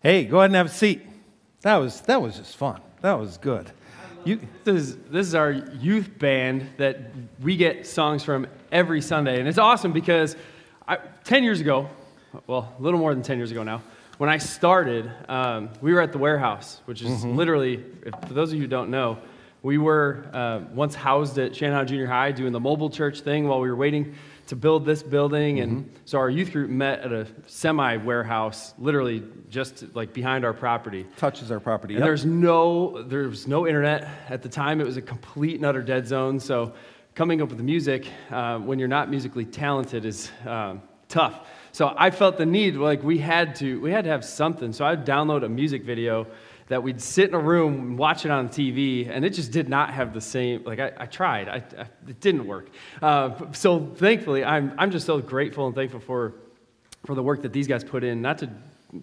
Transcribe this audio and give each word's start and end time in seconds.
Hey, 0.00 0.26
go 0.26 0.38
ahead 0.38 0.50
and 0.50 0.54
have 0.54 0.66
a 0.66 0.70
seat. 0.70 1.04
That 1.62 1.76
was, 1.76 2.02
that 2.02 2.22
was 2.22 2.36
just 2.36 2.56
fun. 2.56 2.80
That 3.00 3.14
was 3.14 3.36
good. 3.36 3.68
You, 4.24 4.38
this, 4.62 4.76
is, 4.76 4.96
this 5.10 5.26
is 5.26 5.34
our 5.34 5.50
youth 5.50 6.20
band 6.20 6.68
that 6.76 7.00
we 7.40 7.56
get 7.56 7.84
songs 7.84 8.22
from 8.22 8.46
every 8.70 9.02
Sunday. 9.02 9.40
And 9.40 9.48
it's 9.48 9.58
awesome 9.58 9.92
because 9.92 10.36
I, 10.86 10.98
10 11.24 11.42
years 11.42 11.60
ago, 11.60 11.90
well, 12.46 12.76
a 12.78 12.82
little 12.82 13.00
more 13.00 13.12
than 13.12 13.24
10 13.24 13.38
years 13.38 13.50
ago 13.50 13.64
now, 13.64 13.82
when 14.18 14.30
I 14.30 14.38
started, 14.38 15.10
um, 15.28 15.70
we 15.80 15.92
were 15.92 16.00
at 16.00 16.12
the 16.12 16.18
warehouse, 16.18 16.80
which 16.84 17.02
is 17.02 17.10
mm-hmm. 17.10 17.34
literally, 17.34 17.84
if, 18.06 18.14
for 18.28 18.34
those 18.34 18.50
of 18.50 18.54
you 18.54 18.62
who 18.62 18.68
don't 18.68 18.90
know, 18.90 19.18
we 19.64 19.78
were 19.78 20.26
uh, 20.32 20.60
once 20.72 20.94
housed 20.94 21.38
at 21.38 21.56
Shannon 21.56 21.84
Junior 21.88 22.06
High 22.06 22.30
doing 22.30 22.52
the 22.52 22.60
mobile 22.60 22.90
church 22.90 23.22
thing 23.22 23.48
while 23.48 23.60
we 23.60 23.68
were 23.68 23.76
waiting 23.76 24.14
to 24.48 24.56
build 24.56 24.84
this 24.84 25.02
building. 25.02 25.60
And 25.60 25.84
mm-hmm. 25.84 25.96
so 26.04 26.18
our 26.18 26.30
youth 26.30 26.52
group 26.52 26.70
met 26.70 27.00
at 27.00 27.12
a 27.12 27.26
semi 27.46 27.96
warehouse, 27.98 28.74
literally 28.78 29.22
just 29.48 29.94
like 29.94 30.12
behind 30.12 30.44
our 30.44 30.54
property. 30.54 31.06
Touches 31.16 31.50
our 31.50 31.60
property. 31.60 31.94
And 31.94 32.00
yep. 32.00 32.06
there's 32.06 32.24
no, 32.24 33.02
there 33.02 33.28
was 33.28 33.46
no 33.46 33.66
internet 33.66 34.08
at 34.28 34.42
the 34.42 34.48
time. 34.48 34.80
It 34.80 34.86
was 34.86 34.96
a 34.96 35.02
complete 35.02 35.56
and 35.56 35.66
utter 35.66 35.82
dead 35.82 36.06
zone. 36.06 36.40
So 36.40 36.74
coming 37.14 37.42
up 37.42 37.48
with 37.48 37.58
the 37.58 37.64
music 37.64 38.08
uh, 38.30 38.58
when 38.58 38.78
you're 38.78 38.88
not 38.88 39.10
musically 39.10 39.44
talented 39.44 40.04
is 40.04 40.30
um, 40.46 40.82
tough. 41.08 41.46
So 41.72 41.94
I 41.96 42.10
felt 42.10 42.38
the 42.38 42.46
need, 42.46 42.76
like 42.76 43.02
we 43.02 43.18
had 43.18 43.54
to, 43.56 43.80
we 43.80 43.90
had 43.90 44.04
to 44.04 44.10
have 44.10 44.24
something. 44.24 44.72
So 44.72 44.84
I'd 44.86 45.04
download 45.04 45.44
a 45.44 45.48
music 45.48 45.84
video 45.84 46.26
that 46.68 46.82
we'd 46.82 47.00
sit 47.00 47.28
in 47.28 47.34
a 47.34 47.38
room 47.38 47.74
and 47.74 47.98
watch 47.98 48.24
it 48.24 48.30
on 48.30 48.48
TV, 48.48 49.08
and 49.08 49.24
it 49.24 49.30
just 49.30 49.52
did 49.52 49.68
not 49.68 49.92
have 49.92 50.14
the 50.14 50.20
same. 50.20 50.64
Like 50.64 50.78
I, 50.78 50.92
I 50.96 51.06
tried, 51.06 51.48
I, 51.48 51.62
I, 51.78 51.86
it 52.06 52.20
didn't 52.20 52.46
work. 52.46 52.68
Uh, 53.02 53.52
so 53.52 53.86
thankfully, 53.96 54.44
I'm 54.44 54.74
I'm 54.78 54.90
just 54.90 55.06
so 55.06 55.20
grateful 55.20 55.66
and 55.66 55.74
thankful 55.74 56.00
for 56.00 56.34
for 57.06 57.14
the 57.14 57.22
work 57.22 57.42
that 57.42 57.52
these 57.52 57.66
guys 57.66 57.84
put 57.84 58.04
in, 58.04 58.20
not 58.20 58.38
to 58.38 58.50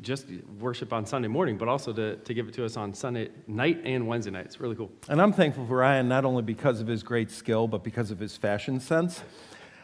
just 0.01 0.27
worship 0.59 0.91
on 0.93 1.05
Sunday 1.05 1.27
morning, 1.27 1.57
but 1.57 1.67
also 1.67 1.93
to, 1.93 2.15
to 2.17 2.33
give 2.33 2.47
it 2.47 2.53
to 2.55 2.65
us 2.65 2.75
on 2.75 2.93
Sunday 2.93 3.29
night 3.47 3.81
and 3.85 4.07
Wednesday 4.07 4.31
night. 4.31 4.45
It's 4.45 4.59
really 4.59 4.75
cool. 4.75 4.91
And 5.07 5.22
I'm 5.22 5.31
thankful 5.31 5.66
for 5.67 5.77
Ryan 5.77 6.07
not 6.07 6.25
only 6.25 6.41
because 6.41 6.81
of 6.81 6.88
his 6.88 7.03
great 7.03 7.29
skill, 7.29 7.67
but 7.67 7.83
because 7.83 8.11
of 8.11 8.19
his 8.19 8.35
fashion 8.35 8.79
sense. 8.79 9.22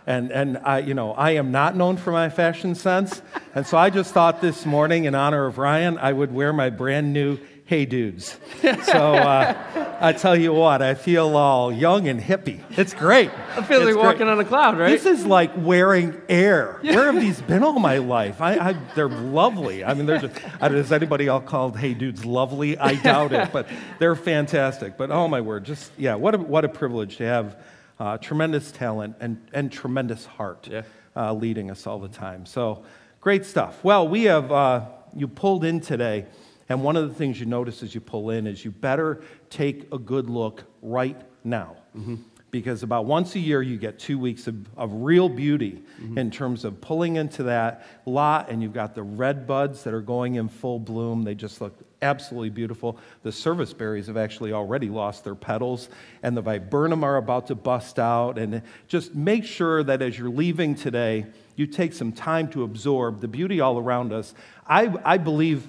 And, 0.07 0.31
and 0.31 0.57
I, 0.57 0.79
you 0.79 0.95
know, 0.95 1.13
I 1.13 1.31
am 1.31 1.51
not 1.51 1.75
known 1.75 1.97
for 1.97 2.11
my 2.11 2.29
fashion 2.29 2.73
sense. 2.73 3.21
And 3.53 3.67
so 3.67 3.77
I 3.77 3.91
just 3.91 4.13
thought 4.13 4.41
this 4.41 4.65
morning, 4.65 5.05
in 5.05 5.13
honor 5.13 5.45
of 5.45 5.59
Ryan, 5.59 5.99
I 5.99 6.11
would 6.11 6.33
wear 6.33 6.51
my 6.51 6.71
brand 6.71 7.13
new 7.13 7.37
hey 7.71 7.85
dudes. 7.85 8.37
So 8.61 9.13
uh, 9.13 9.97
I 10.01 10.11
tell 10.11 10.35
you 10.35 10.51
what, 10.51 10.81
I 10.81 10.93
feel 10.93 11.37
all 11.37 11.71
young 11.71 12.09
and 12.09 12.19
hippie. 12.19 12.59
It's 12.77 12.93
great. 12.93 13.31
I 13.55 13.63
feel 13.63 13.87
it's 13.87 13.95
like 13.95 14.03
walking 14.03 14.27
on 14.27 14.37
a 14.41 14.43
cloud, 14.43 14.77
right? 14.77 14.89
This 14.89 15.05
is 15.05 15.25
like 15.25 15.51
wearing 15.55 16.21
air. 16.27 16.81
Where 16.81 17.09
have 17.09 17.21
these 17.21 17.41
been 17.41 17.63
all 17.63 17.79
my 17.79 17.99
life? 17.99 18.41
I, 18.41 18.57
I, 18.57 18.73
they're 18.93 19.07
lovely. 19.07 19.85
I 19.85 19.93
mean, 19.93 20.05
they're 20.05 20.17
just, 20.17 20.35
is 20.61 20.91
anybody 20.91 21.29
all 21.29 21.39
called 21.39 21.77
hey 21.77 21.93
dudes 21.93 22.25
lovely? 22.25 22.77
I 22.77 22.95
doubt 23.03 23.31
it, 23.31 23.53
but 23.53 23.69
they're 23.99 24.17
fantastic. 24.17 24.97
But 24.97 25.09
oh 25.09 25.29
my 25.29 25.39
word, 25.39 25.63
just, 25.63 25.93
yeah, 25.97 26.15
what 26.15 26.35
a, 26.35 26.39
what 26.39 26.65
a 26.65 26.69
privilege 26.69 27.15
to 27.17 27.23
have 27.23 27.57
uh, 28.01 28.17
tremendous 28.17 28.73
talent 28.73 29.15
and, 29.21 29.39
and 29.53 29.71
tremendous 29.71 30.25
heart 30.25 30.67
yeah. 30.69 30.81
uh, 31.15 31.31
leading 31.31 31.71
us 31.71 31.87
all 31.87 31.99
the 31.99 32.09
time. 32.09 32.45
So 32.45 32.83
great 33.21 33.45
stuff. 33.45 33.81
Well, 33.81 34.09
we 34.09 34.23
have, 34.23 34.51
uh, 34.51 34.87
you 35.15 35.29
pulled 35.29 35.63
in 35.63 35.79
today. 35.79 36.25
And 36.71 36.83
one 36.83 36.95
of 36.95 37.09
the 37.09 37.13
things 37.13 37.37
you 37.37 37.45
notice 37.45 37.83
as 37.83 37.93
you 37.93 37.99
pull 37.99 38.29
in 38.29 38.47
is 38.47 38.63
you 38.63 38.71
better 38.71 39.21
take 39.49 39.91
a 39.91 39.97
good 39.97 40.29
look 40.29 40.63
right 40.81 41.19
now. 41.43 41.75
Mm-hmm. 41.93 42.15
Because 42.49 42.81
about 42.81 43.03
once 43.03 43.35
a 43.35 43.39
year, 43.39 43.61
you 43.61 43.75
get 43.75 43.99
two 43.99 44.17
weeks 44.17 44.47
of, 44.47 44.55
of 44.77 44.93
real 44.93 45.27
beauty 45.27 45.83
mm-hmm. 46.01 46.17
in 46.17 46.31
terms 46.31 46.63
of 46.63 46.79
pulling 46.79 47.17
into 47.17 47.43
that 47.43 47.85
lot, 48.05 48.49
and 48.49 48.63
you've 48.63 48.73
got 48.73 48.95
the 48.95 49.03
red 49.03 49.45
buds 49.45 49.83
that 49.83 49.93
are 49.93 50.01
going 50.01 50.35
in 50.35 50.47
full 50.47 50.79
bloom. 50.79 51.23
They 51.23 51.35
just 51.35 51.59
look 51.59 51.77
absolutely 52.01 52.51
beautiful. 52.51 52.97
The 53.23 53.33
service 53.33 53.73
berries 53.73 54.07
have 54.07 54.15
actually 54.15 54.53
already 54.53 54.87
lost 54.87 55.25
their 55.25 55.35
petals, 55.35 55.89
and 56.23 56.37
the 56.37 56.41
viburnum 56.41 57.03
are 57.03 57.17
about 57.17 57.47
to 57.47 57.55
bust 57.55 57.99
out. 57.99 58.37
And 58.37 58.61
just 58.87 59.13
make 59.13 59.43
sure 59.43 59.83
that 59.83 60.01
as 60.01 60.17
you're 60.17 60.29
leaving 60.29 60.75
today, 60.75 61.25
you 61.57 61.67
take 61.67 61.91
some 61.91 62.13
time 62.13 62.49
to 62.51 62.63
absorb 62.63 63.19
the 63.19 63.27
beauty 63.27 63.59
all 63.59 63.77
around 63.77 64.13
us. 64.13 64.33
I, 64.65 64.93
I 65.03 65.17
believe 65.17 65.67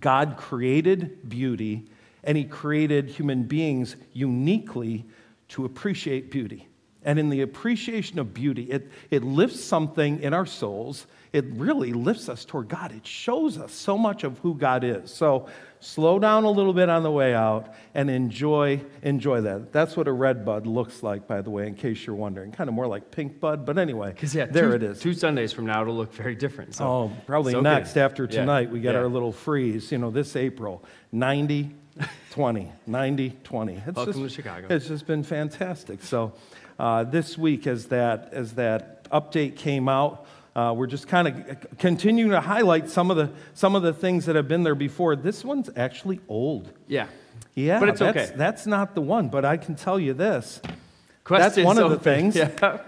God 0.00 0.36
created 0.36 1.28
beauty 1.28 1.88
and 2.22 2.36
He 2.36 2.44
created 2.44 3.08
human 3.08 3.44
beings 3.44 3.96
uniquely 4.12 5.06
to 5.48 5.64
appreciate 5.64 6.30
beauty. 6.30 6.68
And 7.02 7.18
in 7.18 7.30
the 7.30 7.40
appreciation 7.40 8.18
of 8.18 8.34
beauty, 8.34 8.64
it, 8.64 8.90
it 9.10 9.24
lifts 9.24 9.64
something 9.64 10.22
in 10.22 10.34
our 10.34 10.46
souls. 10.46 11.06
It 11.32 11.44
really 11.50 11.92
lifts 11.92 12.28
us 12.28 12.44
toward 12.44 12.68
God. 12.68 12.92
It 12.92 13.06
shows 13.06 13.56
us 13.56 13.72
so 13.72 13.96
much 13.96 14.24
of 14.24 14.38
who 14.40 14.54
God 14.56 14.82
is. 14.82 15.14
So 15.14 15.48
slow 15.78 16.18
down 16.18 16.42
a 16.42 16.50
little 16.50 16.72
bit 16.72 16.88
on 16.88 17.04
the 17.04 17.10
way 17.10 17.34
out 17.34 17.72
and 17.94 18.10
enjoy, 18.10 18.80
enjoy 19.02 19.40
that. 19.42 19.72
That's 19.72 19.96
what 19.96 20.08
a 20.08 20.12
red 20.12 20.44
bud 20.44 20.66
looks 20.66 21.04
like, 21.04 21.28
by 21.28 21.40
the 21.40 21.50
way, 21.50 21.68
in 21.68 21.74
case 21.76 22.04
you're 22.04 22.16
wondering. 22.16 22.50
Kind 22.50 22.68
of 22.68 22.74
more 22.74 22.88
like 22.88 23.12
pink 23.12 23.38
bud, 23.38 23.64
but 23.64 23.78
anyway, 23.78 24.14
yeah, 24.32 24.46
there 24.46 24.70
two, 24.70 24.74
it 24.74 24.82
is. 24.82 24.98
Two 24.98 25.14
Sundays 25.14 25.52
from 25.52 25.66
now, 25.66 25.82
it'll 25.82 25.96
look 25.96 26.12
very 26.12 26.34
different. 26.34 26.74
So. 26.74 26.84
Oh, 26.84 27.12
probably 27.26 27.54
okay. 27.54 27.62
next 27.62 27.96
after 27.96 28.26
tonight, 28.26 28.68
yeah. 28.68 28.72
we 28.72 28.80
get 28.80 28.94
yeah. 28.94 29.00
our 29.00 29.08
little 29.08 29.32
freeze, 29.32 29.92
you 29.92 29.98
know, 29.98 30.10
this 30.10 30.34
April. 30.34 30.84
90, 31.12 31.70
20, 32.30 32.72
90, 32.86 33.36
20. 33.44 33.72
It's 33.74 33.86
Welcome 33.86 34.04
just, 34.12 34.18
to 34.18 34.28
Chicago. 34.42 34.66
It's 34.68 34.88
just 34.88 35.06
been 35.06 35.22
fantastic. 35.22 36.02
So 36.02 36.32
uh, 36.78 37.04
this 37.04 37.38
week, 37.38 37.66
as 37.66 37.86
that, 37.86 38.30
as 38.32 38.54
that 38.54 39.08
update 39.10 39.56
came 39.56 39.88
out, 39.88 40.26
uh, 40.56 40.74
we're 40.76 40.86
just 40.86 41.06
kind 41.06 41.28
of 41.28 41.78
continuing 41.78 42.30
to 42.30 42.40
highlight 42.40 42.88
some 42.90 43.10
of, 43.10 43.16
the, 43.16 43.30
some 43.54 43.74
of 43.74 43.82
the 43.82 43.92
things 43.92 44.26
that 44.26 44.36
have 44.36 44.48
been 44.48 44.62
there 44.62 44.74
before. 44.74 45.16
This 45.16 45.44
one's 45.44 45.70
actually 45.76 46.20
old. 46.28 46.72
Yeah. 46.88 47.06
Yeah, 47.54 47.80
but 47.80 47.88
it's 47.88 48.00
that's, 48.00 48.16
okay. 48.16 48.36
That's 48.36 48.66
not 48.66 48.94
the 48.94 49.00
one, 49.00 49.28
but 49.28 49.44
I 49.44 49.56
can 49.56 49.74
tell 49.74 49.98
you 49.98 50.14
this. 50.14 50.60
Quest 51.24 51.56
that's 51.56 51.64
one 51.64 51.78
of 51.78 51.90
the 51.90 51.98
things. 51.98 52.34
Yeah. 52.36 52.78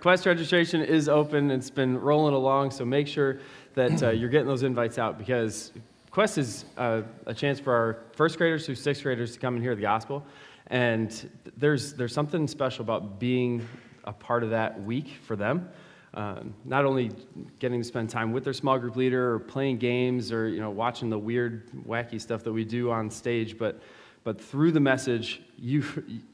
Quest 0.00 0.26
registration 0.26 0.82
is 0.82 1.08
open. 1.08 1.50
It's 1.50 1.70
been 1.70 1.98
rolling 1.98 2.34
along, 2.34 2.72
so 2.72 2.84
make 2.84 3.06
sure 3.06 3.40
that 3.74 4.02
uh, 4.02 4.10
you're 4.10 4.28
getting 4.28 4.48
those 4.48 4.62
invites 4.62 4.98
out 4.98 5.18
because 5.18 5.72
Quest 6.10 6.36
is 6.36 6.64
uh, 6.76 7.02
a 7.26 7.34
chance 7.34 7.60
for 7.60 7.72
our 7.72 7.98
first 8.12 8.36
graders 8.38 8.66
through 8.66 8.74
sixth 8.74 9.02
graders 9.02 9.32
to 9.34 9.38
come 9.38 9.54
and 9.54 9.62
hear 9.62 9.74
the 9.74 9.82
gospel. 9.82 10.24
And 10.66 11.30
there's, 11.56 11.94
there's 11.94 12.12
something 12.12 12.46
special 12.48 12.82
about 12.82 13.18
being 13.18 13.66
a 14.04 14.12
part 14.12 14.42
of 14.42 14.50
that 14.50 14.82
week 14.82 15.16
for 15.24 15.36
them. 15.36 15.68
Um, 16.18 16.52
not 16.64 16.84
only 16.84 17.12
getting 17.60 17.80
to 17.80 17.84
spend 17.86 18.10
time 18.10 18.32
with 18.32 18.42
their 18.42 18.52
small 18.52 18.76
group 18.76 18.96
leader 18.96 19.34
or 19.34 19.38
playing 19.38 19.78
games 19.78 20.32
or 20.32 20.48
you 20.48 20.58
know, 20.58 20.68
watching 20.68 21.10
the 21.10 21.18
weird, 21.18 21.70
wacky 21.86 22.20
stuff 22.20 22.42
that 22.42 22.52
we 22.52 22.64
do 22.64 22.90
on 22.90 23.08
stage, 23.08 23.56
but, 23.56 23.80
but 24.24 24.40
through 24.40 24.72
the 24.72 24.80
message, 24.80 25.40
you, 25.56 25.84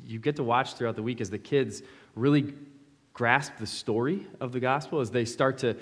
you 0.06 0.18
get 0.18 0.36
to 0.36 0.42
watch 0.42 0.72
throughout 0.72 0.96
the 0.96 1.02
week 1.02 1.20
as 1.20 1.28
the 1.28 1.38
kids 1.38 1.82
really 2.14 2.54
grasp 3.12 3.58
the 3.58 3.66
story 3.66 4.26
of 4.40 4.52
the 4.52 4.60
gospel, 4.60 5.00
as 5.00 5.10
they 5.10 5.26
start 5.26 5.58
to 5.58 5.76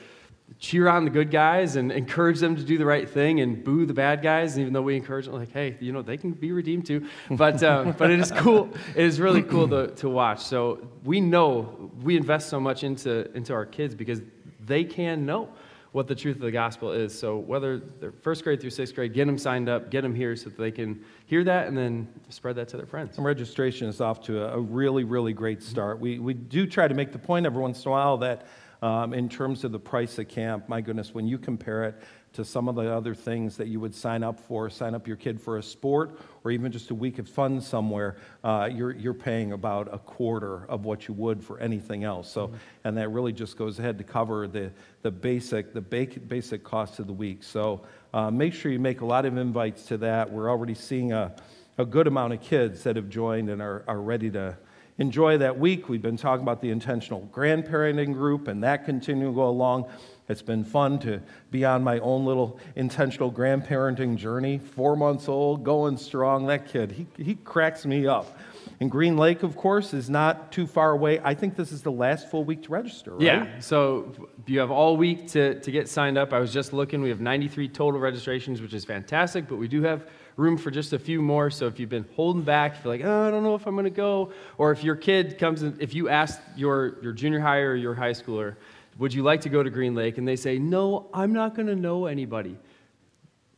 cheer 0.59 0.89
on 0.89 1.05
the 1.05 1.11
good 1.11 1.31
guys 1.31 1.77
and 1.77 1.93
encourage 1.93 2.41
them 2.41 2.57
to 2.57 2.63
do 2.63 2.79
the 2.79 2.85
right 2.85 3.09
thing 3.09 3.41
and 3.41 3.63
boo 3.63 3.87
the 3.87 3.95
bad 3.95 4.23
guys. 4.23 4.59
even 4.59 4.73
though 4.73 4.83
we 4.83 4.97
encourage 4.97 5.27
them, 5.27 5.35
like, 5.35 5.53
hey, 5.53 5.77
you 5.81 5.93
know, 5.93 6.03
they 6.03 6.17
can 6.17 6.33
be 6.33 6.53
redeemed 6.53 6.87
too. 6.87 7.07
But, 7.31 7.63
uh, 7.63 7.93
but 7.99 8.11
it 8.11 8.21
is 8.21 8.31
cool. 8.33 8.71
It 8.95 9.05
is 9.05 9.21
really 9.21 9.43
cool 9.43 9.69
to, 9.69 9.89
to 9.89 10.09
watch. 10.09 10.41
So 10.41 10.89
we 11.05 11.21
know 11.21 11.91
we 12.03 12.17
invest 12.17 12.49
so 12.49 12.61
much 12.61 12.85
into, 12.85 13.31
into 13.37 13.53
our 13.53 13.67
kids 13.67 13.95
because 13.95 14.21
they 14.61 14.85
can 14.85 15.27
know 15.27 15.49
what 15.93 16.09
the 16.09 16.15
truth 16.15 16.37
of 16.37 16.43
the 16.43 16.51
gospel 16.51 16.91
is. 16.91 17.17
So 17.17 17.37
whether 17.37 17.79
they're 17.79 18.13
first 18.13 18.45
grade 18.45 18.61
through 18.61 18.71
sixth 18.71 18.95
grade, 18.95 19.13
get 19.13 19.27
them 19.27 19.37
signed 19.37 19.69
up, 19.69 19.91
get 19.91 20.01
them 20.01 20.15
here 20.15 20.35
so 20.37 20.45
that 20.49 20.59
they 20.59 20.71
can 20.71 21.05
hear 21.27 21.45
that 21.45 21.69
and 21.69 21.77
then 21.77 22.09
spread 22.31 22.57
that 22.57 22.69
to 22.69 22.79
their 22.79 22.87
friends. 22.87 23.19
And 23.19 23.27
registration 23.27 23.89
is 23.89 24.01
off 24.01 24.23
to 24.23 24.43
a, 24.43 24.59
really, 24.59 25.05
really 25.05 25.35
great 25.35 25.63
start. 25.63 26.01
We, 26.01 26.19
we 26.19 26.33
do 26.33 26.67
try 26.67 26.89
to 26.89 26.95
make 26.95 27.13
the 27.13 27.19
point 27.19 27.45
every 27.45 27.61
once 27.61 27.85
in 27.85 27.89
a 27.89 27.93
while 27.93 28.17
that 28.19 28.47
um, 28.83 29.15
in 29.15 29.29
terms 29.29 29.63
of 29.63 29.71
the 29.71 29.79
price 29.79 30.19
of 30.19 30.29
camp, 30.29 30.69
my 30.69 30.81
goodness, 30.81 31.15
when 31.15 31.27
you 31.27 31.39
compare 31.39 31.85
it 31.85 31.95
to 32.33 32.45
some 32.45 32.67
of 32.67 32.75
the 32.75 32.93
other 32.93 33.15
things 33.15 33.57
that 33.57 33.69
you 33.69 33.79
would 33.79 33.95
sign 33.95 34.25
up 34.25 34.41
for, 34.41 34.69
sign 34.69 34.95
up 34.95 35.07
your 35.07 35.17
kid 35.17 35.41
for 35.41 35.59
a 35.59 35.63
sport 35.63 36.19
or 36.45 36.51
even 36.51 36.73
just 36.73 36.91
a 36.91 36.95
week 36.95 37.19
of 37.19 37.29
fun 37.29 37.61
somewhere, 37.61 38.17
uh, 38.43 38.69
you're, 38.73 38.93
you're 38.93 39.15
paying 39.15 39.53
about 39.53 39.93
a 39.93 39.99
quarter 39.99 40.65
of 40.69 40.85
what 40.85 41.07
you 41.07 41.15
would 41.15 41.45
for 41.45 41.61
anything 41.61 42.05
else. 42.05 42.31
So, 42.31 42.49
mm-hmm. 42.49 42.57
and 42.85 42.97
that 42.97 43.11
really 43.11 43.33
just 43.33 43.57
goes 43.57 43.79
ahead 43.79 43.99
to 43.99 44.05
cover 44.05 44.49
the, 44.49 44.73
the 45.03 45.11
basic, 45.11 45.73
the 45.73 45.81
basic, 45.81 46.27
basic 46.27 46.65
cost 46.65 46.99
of 46.99 47.07
the 47.07 47.13
week. 47.13 47.43
So 47.45 47.83
uh, 48.13 48.31
make 48.31 48.55
sure 48.55 48.73
you 48.73 48.81
make 48.81 49.03
a 49.03 49.07
lot 49.07 49.27
of 49.27 49.37
invites 49.37 49.85
to 49.87 49.99
that. 49.99 50.33
We're 50.33 50.51
already 50.51 50.75
seeing 50.75 51.13
a, 51.13 51.37
a 51.79 51.85
good 51.85 52.07
amount 52.07 52.33
of 52.33 52.41
kids 52.41 52.83
that 52.85 52.97
have 52.97 53.09
joined 53.09 53.49
and 53.51 53.63
are, 53.63 53.85
are 53.87 54.01
ready 54.01 54.31
to 54.31 54.57
enjoy 54.99 55.39
that 55.39 55.59
week. 55.59 55.89
We've 55.89 56.03
been 56.03 56.17
talking 56.17 56.43
about 56.43 56.61
the 56.61 56.71
intentional 56.71 57.29
grandparenting 57.33 58.13
group 58.13 58.49
and 58.49 58.63
that 58.63 58.85
continuing 58.85 59.33
to 59.33 59.37
go 59.37 59.49
along. 59.49 59.87
It's 60.29 60.43
been 60.43 60.65
fun 60.65 60.99
to 61.01 61.21
be 61.51 61.65
on 61.65 61.83
my 61.83 61.99
own 61.99 62.25
little 62.25 62.59
intentional 62.77 63.31
grandparenting 63.31 64.17
journey. 64.17 64.59
Four 64.59 64.97
months 64.97 65.29
old, 65.29 65.65
going 65.65 65.97
strong. 65.97 66.47
That 66.47 66.67
kid, 66.67 66.93
he, 66.93 67.07
he 67.23 67.35
cracks 67.35 67.85
me 67.85 68.07
up. 68.07 68.39
And 68.81 68.91
Green 68.91 69.17
Lake, 69.17 69.43
of 69.43 69.57
course, 69.57 69.93
is 69.93 70.09
not 70.09 70.51
too 70.51 70.67
far 70.67 70.93
away. 70.93 71.21
I 71.23 71.35
think 71.35 71.57
this 71.57 71.71
is 71.71 71.83
the 71.83 71.93
last 71.93 72.31
full 72.31 72.45
week 72.45 72.63
to 72.65 72.73
register, 72.73 73.13
right? 73.13 73.21
Yeah, 73.21 73.61
so 73.61 74.13
you 74.47 74.61
have 74.61 74.71
all 74.71 74.97
week 74.97 75.29
to, 75.29 75.61
to 75.61 75.71
get 75.71 75.89
signed 75.89 76.17
up. 76.19 76.33
I 76.33 76.39
was 76.39 76.53
just 76.53 76.73
looking. 76.73 77.03
We 77.03 77.09
have 77.11 77.21
93 77.21 77.69
total 77.69 78.01
registrations, 78.01 78.61
which 78.61 78.75
is 78.75 78.85
fantastic, 78.85 79.49
but 79.49 79.57
we 79.57 79.69
do 79.69 79.83
have 79.83 80.07
room 80.37 80.57
for 80.57 80.71
just 80.71 80.93
a 80.93 80.99
few 80.99 81.23
more. 81.23 81.51
So 81.51 81.67
if 81.67 81.79
you've 81.79 81.91
been 81.91 82.09
holding 82.17 82.43
back, 82.43 82.77
if 82.77 82.85
you're 82.85 82.95
like, 82.95 83.05
oh, 83.05 83.29
I 83.29 83.31
don't 83.31 83.43
know 83.43 83.55
if 83.55 83.67
I'm 83.67 83.75
going 83.75 83.85
to 83.85 83.91
go, 83.91 84.33
or 84.59 84.73
if 84.73 84.83
your 84.83 84.97
kid 84.97 85.39
comes 85.39 85.63
in, 85.63 85.77
if 85.81 85.95
you 85.95 86.09
ask 86.09 86.41
your, 86.57 87.03
your 87.03 87.13
junior 87.13 87.41
high 87.41 87.59
or 87.59 87.75
your 87.75 87.95
high 87.95 88.13
schooler, 88.13 88.57
would 88.99 89.15
you 89.15 89.23
like 89.23 89.41
to 89.43 89.49
go 89.49 89.63
to 89.63 89.71
Green 89.71 89.95
Lake? 89.95 90.19
And 90.19 90.27
they 90.27 90.37
say, 90.37 90.59
no, 90.59 91.09
I'm 91.15 91.33
not 91.33 91.55
going 91.55 91.69
to 91.69 91.77
know 91.77 92.07
anybody 92.07 92.59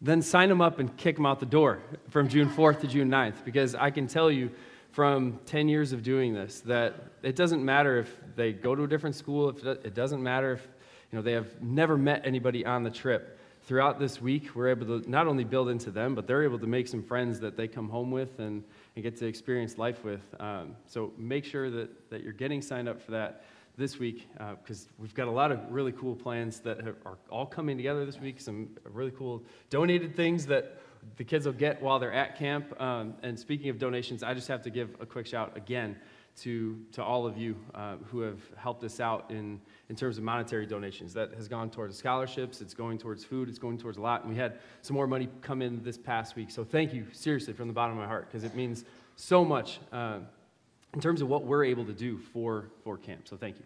then 0.04 0.20
sign 0.20 0.50
them 0.50 0.60
up 0.60 0.78
and 0.80 0.94
kick 0.98 1.16
them 1.16 1.24
out 1.24 1.40
the 1.40 1.46
door 1.46 1.80
from 2.10 2.28
June 2.28 2.48
4th 2.50 2.80
to 2.80 2.86
June 2.86 3.10
9th. 3.10 3.42
Because 3.42 3.74
I 3.74 3.90
can 3.90 4.06
tell 4.06 4.30
you 4.30 4.50
from 4.92 5.40
10 5.46 5.66
years 5.66 5.92
of 5.92 6.02
doing 6.02 6.34
this 6.34 6.60
that 6.60 6.94
it 7.22 7.34
doesn't 7.36 7.64
matter 7.64 7.98
if 7.98 8.14
they 8.36 8.52
go 8.52 8.74
to 8.74 8.84
a 8.84 8.86
different 8.86 9.16
school, 9.16 9.48
if 9.48 9.64
it 9.64 9.94
doesn't 9.94 10.22
matter 10.22 10.52
if 10.52 10.68
you 11.10 11.18
know, 11.18 11.22
they 11.22 11.32
have 11.32 11.60
never 11.62 11.96
met 11.96 12.22
anybody 12.26 12.66
on 12.66 12.82
the 12.82 12.90
trip. 12.90 13.40
Throughout 13.66 13.98
this 13.98 14.20
week, 14.20 14.54
we're 14.54 14.68
able 14.68 15.00
to 15.00 15.10
not 15.10 15.26
only 15.26 15.42
build 15.42 15.70
into 15.70 15.90
them, 15.90 16.14
but 16.14 16.26
they're 16.26 16.42
able 16.42 16.58
to 16.58 16.66
make 16.66 16.86
some 16.86 17.02
friends 17.02 17.40
that 17.40 17.56
they 17.56 17.66
come 17.66 17.88
home 17.88 18.10
with 18.10 18.38
and, 18.38 18.62
and 18.94 19.02
get 19.02 19.16
to 19.16 19.26
experience 19.26 19.78
life 19.78 20.04
with. 20.04 20.20
Um, 20.38 20.76
so 20.86 21.14
make 21.16 21.46
sure 21.46 21.70
that, 21.70 22.10
that 22.10 22.22
you're 22.22 22.34
getting 22.34 22.60
signed 22.60 22.90
up 22.90 23.00
for 23.00 23.12
that 23.12 23.46
this 23.78 23.98
week 23.98 24.28
because 24.60 24.84
uh, 24.84 24.92
we've 24.98 25.14
got 25.14 25.28
a 25.28 25.30
lot 25.30 25.50
of 25.50 25.60
really 25.70 25.92
cool 25.92 26.14
plans 26.14 26.60
that 26.60 26.84
have, 26.84 26.96
are 27.06 27.16
all 27.30 27.46
coming 27.46 27.78
together 27.78 28.04
this 28.04 28.20
week. 28.20 28.38
Some 28.38 28.68
really 28.84 29.12
cool 29.12 29.42
donated 29.70 30.14
things 30.14 30.44
that 30.46 30.78
the 31.16 31.24
kids 31.24 31.46
will 31.46 31.54
get 31.54 31.80
while 31.80 31.98
they're 31.98 32.12
at 32.12 32.38
camp. 32.38 32.78
Um, 32.78 33.14
and 33.22 33.38
speaking 33.38 33.70
of 33.70 33.78
donations, 33.78 34.22
I 34.22 34.34
just 34.34 34.48
have 34.48 34.60
to 34.64 34.70
give 34.70 34.90
a 35.00 35.06
quick 35.06 35.26
shout 35.26 35.56
again 35.56 35.96
to, 36.42 36.78
to 36.92 37.02
all 37.02 37.26
of 37.26 37.38
you 37.38 37.56
uh, 37.74 37.96
who 38.10 38.20
have 38.20 38.40
helped 38.56 38.84
us 38.84 39.00
out 39.00 39.30
in, 39.30 39.60
in 39.88 39.96
terms 39.96 40.18
of 40.18 40.24
monetary 40.24 40.66
donations. 40.66 41.12
That 41.14 41.34
has 41.34 41.48
gone 41.48 41.70
towards 41.70 41.96
scholarships, 41.96 42.60
it's 42.60 42.74
going 42.74 42.98
towards 42.98 43.24
food, 43.24 43.48
it's 43.48 43.58
going 43.58 43.78
towards 43.78 43.98
a 43.98 44.00
lot. 44.00 44.22
And 44.22 44.30
we 44.30 44.36
had 44.36 44.58
some 44.82 44.94
more 44.94 45.06
money 45.06 45.28
come 45.42 45.62
in 45.62 45.82
this 45.82 45.98
past 45.98 46.36
week. 46.36 46.50
So 46.50 46.64
thank 46.64 46.92
you, 46.92 47.06
seriously, 47.12 47.52
from 47.52 47.68
the 47.68 47.74
bottom 47.74 47.96
of 47.96 48.02
my 48.02 48.08
heart, 48.08 48.28
because 48.28 48.44
it 48.44 48.54
means 48.54 48.84
so 49.16 49.44
much. 49.44 49.80
Uh, 49.92 50.20
in 50.94 51.00
terms 51.00 51.20
of 51.20 51.28
what 51.28 51.44
we're 51.44 51.64
able 51.64 51.84
to 51.84 51.92
do 51.92 52.18
for, 52.18 52.70
for 52.82 52.96
camp. 52.96 53.28
So 53.28 53.36
thank 53.36 53.58
you. 53.58 53.64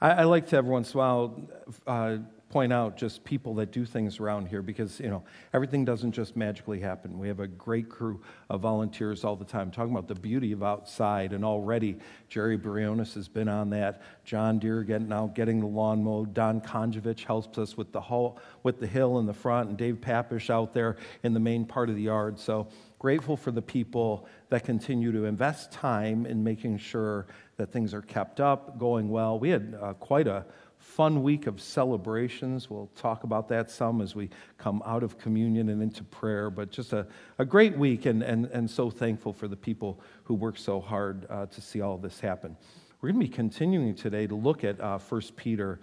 I, 0.00 0.10
I 0.10 0.24
like 0.24 0.46
to 0.48 0.56
every 0.56 0.70
once 0.70 0.94
in 0.94 0.98
a 0.98 1.02
while 1.02 1.50
uh, 1.86 2.16
point 2.50 2.72
out 2.72 2.96
just 2.96 3.24
people 3.24 3.54
that 3.56 3.72
do 3.72 3.84
things 3.84 4.20
around 4.20 4.46
here 4.46 4.62
because, 4.62 5.00
you 5.00 5.10
know, 5.10 5.22
everything 5.52 5.84
doesn't 5.84 6.12
just 6.12 6.34
magically 6.34 6.80
happen. 6.80 7.18
We 7.18 7.28
have 7.28 7.40
a 7.40 7.46
great 7.46 7.90
crew 7.90 8.22
of 8.48 8.60
volunteers 8.60 9.22
all 9.22 9.36
the 9.36 9.44
time 9.44 9.70
talking 9.70 9.92
about 9.92 10.08
the 10.08 10.14
beauty 10.14 10.52
of 10.52 10.62
outside. 10.62 11.32
And 11.32 11.44
already 11.44 11.98
Jerry 12.28 12.56
Briones 12.56 13.12
has 13.14 13.28
been 13.28 13.48
on 13.48 13.70
that. 13.70 14.02
John 14.24 14.58
Deere 14.58 14.82
getting 14.82 15.12
out, 15.12 15.34
getting 15.34 15.60
the 15.60 15.66
lawn 15.66 16.02
mowed. 16.02 16.32
Don 16.32 16.60
Konjevich 16.60 17.24
helps 17.24 17.58
us 17.58 17.76
with 17.76 17.92
the, 17.92 18.32
with 18.62 18.80
the 18.80 18.86
hill 18.86 19.18
in 19.18 19.26
the 19.26 19.34
front. 19.34 19.68
And 19.68 19.76
Dave 19.76 20.00
Papish 20.00 20.48
out 20.48 20.72
there 20.72 20.96
in 21.22 21.34
the 21.34 21.40
main 21.40 21.66
part 21.66 21.90
of 21.90 21.96
the 21.96 22.02
yard. 22.02 22.38
So 22.38 22.68
grateful 22.98 23.36
for 23.36 23.50
the 23.50 23.62
people 23.62 24.26
that 24.48 24.64
continue 24.64 25.12
to 25.12 25.24
invest 25.24 25.70
time 25.70 26.24
in 26.24 26.42
making 26.42 26.78
sure 26.78 27.26
that 27.58 27.72
things 27.72 27.92
are 27.92 28.02
kept 28.02 28.40
up, 28.40 28.78
going 28.78 29.10
well. 29.10 29.38
We 29.38 29.50
had 29.50 29.76
uh, 29.80 29.87
quite 29.94 30.26
a 30.26 30.44
fun 30.78 31.22
week 31.22 31.46
of 31.46 31.60
celebrations. 31.60 32.70
We'll 32.70 32.90
talk 32.96 33.24
about 33.24 33.48
that 33.48 33.70
some 33.70 34.00
as 34.00 34.14
we 34.14 34.30
come 34.56 34.82
out 34.86 35.02
of 35.02 35.18
communion 35.18 35.68
and 35.68 35.82
into 35.82 36.04
prayer, 36.04 36.50
but 36.50 36.70
just 36.70 36.92
a, 36.92 37.06
a 37.38 37.44
great 37.44 37.76
week, 37.76 38.06
and, 38.06 38.22
and, 38.22 38.46
and 38.46 38.70
so 38.70 38.90
thankful 38.90 39.32
for 39.32 39.48
the 39.48 39.56
people 39.56 40.00
who 40.24 40.34
work 40.34 40.56
so 40.56 40.80
hard 40.80 41.26
uh, 41.30 41.46
to 41.46 41.60
see 41.60 41.80
all 41.80 41.98
this 41.98 42.20
happen. 42.20 42.56
We're 43.00 43.10
going 43.10 43.20
to 43.20 43.28
be 43.28 43.34
continuing 43.34 43.94
today 43.94 44.26
to 44.26 44.34
look 44.34 44.64
at 44.64 44.80
uh, 44.80 44.98
1 44.98 45.22
Peter. 45.36 45.80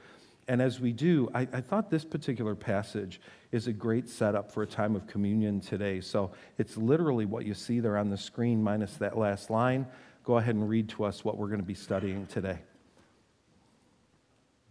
And 0.48 0.62
as 0.62 0.80
we 0.80 0.92
do, 0.92 1.30
I, 1.34 1.42
I, 1.54 1.62
thought 1.62 1.90
this 1.90 2.06
particular 2.06 2.54
passage 2.54 3.20
is 3.52 3.68
a 3.68 3.74
great 3.74 4.08
setup 4.10 4.52
for 4.52 4.62
a 4.64 4.68
time 4.68 4.96
of 4.96 5.08
communion 5.08 5.60
today. 5.60 6.02
So 6.02 6.32
it's 6.58 6.78
literally 6.78 7.26
what 7.26 7.46
you 7.46 7.54
see 7.54 7.80
there 7.80 7.98
on 7.98 8.10
the 8.10 8.18
screen, 8.18 8.62
minus 8.62 8.98
that 8.98 9.18
last 9.18 9.50
line. 9.50 9.88
Go 10.24 10.38
ahead 10.38 10.56
and 10.56 10.70
read 10.70 10.90
to 10.90 11.06
us 11.06 11.24
what 11.24 11.38
we're 11.38 11.48
going 11.48 11.62
to 11.62 11.66
be 11.66 11.74
studying 11.74 12.28
today. 12.28 12.60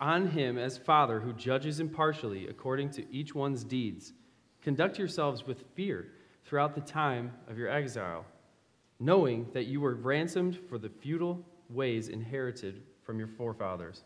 on 0.00 0.28
him 0.28 0.58
as 0.58 0.78
Father 0.78 1.20
who 1.20 1.32
judges 1.32 1.80
impartially 1.80 2.48
according 2.48 2.90
to 2.90 3.12
each 3.12 3.34
one's 3.34 3.64
deeds, 3.64 4.12
conduct 4.62 4.98
yourselves 4.98 5.46
with 5.46 5.64
fear 5.74 6.08
throughout 6.44 6.74
the 6.74 6.80
time 6.80 7.32
of 7.48 7.58
your 7.58 7.68
exile, 7.68 8.24
knowing 9.00 9.46
that 9.52 9.66
you 9.66 9.80
were 9.80 9.94
ransomed 9.94 10.58
for 10.68 10.78
the 10.78 10.88
futile 10.88 11.44
ways 11.70 12.08
inherited 12.08 12.82
from 13.02 13.18
your 13.18 13.28
forefathers, 13.28 14.04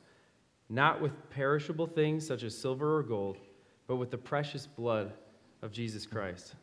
not 0.69 1.01
with 1.01 1.13
perishable 1.31 1.87
things 1.87 2.27
such 2.27 2.43
as 2.43 2.57
silver 2.57 2.97
or 2.97 3.03
gold 3.03 3.39
but 3.87 3.97
with 3.97 4.11
the 4.11 4.19
precious 4.19 4.67
blood 4.67 5.13
of 5.61 5.73
Jesus 5.73 6.07
Christ, 6.07 6.55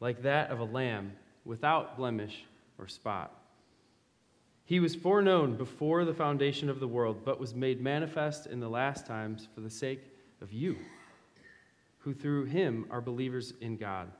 like 0.00 0.22
that 0.22 0.50
of 0.50 0.60
a 0.60 0.64
lamb 0.64 1.12
without 1.44 1.96
blemish 1.96 2.44
or 2.78 2.86
spot. 2.86 3.37
He 4.68 4.80
was 4.80 4.94
foreknown 4.94 5.56
before 5.56 6.04
the 6.04 6.12
foundation 6.12 6.68
of 6.68 6.78
the 6.78 6.86
world, 6.86 7.22
but 7.24 7.40
was 7.40 7.54
made 7.54 7.80
manifest 7.80 8.44
in 8.44 8.60
the 8.60 8.68
last 8.68 9.06
times 9.06 9.48
for 9.54 9.62
the 9.62 9.70
sake 9.70 10.02
of 10.42 10.52
you, 10.52 10.76
who 12.00 12.12
through 12.12 12.44
him 12.44 12.84
are 12.90 13.00
believers 13.00 13.54
in 13.62 13.78
God, 13.78 14.12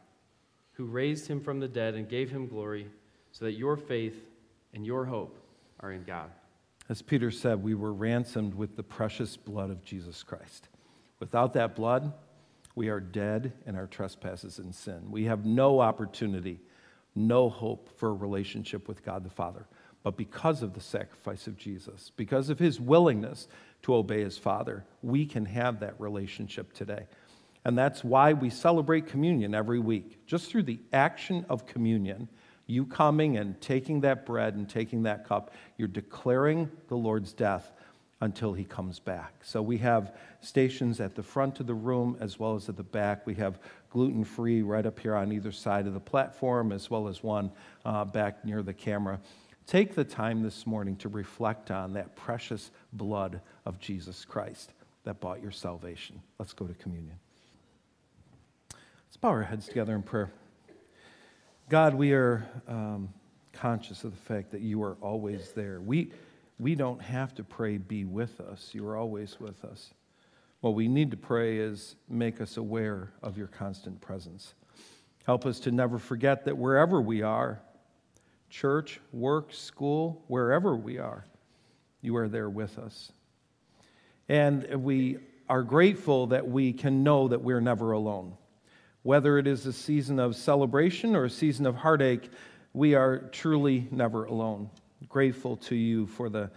who 0.72 0.86
raised 0.86 1.28
him 1.28 1.38
from 1.38 1.60
the 1.60 1.68
dead 1.68 1.92
and 1.96 2.08
gave 2.08 2.30
him 2.30 2.48
glory, 2.48 2.86
so 3.30 3.44
that 3.44 3.58
your 3.58 3.76
faith 3.76 4.26
and 4.72 4.86
your 4.86 5.04
hope 5.04 5.38
are 5.80 5.92
in 5.92 6.02
God. 6.04 6.30
As 6.88 7.02
Peter 7.02 7.30
said, 7.30 7.62
we 7.62 7.74
were 7.74 7.92
ransomed 7.92 8.54
with 8.54 8.74
the 8.74 8.82
precious 8.82 9.36
blood 9.36 9.68
of 9.68 9.84
Jesus 9.84 10.22
Christ. 10.22 10.68
Without 11.20 11.52
that 11.52 11.76
blood, 11.76 12.10
we 12.74 12.88
are 12.88 13.00
dead 13.00 13.52
in 13.66 13.76
our 13.76 13.86
trespasses 13.86 14.60
and 14.60 14.74
sin. 14.74 15.10
We 15.10 15.24
have 15.24 15.44
no 15.44 15.80
opportunity, 15.80 16.58
no 17.14 17.50
hope 17.50 17.90
for 17.98 18.08
a 18.08 18.14
relationship 18.14 18.88
with 18.88 19.04
God 19.04 19.24
the 19.24 19.31
Father. 19.31 19.67
But 20.02 20.17
because 20.17 20.62
of 20.62 20.74
the 20.74 20.81
sacrifice 20.81 21.46
of 21.46 21.56
Jesus, 21.56 22.12
because 22.17 22.50
of 22.50 22.58
his 22.58 22.81
willingness 22.81 23.48
to 23.82 23.94
obey 23.94 24.22
his 24.22 24.38
Father, 24.38 24.84
we 25.02 25.26
can 25.26 25.44
have 25.46 25.81
that 25.81 26.00
relationship 26.00 26.72
today. 26.72 27.06
And 27.64 27.76
that's 27.76 28.02
why 28.02 28.32
we 28.32 28.50
celebrate 28.50 29.08
communion 29.08 29.55
every 29.55 29.78
week. 29.78 30.24
Just 30.26 30.50
through 30.50 30.62
the 30.62 30.78
action 30.93 31.44
of 31.48 31.67
communion, 31.67 32.28
you 32.67 32.86
coming 32.86 33.36
and 33.36 33.60
taking 33.60 34.00
that 34.02 34.24
bread 34.24 34.55
and 34.55 34.69
taking 34.69 35.02
that 35.02 35.26
cup, 35.26 35.52
you're 35.76 35.88
declaring 35.88 36.70
the 36.88 36.96
Lord's 36.96 37.32
death 37.32 37.72
until 38.20 38.52
he 38.52 38.64
comes 38.64 38.98
back. 38.98 39.32
So 39.43 39.62
we 39.62 39.78
have 39.78 40.17
stations 40.40 41.00
at 41.00 41.14
the 41.14 41.22
front 41.22 41.60
of 41.60 41.67
the 41.67 41.74
room 41.74 42.17
as 42.20 42.38
well 42.38 42.55
as 42.55 42.69
at 42.69 42.76
the 42.76 42.82
back. 42.82 43.26
We 43.26 43.34
have 43.34 43.58
gluten 43.90 44.24
free 44.24 44.62
right 44.62 44.84
up 44.84 44.98
here 44.98 45.14
on 45.14 45.32
either 45.32 45.52
side 45.52 45.86
of 45.86 45.94
the 45.94 46.00
platform, 46.00 46.72
as 46.72 46.90
well 46.90 47.08
as 47.08 47.22
one 47.22 47.50
uh, 47.84 48.05
back 48.05 48.44
near 48.44 48.62
the 48.62 48.74
camera. 48.74 49.20
Take 49.69 49.94
the 49.94 50.03
time 50.03 50.43
this 50.43 50.67
morning 50.67 50.96
to 50.96 51.10
reflect 51.10 51.70
on 51.70 51.93
that 51.93 52.17
precious 52.17 52.70
blood 52.94 53.43
of 53.67 53.79
Jesus 53.79 54.25
Christ 54.25 54.72
that 55.05 55.20
bought 55.20 55.43
your 55.43 55.51
salvation. 55.51 56.22
Let's 56.39 56.55
go 56.55 56.67
to 56.67 56.72
communion. 56.72 57.17
Let's 58.72 59.19
bow 59.20 59.29
our 59.29 59.43
heads 59.43 59.67
together 59.67 59.94
in 59.94 60.03
prayer. 60.03 60.32
God, 61.69 61.94
we 61.94 62.15
are 62.15 62.48
um, 62.67 63.10
conscious 63.53 64.05
of 64.05 64.13
the 64.13 64.22
fact 64.22 64.53
that 64.53 64.63
you 64.63 64.82
are 64.82 64.96
always 65.03 65.53
there. 65.53 65.82
We 65.82 66.13
we 66.58 66.75
don't 66.75 67.03
have 67.03 67.34
to 67.34 67.44
pray, 67.44 67.77
be 67.77 68.06
with 68.06 68.41
us. 68.41 68.70
You 68.72 68.89
are 68.89 68.96
always 68.96 69.39
with 69.39 69.67
us. 69.67 69.93
What 70.63 70.77
we 70.77 70.89
need 70.89 71.10
to 71.10 71.19
pray 71.19 71.58
is 71.58 71.94
make 72.08 72.41
us 72.41 72.56
aware 72.56 73.13
of 73.22 73.37
your 73.37 73.48
constant 73.48 74.01
presence. 74.01 74.55
Help 75.27 75.44
us 75.44 75.60
to 75.60 75.70
never 75.70 75.98
forget 75.98 76.46
that 76.46 76.56
wherever 76.56 77.03
we 77.03 77.20
are, 77.20 77.60
church, 78.50 79.00
work, 79.12 79.52
school, 79.52 80.24
wherever 80.28 80.76
we 80.76 80.98
are, 80.98 81.24
you 82.00 82.17
are 82.17 82.28
there 82.28 82.50
with 82.50 82.78
us. 82.78 83.12
And 84.28 84.82
we 84.82 85.19
are 85.48 85.62
grateful 85.62 86.28
that 86.28 86.48
we 86.48 86.72
can 86.72 87.02
know 87.02 87.28
that 87.28 87.43
we're 87.43 87.60
never 87.60 87.93
alone. 87.93 88.34
Whether 89.02 89.38
it 89.38 89.46
is 89.46 89.64
a 89.67 89.72
season 89.72 90.19
of 90.19 90.36
celebration 90.36 91.17
or 91.17 91.24
a 91.24 91.31
season 91.31 91.67
of 91.67 91.76
heartache, 91.76 92.31
we 92.72 92.94
are 92.94 93.19
truly 93.19 93.88
never 93.90 94.24
alone 94.24 94.70
grateful 95.08 95.56
to 95.56 95.76
you 95.76 96.06
for 96.06 96.28
the 96.28 96.50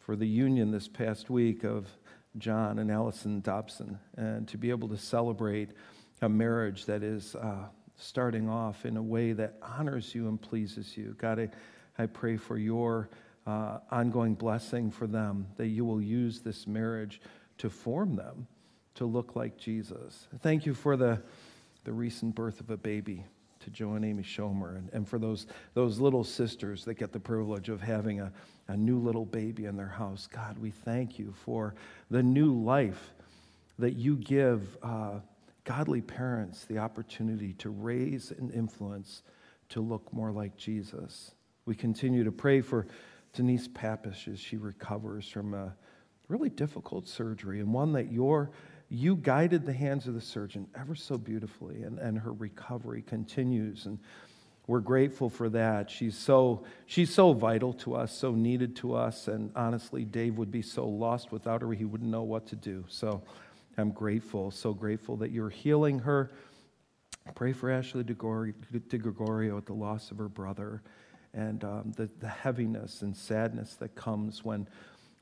for 0.00 0.16
the 0.16 0.26
union 0.26 0.70
this 0.70 0.86
past 0.86 1.30
week 1.30 1.64
of 1.64 1.86
John 2.36 2.78
and 2.78 2.90
Allison 2.90 3.40
Dobson, 3.40 3.98
and 4.16 4.46
to 4.48 4.58
be 4.58 4.68
able 4.68 4.88
to 4.88 4.98
celebrate 4.98 5.70
a 6.20 6.28
marriage 6.28 6.84
that 6.86 7.02
is 7.02 7.34
uh, 7.36 7.64
starting 7.96 8.48
off 8.48 8.84
in 8.84 8.96
a 8.96 9.02
way 9.02 9.32
that 9.32 9.54
honors 9.62 10.14
you 10.14 10.28
and 10.28 10.40
pleases 10.40 10.96
you. 10.96 11.14
God, 11.18 11.38
I, 11.38 11.50
I 12.02 12.06
pray 12.06 12.36
for 12.36 12.58
your 12.58 13.08
uh, 13.46 13.78
ongoing 13.90 14.34
blessing 14.34 14.90
for 14.90 15.06
them, 15.06 15.46
that 15.56 15.68
you 15.68 15.84
will 15.84 16.00
use 16.00 16.40
this 16.40 16.66
marriage 16.66 17.20
to 17.58 17.70
form 17.70 18.16
them 18.16 18.46
to 18.94 19.04
look 19.04 19.36
like 19.36 19.56
Jesus. 19.56 20.28
Thank 20.40 20.66
you 20.66 20.74
for 20.74 20.96
the, 20.96 21.22
the 21.84 21.92
recent 21.92 22.34
birth 22.34 22.60
of 22.60 22.70
a 22.70 22.76
baby 22.76 23.24
to 23.60 23.70
Joe 23.70 23.94
and 23.94 24.04
Amy 24.04 24.22
Schomer, 24.22 24.76
and, 24.76 24.90
and 24.92 25.08
for 25.08 25.18
those, 25.18 25.46
those 25.72 25.98
little 25.98 26.24
sisters 26.24 26.84
that 26.84 26.94
get 26.94 27.12
the 27.12 27.20
privilege 27.20 27.68
of 27.68 27.80
having 27.80 28.20
a, 28.20 28.30
a 28.68 28.76
new 28.76 28.98
little 28.98 29.24
baby 29.24 29.64
in 29.64 29.76
their 29.76 29.88
house. 29.88 30.28
God, 30.30 30.58
we 30.58 30.70
thank 30.70 31.18
you 31.18 31.34
for 31.44 31.74
the 32.10 32.22
new 32.22 32.52
life 32.52 33.14
that 33.78 33.94
you 33.94 34.16
give 34.16 34.76
uh, 34.82 35.20
godly 35.64 36.00
parents 36.00 36.64
the 36.64 36.78
opportunity 36.78 37.54
to 37.54 37.70
raise 37.70 38.30
and 38.30 38.52
influence 38.52 39.22
to 39.70 39.80
look 39.80 40.12
more 40.12 40.30
like 40.30 40.56
Jesus. 40.56 41.34
We 41.66 41.74
continue 41.74 42.24
to 42.24 42.32
pray 42.32 42.60
for 42.60 42.86
Denise 43.32 43.68
Papish 43.68 44.28
as 44.28 44.38
she 44.38 44.56
recovers 44.56 45.28
from 45.28 45.54
a 45.54 45.74
really 46.28 46.50
difficult 46.50 47.08
surgery 47.08 47.60
and 47.60 47.72
one 47.72 47.92
that 47.92 48.12
you're 48.12 48.50
you 48.88 49.16
guided 49.16 49.66
the 49.66 49.72
hands 49.72 50.06
of 50.06 50.14
the 50.14 50.20
surgeon 50.20 50.68
ever 50.78 50.94
so 50.94 51.16
beautifully, 51.16 51.82
and, 51.82 51.98
and 51.98 52.18
her 52.18 52.32
recovery 52.32 53.02
continues. 53.02 53.86
And 53.86 53.98
we're 54.66 54.80
grateful 54.80 55.28
for 55.28 55.48
that. 55.50 55.90
She's 55.90 56.16
so, 56.16 56.64
she's 56.86 57.12
so 57.12 57.32
vital 57.32 57.72
to 57.74 57.94
us, 57.94 58.16
so 58.16 58.32
needed 58.32 58.76
to 58.76 58.94
us. 58.94 59.26
And 59.28 59.50
honestly, 59.56 60.04
Dave 60.04 60.38
would 60.38 60.50
be 60.50 60.62
so 60.62 60.86
lost 60.86 61.32
without 61.32 61.62
her, 61.62 61.72
he 61.72 61.84
wouldn't 61.84 62.10
know 62.10 62.22
what 62.22 62.46
to 62.48 62.56
do. 62.56 62.84
So 62.88 63.22
I'm 63.76 63.90
grateful, 63.90 64.50
so 64.50 64.72
grateful 64.72 65.16
that 65.18 65.30
you're 65.30 65.50
healing 65.50 66.00
her. 66.00 66.30
Pray 67.34 67.52
for 67.52 67.70
Ashley 67.70 68.04
DeGregorio 68.04 69.56
at 69.56 69.66
the 69.66 69.72
loss 69.72 70.10
of 70.10 70.18
her 70.18 70.28
brother 70.28 70.82
and 71.32 71.64
um, 71.64 71.92
the, 71.96 72.08
the 72.20 72.28
heaviness 72.28 73.02
and 73.02 73.16
sadness 73.16 73.74
that 73.74 73.94
comes 73.94 74.44
when, 74.44 74.68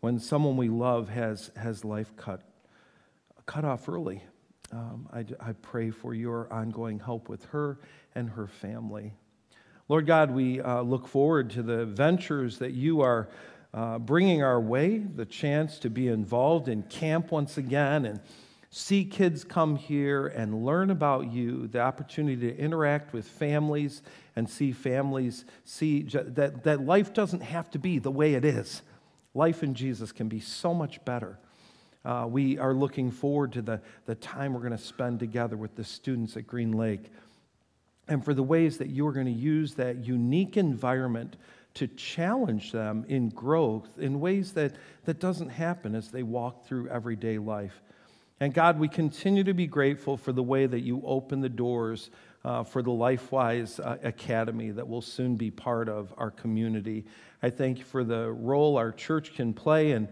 when 0.01 0.19
someone 0.19 0.57
we 0.57 0.69
love 0.69 1.09
has, 1.09 1.51
has 1.57 1.85
life 1.85 2.15
cut 2.17 2.43
cut 3.47 3.65
off 3.65 3.89
early. 3.89 4.23
Um, 4.73 5.09
I, 5.13 5.25
I 5.41 5.53
pray 5.53 5.91
for 5.91 6.15
your 6.15 6.51
ongoing 6.53 7.01
help 7.01 7.29
with 7.29 7.45
her 7.47 7.81
and 8.15 8.31
her 8.31 8.47
family. 8.47 9.13
Lord 9.89 10.07
God, 10.07 10.31
we 10.31 10.61
uh, 10.61 10.83
look 10.83 11.09
forward 11.09 11.51
to 11.51 11.63
the 11.63 11.85
ventures 11.85 12.59
that 12.61 12.73
you 12.73 13.01
are 13.01 13.29
uh, 13.75 13.99
bringing 13.99 14.43
our 14.43 14.61
way, 14.61 14.99
the 14.99 15.27
chance 15.27 15.79
to 15.81 15.91
be 15.91 16.09
involved 16.09 16.69
in 16.69 16.83
camp 16.85 17.31
once 17.31 17.59
again 17.59 18.07
and 18.07 18.21
see 18.75 19.05
kids 19.05 19.45
come 19.45 19.77
here 19.77 20.29
and 20.29 20.65
learn 20.65 20.91
about 20.91 21.31
you, 21.31 21.69
the 21.69 21.79
opportunity 21.79 22.51
to 22.51 22.57
interact 22.57 23.13
with 23.13 23.29
families 23.29 24.03
and 24.35 24.49
see 24.49 24.73
families 24.73 25.45
see 25.63 26.03
that, 26.05 26.65
that 26.65 26.81
life 26.81 27.13
doesn't 27.13 27.43
have 27.43 27.71
to 27.71 27.79
be 27.79 27.99
the 27.99 28.11
way 28.11 28.33
it 28.33 28.47
is. 28.47 28.81
Life 29.35 29.63
in 29.63 29.75
Jesus 29.75 30.11
can 30.11 30.27
be 30.27 30.41
so 30.41 30.73
much 30.73 31.05
better. 31.05 31.39
Uh, 32.03 32.27
we 32.27 32.59
are 32.59 32.73
looking 32.73 33.11
forward 33.11 33.53
to 33.53 33.61
the, 33.61 33.79
the 34.07 34.15
time 34.15 34.55
we're 34.55 34.61
going 34.61 34.73
to 34.73 34.79
spend 34.79 35.21
together 35.21 35.57
with 35.57 35.77
the 35.77 35.85
students 35.85 36.35
at 36.39 36.47
Green 36.47 36.73
Lake 36.73 37.13
and 38.09 38.25
for 38.25 38.33
the 38.33 38.43
ways 38.43 38.79
that 38.79 38.89
you 38.89 39.07
are 39.07 39.13
going 39.13 39.27
to 39.27 39.33
use 39.33 39.75
that 39.75 39.99
unique 39.99 40.57
environment 40.57 41.37
to 41.75 41.87
challenge 41.89 42.73
them 42.73 43.05
in 43.09 43.29
growth 43.29 43.99
in 43.99 44.19
ways 44.19 44.53
that, 44.53 44.73
that 45.05 45.21
doesn't 45.21 45.51
happen 45.51 45.95
as 45.95 46.09
they 46.09 46.23
walk 46.23 46.65
through 46.67 46.89
everyday 46.89 47.37
life. 47.37 47.83
And 48.43 48.53
God, 48.53 48.81
we 48.81 48.89
continue 48.89 49.45
to 49.45 49.55
be 49.55 49.69
grateful 49.69 50.17
for 50.17 50.33
the 50.33 50.43
way 50.43 50.67
that 50.67 50.81
you 50.81 51.01
open 51.07 51.41
the 51.41 51.49
doors 51.49 52.11
uh, 52.45 52.65
for 52.65 52.83
the 52.83 52.91
LifeWise 52.91 53.79
uh, 53.79 53.99
Academy 54.03 54.73
that 54.73 54.89
will 54.89 55.01
soon 55.01 55.37
be 55.37 55.49
part 55.49 55.89
of 55.89 56.13
our 56.19 56.33
community. 56.33 57.05
I 57.41 57.51
thank 57.51 57.79
you 57.79 57.85
for 57.85 58.03
the 58.03 58.33
role 58.33 58.79
our 58.79 58.91
church 58.91 59.37
can 59.37 59.55
play 59.55 59.93
in 59.93 60.09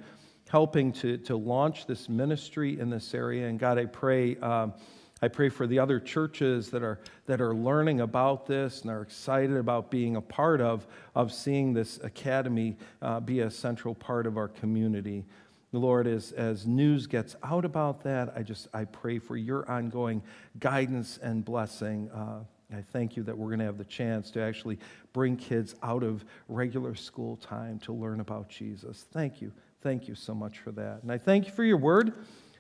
helping 0.49 0.93
to, 0.93 1.19
to 1.19 1.37
launch 1.37 1.89
this 1.89 2.09
ministry 2.09 2.79
in 2.79 2.89
this 2.89 3.15
area. 3.15 3.49
And 3.49 3.59
God, 3.59 3.79
I 3.79 3.87
pray. 3.87 4.37
Um, 4.37 4.75
I 5.23 5.29
pray 5.29 5.51
for 5.51 5.67
the 5.67 5.79
other 5.79 6.01
churches 6.01 6.71
that 6.71 6.83
are, 6.83 6.99
that 7.27 7.43
are 7.43 7.55
learning 7.55 8.01
about 8.01 8.47
this 8.47 8.81
and 8.81 8.91
are 8.91 9.03
excited 9.03 9.57
about 9.57 9.91
being 9.91 10.17
a 10.17 10.21
part 10.21 10.63
of, 10.63 10.87
of 11.15 11.31
seeing 11.31 11.75
this 11.75 11.99
academy 12.03 12.79
uh, 13.03 13.21
be 13.21 13.41
a 13.41 13.51
central 13.51 13.95
part 13.95 14.27
of 14.27 14.39
our 14.39 14.49
community. 14.49 15.27
Lord, 15.73 16.07
as, 16.07 16.33
as 16.33 16.67
news 16.67 17.07
gets 17.07 17.37
out 17.45 17.65
about 17.65 18.03
that, 18.03 18.33
I 18.35 18.43
just 18.43 18.67
I 18.75 18.85
pray 18.85 19.19
for 19.19 19.37
your 19.37 19.71
ongoing 19.71 20.23
guidance 20.59 21.19
and 21.23 21.45
blessing. 21.45 22.11
Uh, 22.11 22.41
I 22.77 22.83
thank 22.93 23.17
you 23.17 23.23
that 23.25 23.37
we're 23.37 23.49
going 23.49 23.61
to 23.61 23.65
have 23.65 23.79
the 23.79 23.85
chance 23.85 24.31
to 24.33 24.41
actually 24.41 24.79
bring 25.13 25.37
kids 25.37 25.75
out 25.83 26.03
of 26.03 26.25
regular 26.49 26.95
school 26.95 27.37
time 27.37 27.79
to 27.81 27.93
learn 27.93 28.21
about 28.21 28.49
Jesus. 28.49 29.07
Thank 29.13 29.41
you. 29.41 29.53
Thank 29.83 30.09
you 30.09 30.15
so 30.15 30.35
much 30.35 30.59
for 30.59 30.73
that. 30.73 31.03
And 31.03 31.11
I 31.11 31.19
thank 31.19 31.47
you 31.47 31.53
for 31.53 31.65
your 31.65 31.79
word. 31.79 32.13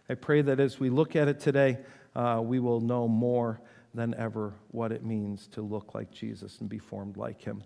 I 0.08 0.14
pray 0.14 0.42
that 0.42 0.58
as 0.58 0.80
we 0.80 0.90
look 0.90 1.14
at 1.14 1.28
it 1.28 1.38
today, 1.38 1.78
uh, 2.16 2.40
we 2.42 2.58
will 2.58 2.80
know 2.80 3.06
more 3.06 3.60
than 3.94 4.14
ever 4.14 4.54
what 4.70 4.92
it 4.92 5.04
means 5.04 5.46
to 5.48 5.62
look 5.62 5.94
like 5.94 6.10
Jesus 6.10 6.60
and 6.60 6.68
be 6.68 6.78
formed 6.78 7.16
like 7.16 7.40
him. 7.40 7.62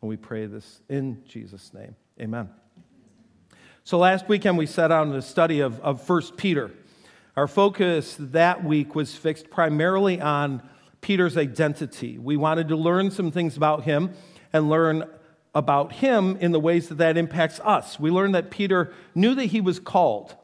And 0.00 0.08
we 0.08 0.16
pray 0.16 0.46
this 0.46 0.80
in 0.88 1.22
Jesus' 1.24 1.72
name. 1.74 1.96
Amen. 2.20 2.48
So 3.88 3.96
last 3.96 4.28
weekend 4.28 4.58
we 4.58 4.66
set 4.66 4.92
out 4.92 5.06
in 5.06 5.14
the 5.14 5.22
study 5.22 5.60
of, 5.60 5.80
of 5.80 6.06
1 6.06 6.22
Peter. 6.36 6.70
Our 7.38 7.48
focus 7.48 8.18
that 8.20 8.62
week 8.62 8.94
was 8.94 9.16
fixed 9.16 9.48
primarily 9.48 10.20
on 10.20 10.60
Peter's 11.00 11.38
identity. 11.38 12.18
We 12.18 12.36
wanted 12.36 12.68
to 12.68 12.76
learn 12.76 13.10
some 13.10 13.30
things 13.30 13.56
about 13.56 13.84
him 13.84 14.12
and 14.52 14.68
learn 14.68 15.08
about 15.54 15.92
him 15.92 16.36
in 16.36 16.52
the 16.52 16.60
ways 16.60 16.90
that 16.90 16.98
that 16.98 17.16
impacts 17.16 17.60
us. 17.60 17.98
We 17.98 18.10
learned 18.10 18.34
that 18.34 18.50
Peter 18.50 18.92
knew 19.14 19.34
that 19.34 19.46
he 19.46 19.62
was 19.62 19.80
called. 19.80 20.36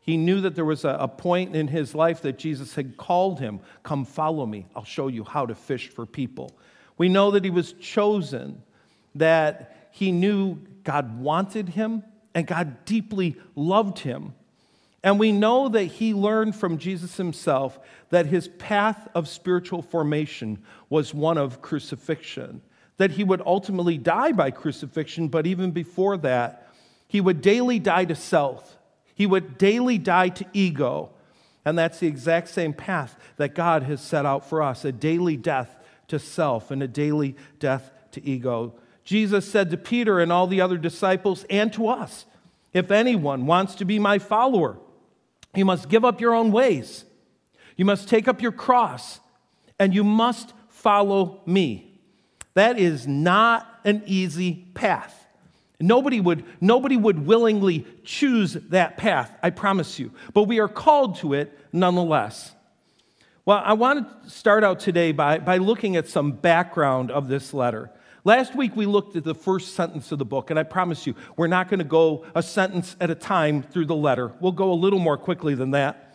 He 0.00 0.16
knew 0.16 0.40
that 0.40 0.54
there 0.54 0.64
was 0.64 0.86
a, 0.86 0.96
a, 0.98 1.08
point 1.08 1.54
in 1.54 1.68
his 1.68 1.94
life 1.94 2.22
that 2.22 2.38
Jesus 2.38 2.74
had 2.74 2.96
called 2.96 3.38
him, 3.38 3.60
Come 3.82 4.06
follow 4.06 4.46
me. 4.46 4.66
I'll 4.74 4.84
show 4.84 5.08
you 5.08 5.24
how 5.24 5.44
to 5.44 5.54
fish 5.54 5.90
for 5.90 6.06
people. 6.06 6.56
We 6.96 7.10
know 7.10 7.32
that 7.32 7.44
he 7.44 7.50
was 7.50 7.74
chosen, 7.74 8.62
that 9.14 9.90
he 9.90 10.10
knew 10.10 10.56
God 10.84 11.20
wanted 11.20 11.68
him, 11.68 12.02
and 12.38 12.46
God 12.46 12.84
deeply 12.84 13.36
loved 13.56 13.98
him. 13.98 14.32
And 15.02 15.18
we 15.18 15.32
know 15.32 15.68
that 15.68 15.84
he 15.84 16.14
learned 16.14 16.54
from 16.54 16.78
Jesus 16.78 17.16
himself 17.16 17.78
that 18.10 18.26
his 18.26 18.48
path 18.48 19.08
of 19.14 19.28
spiritual 19.28 19.82
formation 19.82 20.62
was 20.88 21.12
one 21.12 21.36
of 21.36 21.60
crucifixion 21.60 22.62
that 22.98 23.12
he 23.12 23.24
would 23.24 23.40
ultimately 23.46 23.96
die 23.96 24.32
by 24.32 24.50
crucifixion, 24.50 25.28
but 25.28 25.46
even 25.46 25.70
before 25.70 26.16
that, 26.18 26.68
he 27.06 27.20
would 27.20 27.40
daily 27.40 27.78
die 27.78 28.04
to 28.04 28.14
self. 28.14 28.76
He 29.14 29.24
would 29.24 29.56
daily 29.56 29.98
die 29.98 30.28
to 30.30 30.44
ego. 30.52 31.10
And 31.64 31.78
that's 31.78 32.00
the 32.00 32.06
exact 32.06 32.48
same 32.48 32.72
path 32.72 33.16
that 33.36 33.54
God 33.54 33.84
has 33.84 34.00
set 34.00 34.26
out 34.26 34.48
for 34.48 34.62
us 34.62 34.84
a 34.84 34.92
daily 34.92 35.36
death 35.36 35.76
to 36.08 36.18
self 36.18 36.70
and 36.70 36.82
a 36.82 36.88
daily 36.88 37.36
death 37.58 37.90
to 38.12 38.24
ego. 38.24 38.74
Jesus 39.08 39.50
said 39.50 39.70
to 39.70 39.78
Peter 39.78 40.20
and 40.20 40.30
all 40.30 40.46
the 40.46 40.60
other 40.60 40.76
disciples 40.76 41.46
and 41.48 41.72
to 41.72 41.88
us 41.88 42.26
if 42.74 42.90
anyone 42.90 43.46
wants 43.46 43.76
to 43.76 43.86
be 43.86 43.98
my 43.98 44.18
follower, 44.18 44.76
you 45.54 45.64
must 45.64 45.88
give 45.88 46.04
up 46.04 46.20
your 46.20 46.34
own 46.34 46.52
ways. 46.52 47.06
You 47.78 47.86
must 47.86 48.10
take 48.10 48.28
up 48.28 48.42
your 48.42 48.52
cross 48.52 49.20
and 49.78 49.94
you 49.94 50.04
must 50.04 50.52
follow 50.68 51.40
me. 51.46 51.98
That 52.52 52.78
is 52.78 53.06
not 53.06 53.66
an 53.82 54.02
easy 54.04 54.66
path. 54.74 55.26
Nobody 55.80 56.20
would, 56.20 56.44
nobody 56.60 56.98
would 56.98 57.24
willingly 57.24 57.86
choose 58.04 58.52
that 58.52 58.98
path, 58.98 59.34
I 59.42 59.48
promise 59.48 59.98
you. 59.98 60.12
But 60.34 60.42
we 60.42 60.58
are 60.58 60.68
called 60.68 61.16
to 61.20 61.32
it 61.32 61.58
nonetheless. 61.72 62.52
Well, 63.46 63.62
I 63.64 63.72
want 63.72 64.24
to 64.24 64.28
start 64.28 64.64
out 64.64 64.80
today 64.80 65.12
by, 65.12 65.38
by 65.38 65.56
looking 65.56 65.96
at 65.96 66.10
some 66.10 66.32
background 66.32 67.10
of 67.10 67.28
this 67.28 67.54
letter. 67.54 67.90
Last 68.28 68.54
week 68.54 68.76
we 68.76 68.84
looked 68.84 69.16
at 69.16 69.24
the 69.24 69.34
first 69.34 69.74
sentence 69.74 70.12
of 70.12 70.18
the 70.18 70.24
book, 70.26 70.50
and 70.50 70.58
I 70.58 70.62
promise 70.62 71.06
you, 71.06 71.14
we're 71.38 71.46
not 71.46 71.70
going 71.70 71.78
to 71.78 71.84
go 71.84 72.26
a 72.34 72.42
sentence 72.42 72.94
at 73.00 73.08
a 73.08 73.14
time 73.14 73.62
through 73.62 73.86
the 73.86 73.96
letter. 73.96 74.34
We'll 74.38 74.52
go 74.52 74.70
a 74.70 74.74
little 74.74 74.98
more 74.98 75.16
quickly 75.16 75.54
than 75.54 75.70
that. 75.70 76.14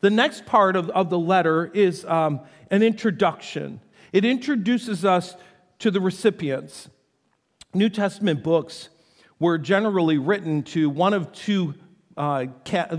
The 0.00 0.10
next 0.10 0.44
part 0.44 0.74
of, 0.74 0.90
of 0.90 1.08
the 1.08 1.20
letter 1.20 1.70
is 1.72 2.04
um, 2.06 2.40
an 2.72 2.82
introduction. 2.82 3.80
It 4.12 4.24
introduces 4.24 5.04
us 5.04 5.36
to 5.78 5.92
the 5.92 6.00
recipients. 6.00 6.88
New 7.72 7.90
Testament 7.90 8.42
books 8.42 8.88
were 9.38 9.56
generally 9.56 10.18
written 10.18 10.64
to 10.64 10.90
one 10.90 11.14
of 11.14 11.30
two 11.30 11.74
uh, 12.16 12.46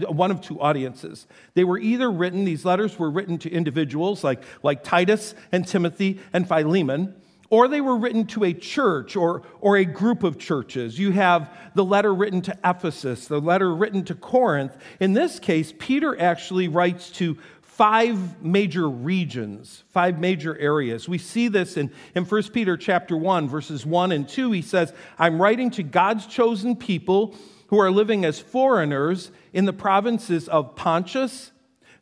one 0.07 0.31
of 0.31 0.39
two 0.39 0.61
audiences. 0.61 1.27
They 1.53 1.65
were 1.65 1.77
either 1.77 2.09
written, 2.09 2.45
these 2.45 2.63
letters 2.63 2.97
were 2.97 3.11
written 3.11 3.37
to 3.39 3.51
individuals 3.51 4.23
like, 4.23 4.41
like 4.63 4.85
Titus 4.85 5.35
and 5.51 5.67
Timothy 5.67 6.21
and 6.31 6.47
Philemon, 6.47 7.13
or 7.53 7.67
they 7.67 7.81
were 7.81 7.95
written 7.95 8.25
to 8.25 8.43
a 8.45 8.51
church 8.51 9.15
or, 9.15 9.43
or 9.61 9.77
a 9.77 9.85
group 9.85 10.23
of 10.23 10.39
churches. 10.39 10.97
You 10.97 11.11
have 11.11 11.55
the 11.75 11.85
letter 11.85 12.11
written 12.11 12.41
to 12.41 12.57
Ephesus, 12.65 13.27
the 13.27 13.39
letter 13.39 13.75
written 13.75 14.03
to 14.05 14.15
Corinth. 14.15 14.75
In 14.99 15.13
this 15.13 15.39
case, 15.39 15.71
Peter 15.77 16.19
actually 16.19 16.67
writes 16.67 17.11
to 17.11 17.37
five 17.61 18.43
major 18.43 18.89
regions, 18.89 19.83
five 19.91 20.17
major 20.17 20.57
areas. 20.57 21.07
We 21.07 21.19
see 21.19 21.47
this 21.47 21.77
in, 21.77 21.91
in 22.15 22.25
1 22.25 22.43
Peter 22.45 22.75
chapter 22.75 23.15
1, 23.15 23.47
verses 23.47 23.85
1 23.85 24.11
and 24.11 24.27
2. 24.27 24.51
He 24.51 24.63
says, 24.63 24.91
I'm 25.19 25.39
writing 25.39 25.69
to 25.71 25.83
God's 25.83 26.25
chosen 26.25 26.75
people 26.75 27.35
who 27.67 27.77
are 27.77 27.91
living 27.91 28.25
as 28.25 28.39
foreigners 28.39 29.29
in 29.53 29.65
the 29.65 29.73
provinces 29.73 30.49
of 30.49 30.75
Pontus, 30.75 31.51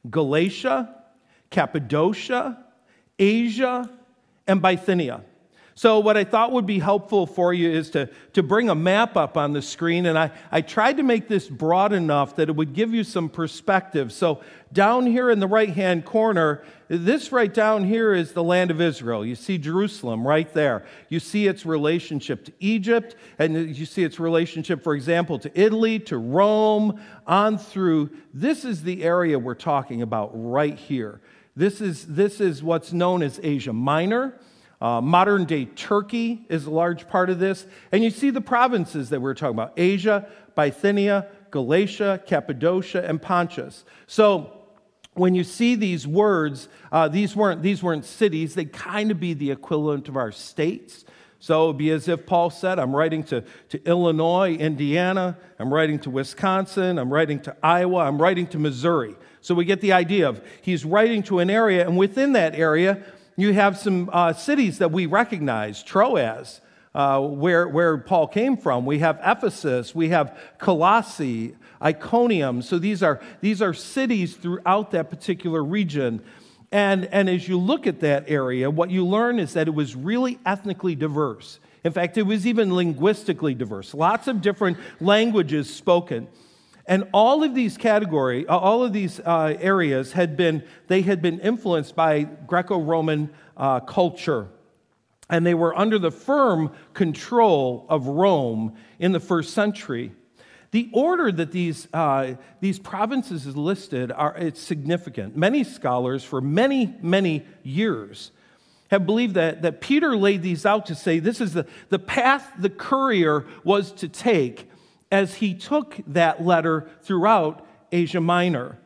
Galatia, 0.09 0.95
Cappadocia, 1.49 2.63
Asia, 3.19 3.89
and 4.47 4.61
Bithynia. 4.61 5.25
So, 5.73 5.99
what 5.99 6.17
I 6.17 6.25
thought 6.25 6.51
would 6.51 6.65
be 6.65 6.79
helpful 6.79 7.25
for 7.25 7.53
you 7.53 7.69
is 7.69 7.89
to, 7.91 8.09
to 8.33 8.43
bring 8.43 8.69
a 8.69 8.75
map 8.75 9.15
up 9.15 9.37
on 9.37 9.53
the 9.53 9.61
screen, 9.61 10.05
and 10.05 10.19
I, 10.19 10.31
I 10.51 10.61
tried 10.61 10.97
to 10.97 11.03
make 11.03 11.29
this 11.29 11.47
broad 11.47 11.93
enough 11.93 12.35
that 12.35 12.49
it 12.49 12.55
would 12.55 12.73
give 12.73 12.93
you 12.93 13.05
some 13.05 13.29
perspective. 13.29 14.11
So, 14.11 14.41
down 14.73 15.05
here 15.05 15.29
in 15.29 15.39
the 15.39 15.47
right 15.47 15.69
hand 15.69 16.03
corner, 16.03 16.63
this 16.89 17.31
right 17.31 17.53
down 17.53 17.85
here 17.85 18.13
is 18.13 18.33
the 18.33 18.43
land 18.43 18.69
of 18.69 18.81
Israel. 18.81 19.25
You 19.25 19.35
see 19.35 19.57
Jerusalem 19.57 20.27
right 20.27 20.51
there. 20.53 20.85
You 21.07 21.21
see 21.21 21.47
its 21.47 21.65
relationship 21.65 22.43
to 22.45 22.53
Egypt, 22.59 23.15
and 23.39 23.73
you 23.73 23.85
see 23.85 24.03
its 24.03 24.19
relationship, 24.19 24.83
for 24.83 24.93
example, 24.93 25.39
to 25.39 25.59
Italy, 25.59 25.99
to 25.99 26.17
Rome, 26.17 26.99
on 27.25 27.57
through. 27.57 28.09
This 28.33 28.65
is 28.65 28.83
the 28.83 29.03
area 29.03 29.39
we're 29.39 29.55
talking 29.55 30.01
about 30.01 30.31
right 30.33 30.77
here. 30.77 31.21
This 31.55 31.79
is, 31.79 32.07
this 32.07 32.41
is 32.41 32.61
what's 32.61 32.91
known 32.91 33.23
as 33.23 33.39
Asia 33.41 33.73
Minor. 33.73 34.37
Uh, 34.81 34.99
modern 34.99 35.45
day 35.45 35.65
Turkey 35.65 36.43
is 36.49 36.65
a 36.65 36.71
large 36.71 37.07
part 37.07 37.29
of 37.29 37.39
this. 37.39 37.67
And 37.91 38.03
you 38.03 38.09
see 38.09 38.31
the 38.31 38.41
provinces 38.41 39.11
that 39.11 39.21
we're 39.21 39.35
talking 39.35 39.55
about 39.55 39.73
Asia, 39.77 40.27
Bithynia, 40.55 41.27
Galatia, 41.51 42.21
Cappadocia, 42.25 43.07
and 43.07 43.21
Pontus. 43.21 43.85
So 44.07 44.57
when 45.13 45.35
you 45.35 45.43
see 45.43 45.75
these 45.75 46.07
words, 46.07 46.67
uh, 46.91 47.07
these, 47.09 47.35
weren't, 47.35 47.61
these 47.61 47.83
weren't 47.83 48.05
cities, 48.05 48.55
they 48.55 48.65
kind 48.65 49.11
of 49.11 49.19
be 49.19 49.33
the 49.33 49.51
equivalent 49.51 50.09
of 50.09 50.17
our 50.17 50.31
states. 50.31 51.05
So 51.39 51.63
it 51.63 51.67
would 51.67 51.77
be 51.77 51.89
as 51.89 52.07
if 52.07 52.25
Paul 52.25 52.49
said, 52.49 52.79
I'm 52.79 52.95
writing 52.95 53.23
to, 53.25 53.43
to 53.69 53.83
Illinois, 53.83 54.53
Indiana, 54.53 55.37
I'm 55.59 55.73
writing 55.73 55.99
to 56.01 56.09
Wisconsin, 56.09 56.99
I'm 56.99 57.11
writing 57.11 57.39
to 57.41 57.55
Iowa, 57.63 57.99
I'm 57.99 58.21
writing 58.21 58.47
to 58.47 58.59
Missouri. 58.59 59.15
So 59.41 59.55
we 59.55 59.65
get 59.65 59.81
the 59.81 59.91
idea 59.91 60.29
of 60.29 60.41
he's 60.61 60.85
writing 60.85 61.23
to 61.23 61.39
an 61.39 61.49
area, 61.49 61.85
and 61.85 61.97
within 61.97 62.33
that 62.33 62.53
area, 62.53 63.03
you 63.35 63.53
have 63.53 63.77
some 63.77 64.09
uh, 64.11 64.33
cities 64.33 64.77
that 64.79 64.91
we 64.91 65.05
recognize 65.05 65.83
Troas, 65.83 66.61
uh, 66.93 67.21
where, 67.21 67.67
where 67.67 67.97
Paul 67.97 68.27
came 68.27 68.57
from. 68.57 68.85
We 68.85 68.99
have 68.99 69.19
Ephesus, 69.23 69.95
we 69.95 70.09
have 70.09 70.37
Colossae, 70.57 71.55
Iconium. 71.81 72.61
So 72.61 72.77
these 72.77 73.01
are, 73.01 73.21
these 73.39 73.61
are 73.61 73.73
cities 73.73 74.35
throughout 74.35 74.91
that 74.91 75.09
particular 75.09 75.63
region. 75.63 76.21
And, 76.71 77.05
and 77.05 77.29
as 77.29 77.47
you 77.47 77.57
look 77.59 77.87
at 77.87 77.99
that 78.01 78.25
area, 78.29 78.69
what 78.69 78.91
you 78.91 79.05
learn 79.05 79.39
is 79.39 79.53
that 79.53 79.67
it 79.67 79.73
was 79.73 79.95
really 79.95 80.39
ethnically 80.45 80.95
diverse. 80.95 81.59
In 81.83 81.91
fact, 81.91 82.17
it 82.17 82.23
was 82.23 82.45
even 82.45 82.75
linguistically 82.75 83.55
diverse, 83.55 83.93
lots 83.93 84.27
of 84.27 84.41
different 84.41 84.77
languages 84.99 85.73
spoken. 85.73 86.27
And 86.91 87.07
all 87.13 87.41
of 87.41 87.55
these 87.55 87.77
category, 87.77 88.45
uh, 88.45 88.57
all 88.57 88.83
of 88.83 88.91
these 88.91 89.21
uh, 89.21 89.55
areas 89.61 90.11
had 90.11 90.35
been, 90.35 90.61
they 90.87 91.03
had 91.03 91.21
been 91.21 91.39
influenced 91.39 91.95
by 91.95 92.23
Greco-Roman 92.23 93.29
uh, 93.55 93.79
culture. 93.79 94.49
And 95.29 95.45
they 95.45 95.53
were 95.53 95.73
under 95.73 95.97
the 95.97 96.11
firm 96.11 96.73
control 96.93 97.85
of 97.87 98.07
Rome 98.07 98.75
in 98.99 99.13
the 99.13 99.21
first 99.21 99.53
century. 99.53 100.11
The 100.71 100.89
order 100.91 101.31
that 101.31 101.53
these, 101.53 101.87
uh, 101.93 102.33
these 102.59 102.77
provinces 102.77 103.47
is 103.47 103.55
listed 103.55 104.11
are 104.11 104.35
it's 104.35 104.59
significant. 104.59 105.37
Many 105.37 105.63
scholars, 105.63 106.25
for 106.25 106.41
many, 106.41 106.93
many 107.01 107.45
years, 107.63 108.31
have 108.89 109.05
believed 109.05 109.35
that, 109.35 109.61
that 109.61 109.79
Peter 109.79 110.17
laid 110.17 110.41
these 110.41 110.65
out 110.65 110.87
to 110.87 110.95
say 110.95 111.19
this 111.19 111.39
is 111.39 111.53
the, 111.53 111.65
the 111.87 111.99
path 111.99 112.51
the 112.59 112.69
courier 112.69 113.45
was 113.63 113.93
to 113.93 114.09
take 114.09 114.67
as 115.11 115.35
he 115.35 115.53
took 115.53 115.97
that 116.07 116.43
letter 116.43 116.89
throughout 117.03 117.65
Asia 117.91 118.21
Minor. 118.21 118.77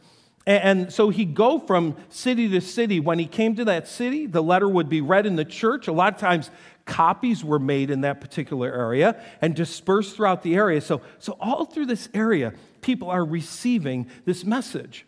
And 0.47 0.93
so 0.93 1.09
he'd 1.09 1.33
go 1.33 1.57
from 1.57 1.95
city 2.09 2.47
to 2.49 2.61
city. 2.61 2.99
When 2.99 3.17
he 3.17 3.25
came 3.25 3.55
to 3.55 3.65
that 3.65 3.87
city, 3.87 4.27
the 4.27 4.43
letter 4.43 4.69
would 4.69 4.89
be 4.89 5.01
read 5.01 5.25
in 5.25 5.35
the 5.35 5.45
church. 5.45 5.87
A 5.87 5.91
lot 5.91 6.13
of 6.13 6.19
times, 6.19 6.51
copies 6.85 7.43
were 7.43 7.57
made 7.57 7.89
in 7.89 8.01
that 8.01 8.21
particular 8.21 8.71
area 8.71 9.19
and 9.41 9.55
dispersed 9.55 10.15
throughout 10.15 10.43
the 10.43 10.55
area. 10.55 10.81
So, 10.81 11.01
so 11.17 11.35
all 11.39 11.65
through 11.65 11.87
this 11.87 12.09
area, 12.13 12.53
people 12.81 13.09
are 13.09 13.25
receiving 13.25 14.07
this 14.25 14.45
message. 14.45 15.07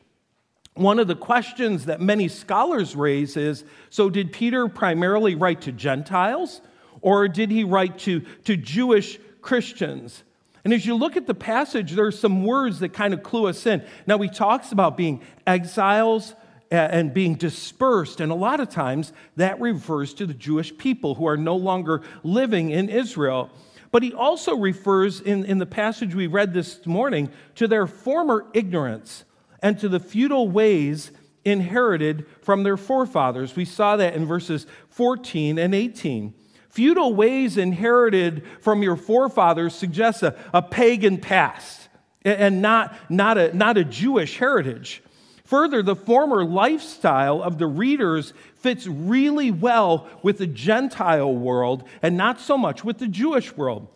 One 0.74 0.98
of 0.98 1.08
the 1.08 1.16
questions 1.16 1.86
that 1.86 2.02
many 2.02 2.28
scholars 2.28 2.96
raise 2.96 3.38
is 3.38 3.64
so, 3.90 4.10
did 4.10 4.32
Peter 4.32 4.68
primarily 4.68 5.36
write 5.36 5.62
to 5.62 5.72
Gentiles, 5.72 6.62
or 7.02 7.28
did 7.28 7.52
he 7.52 7.64
write 7.64 8.00
to, 8.00 8.22
to 8.46 8.58
Jewish 8.58 9.20
Christians? 9.42 10.24
And 10.64 10.74
as 10.74 10.86
you 10.86 10.96
look 10.96 11.16
at 11.16 11.28
the 11.28 11.34
passage, 11.34 11.94
there 11.94 12.06
are 12.06 12.12
some 12.12 12.44
words 12.44 12.80
that 12.80 12.90
kind 12.90 13.14
of 13.14 13.24
clue 13.24 13.48
us 13.48 13.66
in. 13.66 13.84
Now, 14.06 14.18
he 14.20 14.30
talks 14.30 14.72
about 14.72 14.98
being 14.98 15.22
exiles 15.46 16.34
eh, 16.72 16.88
and 16.92 17.14
being 17.14 17.36
dispersed, 17.36 18.20
and 18.20 18.32
a 18.32 18.36
lot 18.36 18.60
of 18.60 18.70
times 18.70 19.14
that 19.36 19.60
refers 19.62 20.14
to 20.16 20.26
the 20.26 20.34
Jewish 20.34 20.78
people 20.78 21.16
who 21.16 21.28
are 21.28 21.38
no 21.38 21.56
longer 21.56 22.02
living 22.24 22.72
in 22.72 22.90
Israel. 22.90 23.50
But 23.92 24.04
he 24.04 24.14
also 24.14 24.56
refers 24.56 25.22
in, 25.22 25.46
in 25.46 25.60
the 25.60 25.66
passage 25.66 26.14
we 26.14 26.28
read 26.28 26.54
this 26.54 26.86
morning 26.86 27.32
to 27.56 27.68
their 27.68 27.88
former 27.88 28.46
ignorance 28.54 29.24
and 29.62 29.80
to 29.80 29.90
the 29.90 30.00
futile 30.00 30.50
ways 30.50 31.12
inherited 31.46 32.26
from 32.42 32.64
their 32.64 32.78
forefathers. 32.78 33.56
We 33.56 33.66
saw 33.66 33.96
that 33.98 34.16
in 34.16 34.26
verses 34.26 34.68
14 34.90 35.58
and 35.58 35.74
18. 35.74 36.34
Feudal 36.78 37.16
ways 37.16 37.58
inherited 37.58 38.44
from 38.62 38.84
your 38.84 38.96
forefathers 38.96 39.74
suggests 39.74 40.22
a, 40.22 40.36
a 40.54 40.62
pagan 40.62 41.18
past 41.18 41.90
and 42.24 42.62
not, 42.62 42.96
not, 43.10 43.40
a, 43.40 43.52
not 43.58 43.78
a 43.78 43.84
Jewish 43.84 44.38
heritage. 44.38 45.02
Further, 45.46 45.82
the 45.82 45.96
former 45.96 46.46
lifestyle 46.46 47.42
of 47.42 47.58
the 47.58 47.66
readers 47.66 48.32
fits 48.58 48.86
really 48.86 49.50
well 49.50 50.08
with 50.22 50.38
the 50.38 50.46
Gentile 50.46 51.34
world 51.34 51.84
and 52.04 52.16
not 52.16 52.40
so 52.40 52.60
much 52.60 52.84
with 52.84 53.00
the 53.00 53.08
Jewish 53.08 53.58
world. 53.58 53.88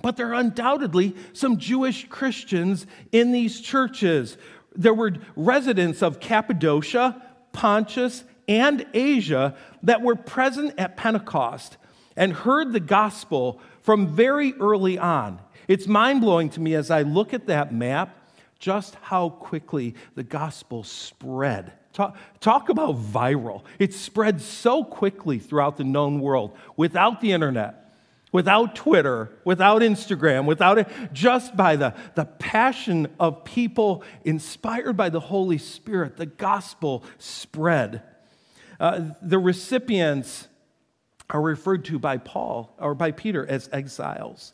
But 0.00 0.16
there 0.16 0.28
are 0.28 0.34
undoubtedly 0.34 1.16
some 1.32 1.58
Jewish 1.58 2.06
Christians 2.08 2.86
in 3.10 3.32
these 3.32 3.60
churches. 3.60 4.36
There 4.76 4.94
were 4.94 5.14
residents 5.34 6.00
of 6.00 6.20
Cappadocia, 6.20 7.20
Pontus, 7.52 8.22
and 8.46 8.86
Asia 8.94 9.56
that 9.82 10.00
were 10.00 10.14
present 10.14 10.74
at 10.78 10.96
Pentecost 10.96 11.76
and 12.16 12.32
heard 12.32 12.72
the 12.72 12.80
gospel 12.80 13.60
from 13.82 14.08
very 14.08 14.54
early 14.54 14.98
on. 14.98 15.40
It's 15.68 15.86
mind 15.86 16.20
blowing 16.20 16.50
to 16.50 16.60
me 16.60 16.74
as 16.74 16.90
I 16.90 17.02
look 17.02 17.34
at 17.34 17.46
that 17.46 17.72
map 17.72 18.24
just 18.58 18.94
how 19.02 19.28
quickly 19.28 19.94
the 20.14 20.22
gospel 20.22 20.84
spread. 20.84 21.72
Talk, 21.92 22.16
talk, 22.40 22.70
about 22.70 22.96
viral. 22.96 23.62
It 23.78 23.92
spread 23.92 24.40
so 24.40 24.82
quickly 24.82 25.38
throughout 25.38 25.76
the 25.76 25.84
known 25.84 26.18
world 26.18 26.56
without 26.76 27.20
the 27.20 27.32
internet, 27.32 27.92
without 28.32 28.74
Twitter, 28.74 29.30
without 29.44 29.82
Instagram, 29.82 30.46
without 30.46 30.78
it, 30.78 30.88
just 31.12 31.56
by 31.56 31.76
the, 31.76 31.94
the 32.14 32.24
passion 32.24 33.06
of 33.20 33.44
people 33.44 34.02
inspired 34.24 34.96
by 34.96 35.10
the 35.10 35.20
Holy 35.20 35.58
Spirit. 35.58 36.16
The 36.16 36.26
gospel 36.26 37.04
spread. 37.18 38.02
Uh, 38.80 39.10
the 39.22 39.38
recipients 39.38 40.48
are 41.30 41.40
referred 41.40 41.84
to 41.86 41.98
by 41.98 42.18
Paul 42.18 42.74
or 42.78 42.94
by 42.94 43.10
Peter 43.10 43.46
as 43.46 43.68
exiles, 43.72 44.52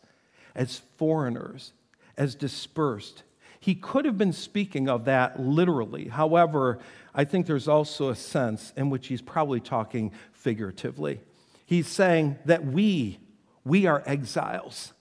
as 0.55 0.79
foreigners, 0.97 1.73
as 2.17 2.35
dispersed. 2.35 3.23
He 3.59 3.75
could 3.75 4.05
have 4.05 4.17
been 4.17 4.33
speaking 4.33 4.89
of 4.89 5.05
that 5.05 5.39
literally. 5.41 6.09
However, 6.09 6.79
I 7.15 7.25
think 7.25 7.47
there's 7.47 7.69
also 7.69 8.09
a 8.09 8.17
sense 8.17 8.73
in 8.77 8.89
which 8.89 9.09
he's 9.09 9.21
probably 9.21 9.61
talking 9.61 10.13
figuratively. 10.33 11.21
He's 11.67 11.87
saying 11.87 12.39
that 12.47 12.65
we, 12.65 13.19
we 13.65 13.87
are 13.87 14.03
exiles. 14.07 14.93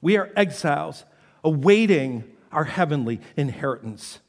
We 0.00 0.16
are 0.16 0.30
exiles 0.34 1.04
awaiting 1.44 2.24
our 2.50 2.64
heavenly 2.64 3.20
inheritance. 3.36 4.20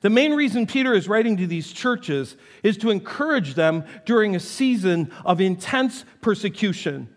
The 0.00 0.10
main 0.10 0.34
reason 0.34 0.66
Peter 0.66 0.94
is 0.94 1.08
writing 1.08 1.36
to 1.38 1.46
these 1.46 1.72
churches 1.72 2.36
is 2.62 2.76
to 2.78 2.90
encourage 2.90 3.54
them 3.54 3.84
during 4.04 4.36
a 4.36 4.40
season 4.40 5.12
of 5.24 5.40
intense 5.40 6.04
persecution. 6.20 7.08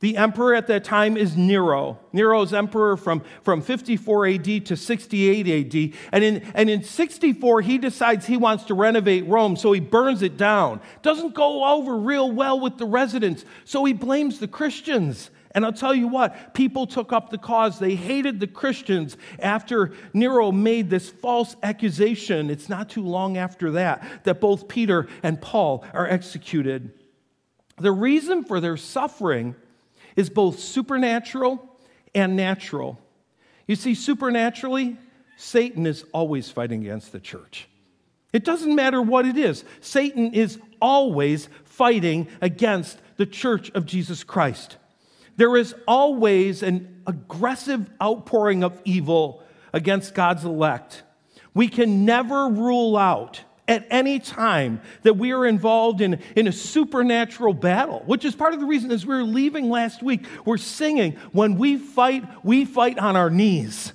The 0.00 0.18
emperor 0.18 0.54
at 0.54 0.66
that 0.66 0.84
time 0.84 1.16
is 1.16 1.34
Nero. 1.34 1.98
Nero's 2.12 2.52
emperor 2.52 2.98
from, 2.98 3.22
from 3.42 3.62
54 3.62 4.26
AD 4.26 4.66
to 4.66 4.76
68 4.76 5.48
AD. 5.48 5.98
And 6.12 6.22
in, 6.22 6.42
and 6.54 6.68
in 6.68 6.82
64, 6.82 7.62
he 7.62 7.78
decides 7.78 8.26
he 8.26 8.36
wants 8.36 8.64
to 8.64 8.74
renovate 8.74 9.26
Rome, 9.26 9.56
so 9.56 9.72
he 9.72 9.80
burns 9.80 10.20
it 10.20 10.36
down. 10.36 10.82
Doesn't 11.00 11.34
go 11.34 11.64
over 11.64 11.96
real 11.96 12.30
well 12.30 12.60
with 12.60 12.76
the 12.76 12.84
residents, 12.84 13.46
so 13.64 13.84
he 13.86 13.94
blames 13.94 14.40
the 14.40 14.48
Christians. 14.48 15.30
And 15.54 15.64
I'll 15.64 15.72
tell 15.72 15.94
you 15.94 16.08
what, 16.08 16.52
people 16.52 16.86
took 16.86 17.12
up 17.12 17.30
the 17.30 17.38
cause. 17.38 17.78
They 17.78 17.94
hated 17.94 18.40
the 18.40 18.48
Christians 18.48 19.16
after 19.38 19.92
Nero 20.12 20.50
made 20.50 20.90
this 20.90 21.08
false 21.08 21.54
accusation. 21.62 22.50
It's 22.50 22.68
not 22.68 22.90
too 22.90 23.04
long 23.04 23.36
after 23.36 23.70
that 23.72 24.24
that 24.24 24.40
both 24.40 24.66
Peter 24.66 25.06
and 25.22 25.40
Paul 25.40 25.84
are 25.92 26.08
executed. 26.08 26.92
The 27.78 27.92
reason 27.92 28.42
for 28.44 28.58
their 28.58 28.76
suffering 28.76 29.54
is 30.16 30.28
both 30.28 30.58
supernatural 30.58 31.68
and 32.14 32.36
natural. 32.36 32.98
You 33.68 33.76
see, 33.76 33.94
supernaturally, 33.94 34.96
Satan 35.36 35.86
is 35.86 36.04
always 36.12 36.50
fighting 36.50 36.82
against 36.82 37.12
the 37.12 37.20
church. 37.20 37.68
It 38.32 38.44
doesn't 38.44 38.74
matter 38.74 39.00
what 39.00 39.26
it 39.26 39.36
is, 39.36 39.64
Satan 39.80 40.34
is 40.34 40.58
always 40.80 41.48
fighting 41.64 42.26
against 42.40 42.98
the 43.16 43.26
church 43.26 43.70
of 43.70 43.86
Jesus 43.86 44.24
Christ. 44.24 44.76
There 45.36 45.56
is 45.56 45.74
always 45.86 46.62
an 46.62 47.02
aggressive 47.06 47.90
outpouring 48.02 48.62
of 48.62 48.80
evil 48.84 49.42
against 49.72 50.14
God's 50.14 50.44
elect. 50.44 51.02
We 51.52 51.68
can 51.68 52.04
never 52.04 52.48
rule 52.48 52.96
out 52.96 53.40
at 53.66 53.86
any 53.90 54.18
time 54.18 54.80
that 55.02 55.14
we 55.14 55.32
are 55.32 55.46
involved 55.46 56.00
in, 56.00 56.20
in 56.36 56.46
a 56.46 56.52
supernatural 56.52 57.54
battle, 57.54 58.02
which 58.06 58.24
is 58.24 58.34
part 58.34 58.54
of 58.54 58.60
the 58.60 58.66
reason 58.66 58.90
as 58.92 59.06
we 59.06 59.14
were 59.14 59.24
leaving 59.24 59.70
last 59.70 60.02
week, 60.02 60.26
we're 60.44 60.58
singing, 60.58 61.12
when 61.32 61.56
we 61.56 61.78
fight, 61.78 62.24
we 62.44 62.64
fight 62.64 62.98
on 62.98 63.16
our 63.16 63.30
knees. 63.30 63.92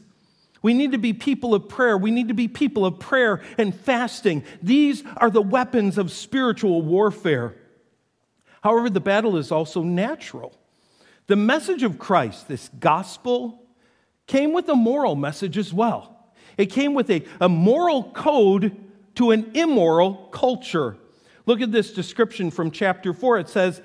We 0.62 0.74
need 0.74 0.92
to 0.92 0.98
be 0.98 1.14
people 1.14 1.54
of 1.54 1.70
prayer. 1.70 1.98
We 1.98 2.12
need 2.12 2.28
to 2.30 2.34
be 2.34 2.48
people 2.48 2.86
of 2.86 3.00
prayer 3.00 3.42
and 3.58 3.74
fasting. 3.74 4.44
These 4.62 5.04
are 5.18 5.30
the 5.30 5.42
weapons 5.42 5.98
of 5.98 6.12
spiritual 6.12 6.82
warfare. 6.82 7.56
However, 8.62 8.90
the 8.90 9.00
battle 9.00 9.38
is 9.38 9.52
also 9.52 9.84
natural. 9.84 10.59
The 11.30 11.36
message 11.36 11.84
of 11.84 12.00
Christ, 12.00 12.48
this 12.48 12.72
gospel, 12.80 13.62
came 14.26 14.52
with 14.52 14.68
a 14.68 14.74
moral 14.74 15.16
message 15.16 15.60
as 15.60 15.72
well. 15.72 16.34
It 16.58 16.72
came 16.72 16.96
with 16.96 17.08
a, 17.12 17.24
a 17.40 17.48
moral 17.48 18.06
code 18.12 18.76
to 19.14 19.30
an 19.30 19.52
immoral 19.54 20.16
culture. 20.32 20.98
Look 21.46 21.62
at 21.62 21.72
this 21.72 21.94
description 21.94 22.50
from 22.50 22.72
chapter 22.72 23.14
4. 23.14 23.38
It 23.38 23.48
says, 23.48 23.80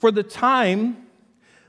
For 0.00 0.10
the 0.10 0.22
time 0.22 1.06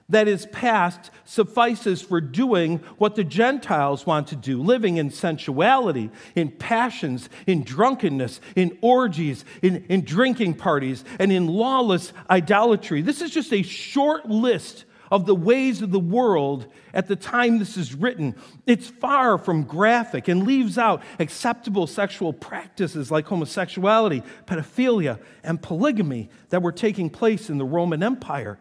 that 0.10 0.28
is 0.28 0.46
past 0.48 1.10
suffices 1.24 2.02
for 2.02 2.20
doing 2.20 2.80
what 2.98 3.16
the 3.16 3.24
Gentiles 3.24 4.06
want 4.06 4.28
to 4.28 4.36
do, 4.36 4.62
living 4.62 4.98
in 4.98 5.10
sensuality, 5.10 6.12
in 6.36 6.52
passions, 6.52 7.30
in 7.48 7.64
drunkenness, 7.64 8.42
in 8.58 8.78
orgies, 8.82 9.46
in, 9.62 9.86
in 9.88 10.04
drinking 10.04 10.56
parties, 10.56 11.06
and 11.18 11.32
in 11.32 11.48
lawless 11.48 12.12
idolatry. 12.30 13.02
This 13.02 13.22
is 13.22 13.32
just 13.32 13.54
a 13.54 13.62
short 13.62 14.28
list 14.28 14.84
of 15.12 15.26
the 15.26 15.36
ways 15.36 15.82
of 15.82 15.92
the 15.92 16.00
world 16.00 16.68
at 16.94 17.08
the 17.08 17.16
time 17.16 17.60
this 17.60 17.78
is 17.78 17.94
written. 17.94 18.36
It's 18.66 18.88
far 18.88 19.38
from 19.38 19.64
graphic 19.64 20.28
and 20.28 20.46
leaves 20.46 20.78
out 20.78 21.04
acceptable 21.20 21.88
sexual 21.88 22.34
practices 22.34 23.12
like 23.12 23.26
homosexuality, 23.26 24.24
pedophilia, 24.46 25.20
and 25.44 25.62
polygamy 25.62 26.30
that 26.50 26.62
were 26.62 26.72
taking 26.72 27.10
place 27.10 27.50
in 27.50 27.58
the 27.58 27.66
Roman 27.66 28.04
Empire. 28.04 28.60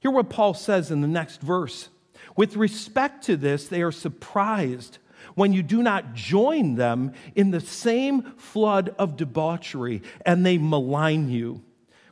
Hear 0.00 0.10
what 0.10 0.30
Paul 0.30 0.54
says 0.54 0.90
in 0.90 1.00
the 1.00 1.08
next 1.08 1.40
verse. 1.40 1.88
With 2.36 2.56
respect 2.56 3.24
to 3.24 3.36
this, 3.36 3.68
they 3.68 3.82
are 3.82 3.92
surprised 3.92 4.98
when 5.34 5.52
you 5.52 5.62
do 5.62 5.82
not 5.82 6.14
join 6.14 6.76
them 6.76 7.12
in 7.34 7.50
the 7.50 7.60
same 7.60 8.22
flood 8.36 8.94
of 8.98 9.16
debauchery 9.16 10.02
and 10.24 10.44
they 10.44 10.58
malign 10.58 11.28
you. 11.28 11.62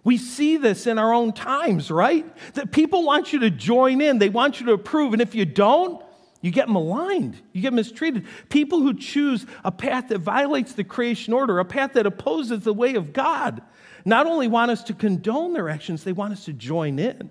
We 0.07 0.19
see 0.19 0.57
this 0.57 0.87
in 0.87 1.01
our 1.01 1.12
own 1.12 1.33
times, 1.33 1.90
right? 1.90 2.25
That 2.55 2.71
people 2.71 3.03
want 3.03 3.33
you 3.33 3.40
to 3.40 3.51
join 3.51 4.01
in, 4.01 4.21
they 4.21 4.29
want 4.29 4.61
you 4.61 4.66
to 4.66 4.73
approve, 4.73 5.12
and 5.14 5.21
if 5.21 5.35
you 5.35 5.45
don't, 5.45 6.01
you 6.40 6.53
get 6.53 6.69
maligned, 6.69 7.37
you 7.53 7.61
get 7.61 7.73
mistreated. 7.73 8.25
People 8.49 8.83
who 8.83 8.95
choose 8.95 9.45
a 9.64 9.73
path 9.73 10.11
that 10.11 10.19
violates 10.19 10.75
the 10.75 10.85
creation 10.85 11.33
order, 11.33 11.59
a 11.59 11.64
path 11.64 11.95
that 11.95 12.07
opposes 12.07 12.62
the 12.62 12.73
way 12.73 12.95
of 12.95 13.12
God, 13.12 13.62
not 14.05 14.29
only 14.29 14.47
want 14.47 14.71
us 14.71 14.85
to 14.85 14.95
condone 14.95 15.55
their 15.55 15.69
actions, 15.69 16.05
they 16.05 16.12
want 16.12 16.35
us 16.35 16.45
to 16.45 16.53
join 16.53 17.01
in. 17.01 17.29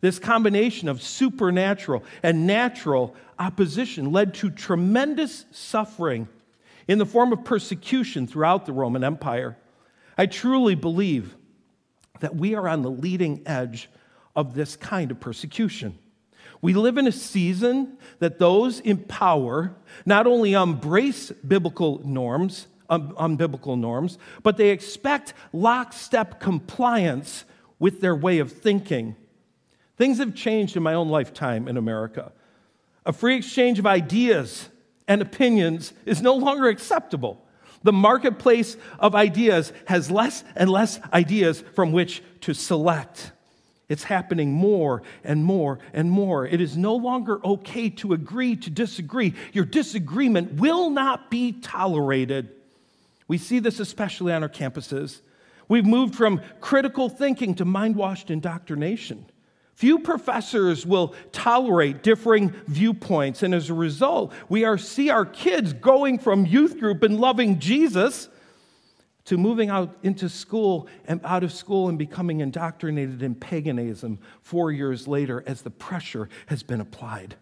This 0.00 0.20
combination 0.20 0.88
of 0.88 1.02
supernatural 1.02 2.04
and 2.22 2.46
natural 2.46 3.16
opposition 3.40 4.12
led 4.12 4.34
to 4.34 4.50
tremendous 4.50 5.46
suffering 5.50 6.28
in 6.86 6.98
the 6.98 7.06
form 7.06 7.32
of 7.32 7.44
persecution 7.44 8.28
throughout 8.28 8.66
the 8.66 8.72
Roman 8.72 9.02
Empire. 9.02 9.56
I 10.16 10.26
truly 10.26 10.76
believe 10.76 11.34
that 12.20 12.36
we 12.36 12.54
are 12.54 12.68
on 12.68 12.82
the 12.82 12.90
leading 12.90 13.42
edge 13.46 13.88
of 14.34 14.54
this 14.54 14.76
kind 14.76 15.10
of 15.10 15.20
persecution. 15.20 15.98
We 16.60 16.74
live 16.74 16.98
in 16.98 17.06
a 17.06 17.12
season 17.12 17.98
that 18.18 18.38
those 18.38 18.80
in 18.80 18.98
power 18.98 19.74
not 20.04 20.26
only 20.26 20.54
embrace 20.54 21.30
biblical 21.30 22.00
norms, 22.04 22.66
um, 22.90 23.12
unbiblical 23.12 23.78
norms, 23.78 24.18
but 24.42 24.56
they 24.56 24.70
expect 24.70 25.34
lockstep 25.52 26.40
compliance 26.40 27.44
with 27.78 28.00
their 28.00 28.16
way 28.16 28.38
of 28.38 28.50
thinking. 28.50 29.14
Things 29.96 30.18
have 30.18 30.34
changed 30.34 30.76
in 30.76 30.82
my 30.82 30.94
own 30.94 31.08
lifetime 31.08 31.68
in 31.68 31.76
America. 31.76 32.32
A 33.06 33.12
free 33.12 33.36
exchange 33.36 33.78
of 33.78 33.86
ideas 33.86 34.68
and 35.06 35.22
opinions 35.22 35.92
is 36.04 36.20
no 36.20 36.34
longer 36.34 36.68
acceptable. 36.68 37.44
The 37.82 37.92
marketplace 37.92 38.76
of 38.98 39.14
ideas 39.14 39.72
has 39.86 40.10
less 40.10 40.44
and 40.56 40.68
less 40.70 41.00
ideas 41.12 41.62
from 41.74 41.92
which 41.92 42.22
to 42.42 42.54
select. 42.54 43.32
It's 43.88 44.04
happening 44.04 44.52
more 44.52 45.02
and 45.24 45.44
more 45.44 45.78
and 45.92 46.10
more. 46.10 46.46
It 46.46 46.60
is 46.60 46.76
no 46.76 46.94
longer 46.96 47.44
okay 47.44 47.88
to 47.90 48.12
agree 48.12 48.56
to 48.56 48.70
disagree. 48.70 49.34
Your 49.52 49.64
disagreement 49.64 50.54
will 50.54 50.90
not 50.90 51.30
be 51.30 51.52
tolerated. 51.52 52.50
We 53.28 53.38
see 53.38 53.60
this 53.60 53.80
especially 53.80 54.32
on 54.32 54.42
our 54.42 54.48
campuses. 54.48 55.20
We've 55.68 55.86
moved 55.86 56.14
from 56.14 56.40
critical 56.60 57.08
thinking 57.08 57.54
to 57.56 57.64
mind 57.64 57.96
washed 57.96 58.30
indoctrination. 58.30 59.26
Few 59.78 60.00
professors 60.00 60.84
will 60.84 61.14
tolerate 61.30 62.02
differing 62.02 62.50
viewpoints, 62.66 63.44
and 63.44 63.54
as 63.54 63.70
a 63.70 63.74
result, 63.74 64.32
we 64.48 64.64
are, 64.64 64.76
see 64.76 65.08
our 65.08 65.24
kids 65.24 65.72
going 65.72 66.18
from 66.18 66.44
youth 66.44 66.80
group 66.80 67.04
and 67.04 67.20
loving 67.20 67.60
Jesus 67.60 68.28
to 69.26 69.38
moving 69.38 69.70
out 69.70 69.96
into 70.02 70.28
school 70.28 70.88
and 71.04 71.20
out 71.22 71.44
of 71.44 71.52
school 71.52 71.88
and 71.88 71.96
becoming 71.96 72.40
indoctrinated 72.40 73.22
in 73.22 73.36
paganism 73.36 74.18
four 74.42 74.72
years 74.72 75.06
later 75.06 75.44
as 75.46 75.62
the 75.62 75.70
pressure 75.70 76.28
has 76.46 76.64
been 76.64 76.80
applied. 76.80 77.36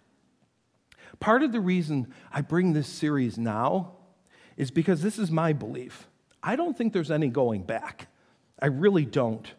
Part 1.19 1.43
of 1.43 1.53
the 1.53 1.61
reason 1.61 2.13
I 2.31 2.43
bring 2.43 2.75
this 2.75 2.87
series 2.87 3.39
now 3.39 3.93
is 4.59 4.71
because 4.71 5.01
this 5.01 5.19
is 5.19 5.31
my 5.31 5.55
belief. 5.55 6.07
I 6.43 6.55
don't 6.55 6.77
think 6.77 6.93
there's 6.93 7.11
any 7.11 7.29
going 7.29 7.63
back. 7.63 8.09
I 8.61 8.67
really 8.67 9.07
don't. 9.07 9.51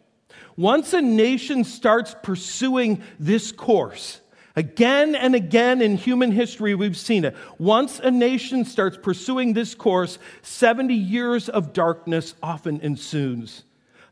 Once 0.56 0.92
a 0.92 1.00
nation 1.00 1.62
starts 1.64 2.16
pursuing 2.22 3.02
this 3.20 3.52
course, 3.52 4.20
again 4.56 5.14
and 5.14 5.34
again 5.34 5.80
in 5.80 5.96
human 5.96 6.32
history, 6.32 6.74
we've 6.74 6.96
seen 6.96 7.24
it. 7.24 7.36
Once 7.58 8.00
a 8.00 8.10
nation 8.10 8.64
starts 8.64 8.96
pursuing 8.96 9.52
this 9.52 9.74
course, 9.74 10.18
70 10.42 10.94
years 10.94 11.48
of 11.48 11.72
darkness 11.72 12.34
often 12.42 12.80
ensues. 12.80 13.62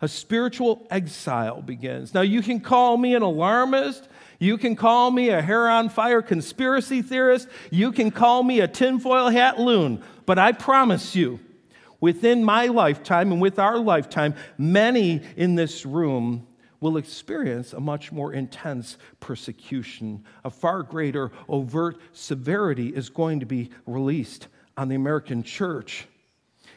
A 0.01 0.09
spiritual 0.09 0.87
exile 0.91 1.63
begins. 1.63 2.15
Now, 2.15 2.21
you 2.21 2.43
can 2.43 2.61
call 2.61 2.97
me 2.97 3.15
an 3.15 3.23
alarmist. 3.23 4.07
You 4.39 4.59
can 4.59 4.77
call 4.77 5.11
me 5.11 5.31
a 5.31 5.41
hair 5.41 5.69
on 5.69 5.89
fire 5.89 6.23
conspiracy 6.23 7.03
theorist. 7.03 7.49
You 7.71 7.91
can 7.93 8.11
call 8.11 8.43
me 8.43 8.61
a 8.61 8.69
tinfoil 8.69 9.31
hat 9.31 9.59
loon. 9.59 10.03
But 10.27 10.39
I 10.39 10.53
promise 10.53 11.17
you, 11.17 11.41
within 12.01 12.45
my 12.45 12.67
lifetime 12.67 13.33
and 13.33 13.41
with 13.41 13.59
our 13.59 13.79
lifetime, 13.79 14.35
many 14.59 15.23
in 15.37 15.55
this 15.55 15.87
room 15.87 16.47
will 16.81 16.97
experience 16.97 17.73
a 17.73 17.81
much 17.81 18.13
more 18.13 18.33
intense 18.33 18.99
persecution. 19.21 20.25
A 20.45 20.51
far 20.51 20.83
greater 20.83 21.33
overt 21.49 21.99
severity 22.13 22.89
is 22.89 23.09
going 23.09 23.41
to 23.41 23.47
be 23.47 23.71
released 23.87 24.49
on 24.77 24.89
the 24.89 24.95
American 24.95 25.43
church. 25.43 26.07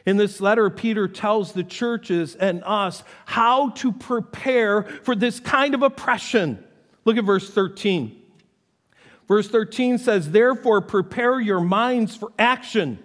In 0.06 0.16
this 0.16 0.40
letter, 0.40 0.70
Peter 0.70 1.06
tells 1.06 1.52
the 1.52 1.62
churches 1.62 2.34
and 2.34 2.62
us 2.64 3.04
how 3.26 3.70
to 3.70 3.92
prepare 3.92 4.82
for 4.82 5.14
this 5.14 5.38
kind 5.38 5.74
of 5.74 5.82
oppression. 5.82 6.64
Look 7.04 7.18
at 7.18 7.24
verse 7.24 7.50
13. 7.50 8.16
Verse 9.28 9.48
13 9.48 9.98
says, 9.98 10.30
Therefore, 10.30 10.80
prepare 10.80 11.38
your 11.38 11.60
minds 11.60 12.16
for 12.16 12.32
action 12.38 12.98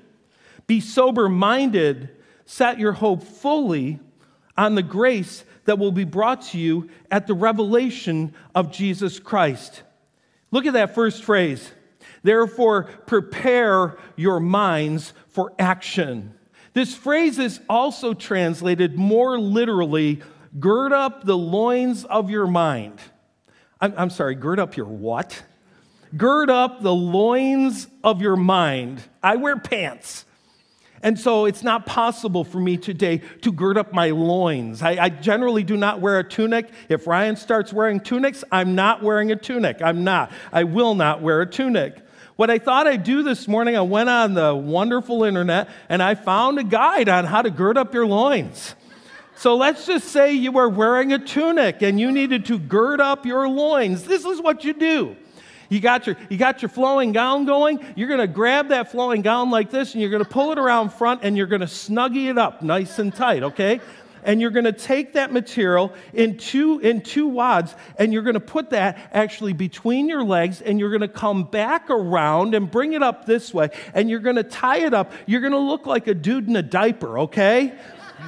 be 0.67 0.80
sober 0.80 1.30
minded, 1.30 2.10
set 2.45 2.80
your 2.80 2.93
hope 2.93 3.23
fully 3.23 3.99
on 4.58 4.75
the 4.75 4.84
grace 4.84 5.43
that 5.65 5.80
will 5.80 5.91
be 5.91 6.04
brought 6.04 6.41
to 6.41 6.58
you 6.58 6.89
at 7.12 7.28
the 7.28 7.34
revelation 7.34 8.34
of 8.54 8.71
Jesus 8.71 9.19
Christ. 9.19 9.84
Look 10.51 10.65
at 10.65 10.73
that 10.73 10.95
first 10.95 11.23
phrase. 11.23 11.71
Therefore, 12.23 12.84
prepare 13.06 13.97
your 14.15 14.39
minds 14.39 15.13
for 15.28 15.54
action. 15.60 16.34
This 16.73 16.93
phrase 16.95 17.39
is 17.39 17.60
also 17.69 18.13
translated 18.13 18.97
more 18.97 19.39
literally 19.39 20.21
gird 20.60 20.93
up 20.93 21.23
the 21.23 21.38
loins 21.38 22.06
of 22.06 22.30
your 22.30 22.47
mind. 22.47 22.99
I'm, 23.80 23.93
I'm 23.97 24.10
sorry, 24.10 24.36
gird 24.36 24.60
up 24.60 24.78
your 24.78 24.88
what? 24.88 25.43
Gird 26.15 26.49
up 26.49 26.82
the 26.82 26.93
loins 26.93 27.88
of 28.04 28.21
your 28.21 28.36
mind. 28.36 29.04
I 29.21 29.36
wear 29.36 29.58
pants. 29.58 30.25
And 31.06 31.20
so 31.20 31.46
it's 31.46 31.62
not 31.62 31.86
possible 31.86 32.44
for 32.44 32.60
me 32.60 32.78
today 32.78 33.22
to 33.41 33.52
gird 33.52 33.78
up 33.78 33.94
my 33.94 34.10
loins. 34.10 34.82
I, 34.82 34.98
I, 35.04 35.10
generally 35.10 35.63
do 35.63 35.78
not 35.78 36.02
wear 36.02 36.18
a 36.18 36.24
tunic. 36.28 36.68
If 36.89 37.06
Ryan 37.06 37.36
starts 37.36 37.72
wearing 37.72 38.00
tunics, 38.00 38.44
I'm 38.52 38.74
not 38.74 39.04
wearing 39.04 39.32
a 39.32 39.36
tunic. 39.36 39.84
I'm 39.84 40.04
not. 40.04 40.32
I 40.52 40.63
will 40.63 40.96
not 40.96 41.22
wear 41.22 41.41
a 41.41 41.46
tunic. 41.46 41.96
What 42.38 42.50
I 42.50 42.58
thought 42.58 42.88
I'd 42.88 43.04
do 43.04 43.22
this 43.22 43.48
morning, 43.48 43.78
I 43.78 43.82
went 43.82 44.10
on 44.10 44.34
the 44.34 44.56
wonderful 44.56 45.24
internet 45.24 45.70
and 45.89 46.02
I 46.02 46.15
found 46.15 46.58
a 46.58 46.63
guide 46.63 47.08
on 47.08 47.26
how 47.26 47.44
to 47.44 47.52
gird 47.52 47.78
up 47.78 47.94
your 47.94 48.08
loins. 48.08 48.74
So 49.36 49.58
let's 49.58 49.86
just 49.86 50.08
say 50.08 50.34
you 50.34 50.52
were 50.52 50.70
wearing 50.70 51.13
a 51.13 51.20
tunic 51.20 51.84
and 51.84 52.00
you 52.00 52.12
needed 52.12 52.48
to 52.48 52.58
gird 52.58 53.00
up 53.00 53.28
your 53.28 53.48
loins. 53.48 54.06
This 54.06 54.26
is 54.26 54.41
what 54.41 54.63
you 54.63 54.74
do. 54.74 55.15
You 55.69 55.80
got 55.80 56.08
your, 56.08 56.15
you 56.30 56.38
got 56.38 56.62
your 56.62 56.69
flowing 56.69 57.12
gown 57.12 57.45
going. 57.45 57.84
You're 57.95 58.08
going 58.08 58.19
to 58.19 58.28
grab 58.28 58.69
that 58.69 58.91
flowing 58.91 59.21
gown 59.21 59.49
like 59.49 59.71
this 59.71 59.93
and 59.93 60.01
you're 60.01 60.12
going 60.12 60.23
to 60.23 60.30
pull 60.30 60.51
it 60.51 60.60
around 60.60 60.93
front 60.93 61.21
and 61.23 61.36
you're 61.36 61.47
going 61.47 61.62
to 61.62 61.67
snuggie 61.67 62.30
it 62.30 62.38
up 62.38 62.62
nice 62.62 62.99
and 62.99 63.13
tight, 63.13 63.43
okay? 63.43 63.80
And 64.23 64.41
you're 64.41 64.51
going 64.51 64.65
to 64.65 64.73
take 64.73 65.13
that 65.13 65.32
material 65.32 65.93
in 66.13 66.38
two, 66.38 66.80
in 66.80 67.01
two 67.01 67.28
wads 67.28 67.75
and 67.97 68.12
you're 68.12 68.23
going 68.23 68.36
to 68.36 68.39
put 68.39 68.71
that 68.71 69.10
actually 69.12 69.54
between 69.54 70.08
your 70.08 70.23
legs 70.23 70.62
and 70.62 70.80
you're 70.80 70.89
going 70.89 71.01
to 71.01 71.08
come 71.08 71.43
back 71.43 71.89
around 71.89 72.56
and 72.56 72.69
bring 72.69 72.93
it 72.93 73.04
up 73.04 73.25
this 73.25 73.54
way 73.54 73.69
and 73.93 74.10
you're 74.10 74.19
going 74.19 74.36
to 74.36 74.43
tie 74.43 74.80
it 74.80 74.93
up. 74.93 75.12
You're 75.25 75.41
going 75.41 75.54
to 75.54 75.60
look 75.60 75.86
like 75.86 76.08
a 76.08 76.13
dude 76.13 76.47
in 76.47 76.56
a 76.56 76.63
diaper, 76.63 77.19
okay? 77.19 77.73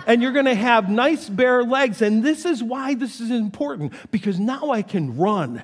and 0.05 0.21
you're 0.21 0.33
going 0.33 0.45
to 0.45 0.55
have 0.55 0.89
nice 0.89 1.29
bare 1.29 1.63
legs. 1.63 2.01
And 2.01 2.23
this 2.23 2.45
is 2.45 2.61
why 2.61 2.93
this 2.93 3.19
is 3.19 3.31
important 3.31 3.93
because 4.11 4.39
now 4.39 4.71
I 4.71 4.81
can 4.81 5.17
run. 5.17 5.63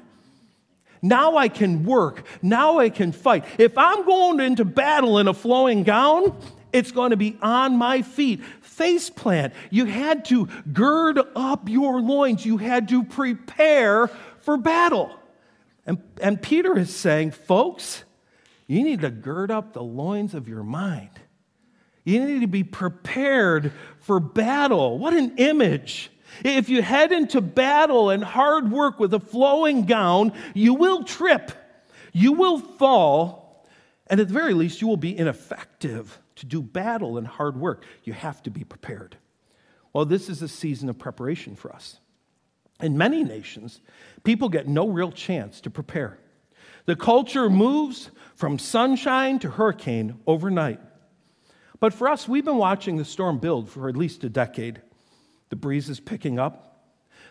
Now 1.04 1.36
I 1.36 1.50
can 1.50 1.84
work. 1.84 2.26
Now 2.42 2.80
I 2.80 2.89
can 2.89 3.12
fight. 3.12 3.44
If 3.60 3.78
I'm 3.78 4.06
going 4.06 4.39
into 4.39 4.63
battle 4.63 5.20
in 5.20 5.28
a 5.28 5.34
flowing 5.34 5.84
gown, 5.84 6.36
it's 6.72 6.94
going 6.94 7.12
to 7.12 7.18
be 7.18 7.38
on 7.42 7.78
my 7.78 8.02
feet. 8.02 8.44
Face 8.62 9.10
plant. 9.10 9.54
You 9.70 9.86
had 9.86 10.24
to 10.26 10.48
gird 10.72 11.20
up 11.36 11.68
your 11.68 12.02
loins. 12.02 12.46
You 12.46 12.58
had 12.58 12.88
to 12.88 13.04
prepare 13.04 14.08
for 14.39 14.58
battle. 14.58 15.12
And, 15.86 16.02
and 16.22 16.42
Peter 16.42 16.80
is 16.80 16.96
saying, 16.96 17.32
folks, 17.32 18.06
you 18.66 18.82
need 18.82 19.02
to 19.02 19.12
gird 19.12 19.52
up 19.52 19.74
the 19.74 19.84
loins 19.84 20.34
of 20.34 20.48
your 20.48 20.63
mind. 20.63 21.10
You 22.06 22.26
need 22.26 22.39
to 22.42 22.48
be 22.48 22.63
prepared 22.63 23.74
for 24.00 24.22
battle. 24.22 24.98
What 24.98 25.13
an 25.13 25.36
image. 25.38 26.10
If 26.43 26.69
you 26.69 26.82
head 26.82 27.12
into 27.12 27.41
battle 27.41 28.10
and 28.10 28.24
hard 28.24 28.72
work 28.72 29.00
with 29.00 29.13
a 29.13 29.19
flowing 29.19 29.86
gown, 29.86 30.34
you 30.54 30.74
will 30.74 31.04
trip, 31.04 31.52
you 32.12 32.34
will 32.34 32.60
fall, 32.60 33.65
and 34.08 34.19
at 34.19 34.28
the 34.28 34.34
very 34.34 34.54
least, 34.54 34.82
you 34.82 34.88
will 34.88 34.98
be 34.98 35.17
ineffective 35.17 36.19
to 36.36 36.46
do 36.46 36.62
battle 36.62 37.17
and 37.17 37.26
hard 37.26 37.58
work. 37.58 37.86
You 38.04 38.13
have 38.13 38.43
to 38.43 38.50
be 38.50 38.63
prepared. 38.63 39.17
Well, 39.93 40.06
this 40.06 40.30
is 40.30 40.41
a 40.41 40.48
season 40.48 40.89
of 40.89 40.98
preparation 40.98 41.56
for 41.56 41.74
us. 41.74 42.00
In 42.82 42.98
many 42.98 43.24
nations, 43.24 43.82
people 44.24 44.50
get 44.50 44.67
no 44.67 44.88
real 44.88 45.12
chance 45.12 45.62
to 45.62 45.69
prepare. 45.69 46.19
The 46.86 46.96
culture 46.96 47.50
moves 47.50 48.12
from 48.36 48.60
sunshine 48.60 49.39
to 49.39 49.52
hurricane 49.52 50.19
overnight. 50.28 50.82
But 51.80 51.93
for 51.93 52.10
us, 52.10 52.28
we've 52.28 52.46
been 52.46 52.58
watching 52.58 52.98
the 52.98 53.06
storm 53.06 53.39
build 53.39 53.69
for 53.69 53.88
at 53.88 53.96
least 53.96 54.24
a 54.24 54.30
decade. 54.30 54.82
The 55.54 55.58
breeze 55.58 55.88
is 55.88 56.00
picking 56.00 56.39
up, 56.39 56.82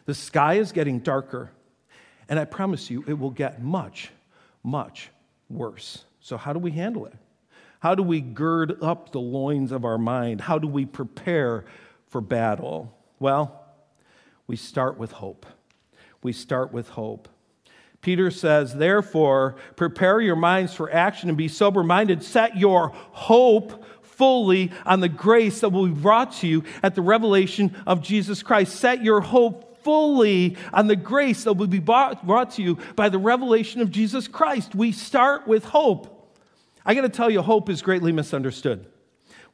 the 0.04 0.14
sky 0.14 0.54
is 0.54 0.70
getting 0.70 1.00
darker, 1.00 1.50
and 2.28 2.38
I 2.38 2.44
promise 2.44 2.88
you, 2.88 3.02
it 3.08 3.18
will 3.18 3.32
get 3.32 3.60
much, 3.60 4.10
much 4.62 5.10
worse. 5.50 6.04
So, 6.20 6.36
how 6.36 6.52
do 6.52 6.60
we 6.60 6.70
handle 6.70 7.04
it? 7.06 7.14
How 7.80 7.96
do 7.96 8.04
we 8.04 8.20
gird 8.20 8.80
up 8.80 9.10
the 9.10 9.18
loins 9.18 9.72
of 9.72 9.84
our 9.84 9.98
mind? 9.98 10.40
How 10.40 10.60
do 10.60 10.68
we 10.68 10.86
prepare 10.86 11.64
for 12.10 12.20
battle? 12.20 12.96
Well, 13.18 13.60
we 14.46 14.54
start 14.54 14.98
with 14.98 15.10
hope. 15.10 15.44
We 16.22 16.32
start 16.32 16.72
with 16.72 16.90
hope. 16.90 17.28
Peter 18.02 18.30
says, 18.30 18.72
Therefore, 18.72 19.56
prepare 19.74 20.20
your 20.20 20.36
minds 20.36 20.72
for 20.72 20.92
action 20.92 21.28
and 21.28 21.36
be 21.36 21.48
sober 21.48 21.82
minded. 21.82 22.22
Set 22.22 22.56
your 22.56 22.90
hope 22.90 23.84
fully 24.22 24.70
on 24.86 25.00
the 25.00 25.08
grace 25.08 25.62
that 25.62 25.70
will 25.70 25.88
be 25.88 26.00
brought 26.00 26.30
to 26.30 26.46
you 26.46 26.62
at 26.84 26.94
the 26.94 27.02
revelation 27.02 27.74
of 27.88 28.00
Jesus 28.00 28.40
Christ. 28.40 28.76
Set 28.76 29.02
your 29.02 29.20
hope 29.20 29.82
fully 29.82 30.56
on 30.72 30.86
the 30.86 30.94
grace 30.94 31.42
that 31.42 31.54
will 31.54 31.66
be 31.66 31.80
brought 31.80 32.52
to 32.52 32.62
you 32.62 32.78
by 32.94 33.08
the 33.08 33.18
revelation 33.18 33.80
of 33.80 33.90
Jesus 33.90 34.28
Christ. 34.28 34.76
We 34.76 34.92
start 34.92 35.48
with 35.48 35.64
hope. 35.64 36.36
I 36.86 36.94
got 36.94 37.00
to 37.00 37.08
tell 37.08 37.30
you, 37.30 37.42
hope 37.42 37.68
is 37.68 37.82
greatly 37.82 38.12
misunderstood. 38.12 38.86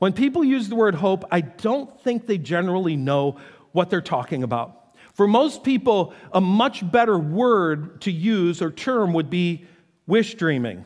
When 0.00 0.12
people 0.12 0.44
use 0.44 0.68
the 0.68 0.76
word 0.76 0.96
hope, 0.96 1.24
I 1.30 1.40
don't 1.40 1.98
think 2.02 2.26
they 2.26 2.36
generally 2.36 2.94
know 2.94 3.38
what 3.72 3.88
they're 3.88 4.02
talking 4.02 4.42
about. 4.42 4.94
For 5.14 5.26
most 5.26 5.64
people, 5.64 6.12
a 6.30 6.42
much 6.42 6.88
better 6.92 7.18
word 7.18 8.02
to 8.02 8.12
use 8.12 8.60
or 8.60 8.70
term 8.70 9.14
would 9.14 9.30
be 9.30 9.64
wish 10.06 10.34
dreaming. 10.34 10.84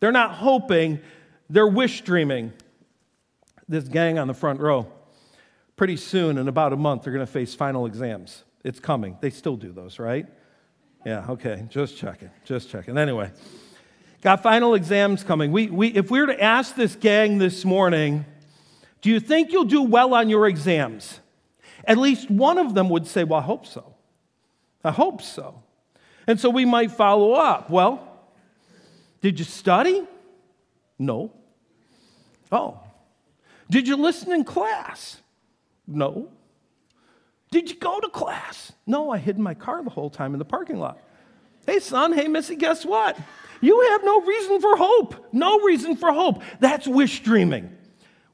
They're 0.00 0.12
not 0.12 0.30
hoping, 0.30 1.00
they're 1.50 1.68
wish 1.68 2.00
dreaming 2.00 2.54
this 3.68 3.84
gang 3.84 4.18
on 4.18 4.26
the 4.26 4.34
front 4.34 4.60
row, 4.60 4.90
pretty 5.76 5.96
soon, 5.96 6.38
in 6.38 6.48
about 6.48 6.72
a 6.72 6.76
month, 6.76 7.02
they're 7.02 7.12
going 7.12 7.24
to 7.24 7.30
face 7.30 7.54
final 7.54 7.86
exams. 7.86 8.44
It's 8.64 8.80
coming. 8.80 9.16
They 9.20 9.30
still 9.30 9.56
do 9.56 9.72
those, 9.72 9.98
right? 9.98 10.26
Yeah, 11.04 11.26
okay. 11.30 11.66
Just 11.68 11.96
checking. 11.96 12.30
Just 12.44 12.70
checking. 12.70 12.98
Anyway, 12.98 13.30
got 14.22 14.42
final 14.42 14.74
exams 14.74 15.22
coming. 15.22 15.52
We, 15.52 15.68
we, 15.68 15.88
if 15.88 16.10
we 16.10 16.20
were 16.20 16.26
to 16.26 16.42
ask 16.42 16.74
this 16.74 16.96
gang 16.96 17.38
this 17.38 17.64
morning, 17.64 18.24
do 19.00 19.10
you 19.10 19.20
think 19.20 19.52
you'll 19.52 19.64
do 19.64 19.82
well 19.82 20.14
on 20.14 20.28
your 20.28 20.46
exams? 20.46 21.20
At 21.84 21.98
least 21.98 22.30
one 22.30 22.58
of 22.58 22.74
them 22.74 22.88
would 22.90 23.06
say, 23.06 23.24
Well, 23.24 23.40
I 23.40 23.42
hope 23.42 23.66
so. 23.66 23.94
I 24.84 24.90
hope 24.90 25.22
so. 25.22 25.62
And 26.26 26.38
so 26.38 26.50
we 26.50 26.64
might 26.64 26.90
follow 26.90 27.32
up. 27.32 27.70
Well, 27.70 28.06
did 29.20 29.38
you 29.38 29.44
study? 29.44 30.06
No. 30.98 31.32
Oh, 32.50 32.80
did 33.70 33.88
you 33.88 33.96
listen 33.96 34.32
in 34.32 34.44
class? 34.44 35.20
No. 35.86 36.28
Did 37.50 37.70
you 37.70 37.76
go 37.76 37.98
to 38.00 38.08
class? 38.08 38.72
No, 38.86 39.10
I 39.10 39.18
hid 39.18 39.36
in 39.36 39.42
my 39.42 39.54
car 39.54 39.82
the 39.82 39.90
whole 39.90 40.10
time 40.10 40.34
in 40.34 40.38
the 40.38 40.44
parking 40.44 40.78
lot. 40.78 40.98
Hey, 41.66 41.80
son, 41.80 42.12
hey, 42.12 42.28
Missy, 42.28 42.56
guess 42.56 42.84
what? 42.84 43.18
You 43.60 43.80
have 43.90 44.04
no 44.04 44.20
reason 44.20 44.60
for 44.60 44.76
hope. 44.76 45.28
No 45.32 45.60
reason 45.60 45.96
for 45.96 46.12
hope. 46.12 46.42
That's 46.60 46.86
wish 46.86 47.20
dreaming. 47.20 47.74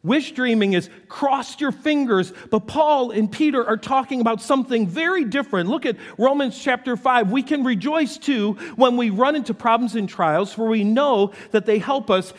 Wish 0.05 0.33
dreaming 0.33 0.75
is 0.75 0.91
crossed 1.09 1.63
your 1.63 1.73
fingers, 1.73 2.31
but 2.51 2.67
Paul 2.67 3.11
and 3.11 3.33
Peter 3.33 3.67
are 3.67 3.79
talking 3.79 4.21
about 4.21 4.43
something 4.43 4.87
very 4.87 5.25
different. 5.25 5.71
Look 5.71 5.87
at 5.87 5.97
Romans 6.19 6.61
chapter 6.63 6.95
5. 6.95 7.33
We 7.33 7.43
can 7.43 7.65
rejoice 7.65 8.19
too 8.19 8.53
when 8.77 8.99
we 8.99 9.09
run 9.09 9.35
into 9.35 9.55
problems 9.55 9.95
and 9.95 10.07
trials, 10.07 10.53
for 10.53 10.69
we 10.69 10.85
know 10.85 11.33
that 11.53 11.65
they 11.65 11.79
help 11.79 12.11
us 12.11 12.35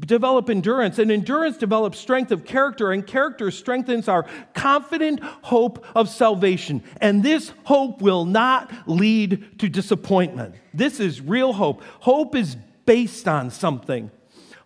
develop 0.00 0.50
endurance, 0.50 0.98
and 0.98 1.10
endurance 1.10 1.56
develops 1.56 1.98
strength 1.98 2.32
of 2.32 2.44
character, 2.44 2.92
and 2.92 3.06
character 3.06 3.50
strengthens 3.50 4.08
our 4.08 4.26
confident 4.54 5.20
hope 5.42 5.84
of 5.94 6.08
salvation. 6.08 6.82
And 7.00 7.22
this 7.22 7.52
hope 7.64 8.00
will 8.00 8.24
not 8.24 8.72
lead 8.86 9.58
to 9.60 9.68
disappointment. 9.68 10.54
This 10.72 11.00
is 11.00 11.20
real 11.20 11.52
hope. 11.52 11.82
Hope 12.00 12.34
is 12.34 12.56
based 12.86 13.28
on 13.28 13.50
something. 13.50 14.10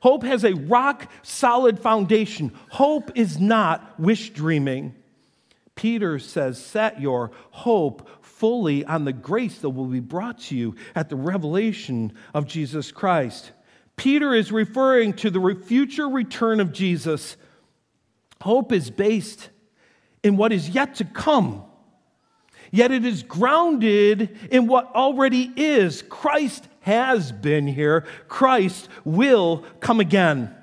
Hope 0.00 0.22
has 0.22 0.44
a 0.44 0.54
rock 0.54 1.10
solid 1.22 1.78
foundation. 1.78 2.52
Hope 2.70 3.10
is 3.14 3.38
not 3.38 3.98
wish 3.98 4.30
dreaming. 4.30 4.94
Peter 5.74 6.18
says, 6.18 6.62
Set 6.62 7.00
your 7.00 7.30
hope 7.50 8.08
fully 8.24 8.84
on 8.84 9.04
the 9.04 9.12
grace 9.12 9.58
that 9.58 9.70
will 9.70 9.86
be 9.86 10.00
brought 10.00 10.38
to 10.38 10.56
you 10.56 10.74
at 10.94 11.08
the 11.08 11.16
revelation 11.16 12.12
of 12.34 12.46
Jesus 12.46 12.92
Christ. 12.92 13.52
Peter 13.98 14.32
is 14.32 14.50
referring 14.50 15.12
to 15.12 15.28
the 15.28 15.60
future 15.66 16.08
return 16.08 16.60
of 16.60 16.72
Jesus. 16.72 17.36
Hope 18.40 18.72
is 18.72 18.90
based 18.90 19.50
in 20.22 20.36
what 20.36 20.52
is 20.52 20.70
yet 20.70 20.94
to 20.94 21.04
come, 21.04 21.64
yet 22.70 22.92
it 22.92 23.04
is 23.04 23.22
grounded 23.24 24.38
in 24.50 24.68
what 24.68 24.94
already 24.94 25.52
is. 25.56 26.02
Christ 26.02 26.66
has 26.80 27.32
been 27.32 27.66
here, 27.66 28.06
Christ 28.28 28.88
will 29.04 29.64
come 29.80 30.00
again. 30.00 30.54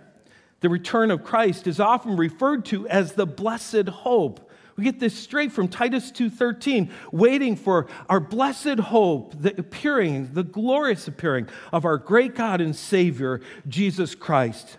The 0.61 0.69
return 0.69 1.11
of 1.11 1.23
Christ 1.23 1.67
is 1.67 1.79
often 1.79 2.15
referred 2.15 2.65
to 2.65 2.87
as 2.87 3.13
the 3.13 3.27
blessed 3.27 3.89
hope. 3.89 4.44
We 4.77 4.83
get 4.83 4.99
this 4.99 5.17
straight 5.17 5.53
from 5.53 5.69
Titus 5.69 6.11
2:13, 6.11 6.91
waiting 7.11 7.55
for 7.55 7.87
our 8.09 8.19
blessed 8.19 8.79
hope, 8.79 9.33
the 9.41 9.57
appearing, 9.57 10.31
the 10.33 10.43
glorious 10.43 11.07
appearing 11.07 11.47
of 11.71 11.85
our 11.85 11.97
great 11.97 12.35
God 12.35 12.59
and 12.59 12.75
Savior, 12.75 13.39
Jesus 13.67 14.15
Christ. 14.15 14.77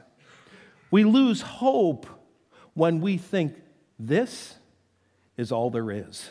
We 0.91 1.05
lose 1.05 1.41
hope 1.41 2.07
when 2.75 3.01
we 3.01 3.17
think 3.17 3.55
this 3.99 4.57
is 5.39 5.51
all 5.51 5.71
there 5.71 5.91
is. 5.91 6.31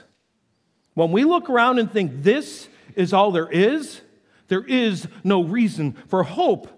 When 0.94 1.12
we 1.12 1.24
look 1.24 1.50
around 1.50 1.80
and 1.80 1.92
think 1.92 2.24
this 2.24 2.70
is 2.96 3.14
all 3.14 3.32
there 3.32 3.50
is, 3.52 4.02
there 4.48 4.64
is 4.64 5.08
no 5.24 5.44
reason 5.44 5.94
for 6.08 6.24
hope. 6.24 6.70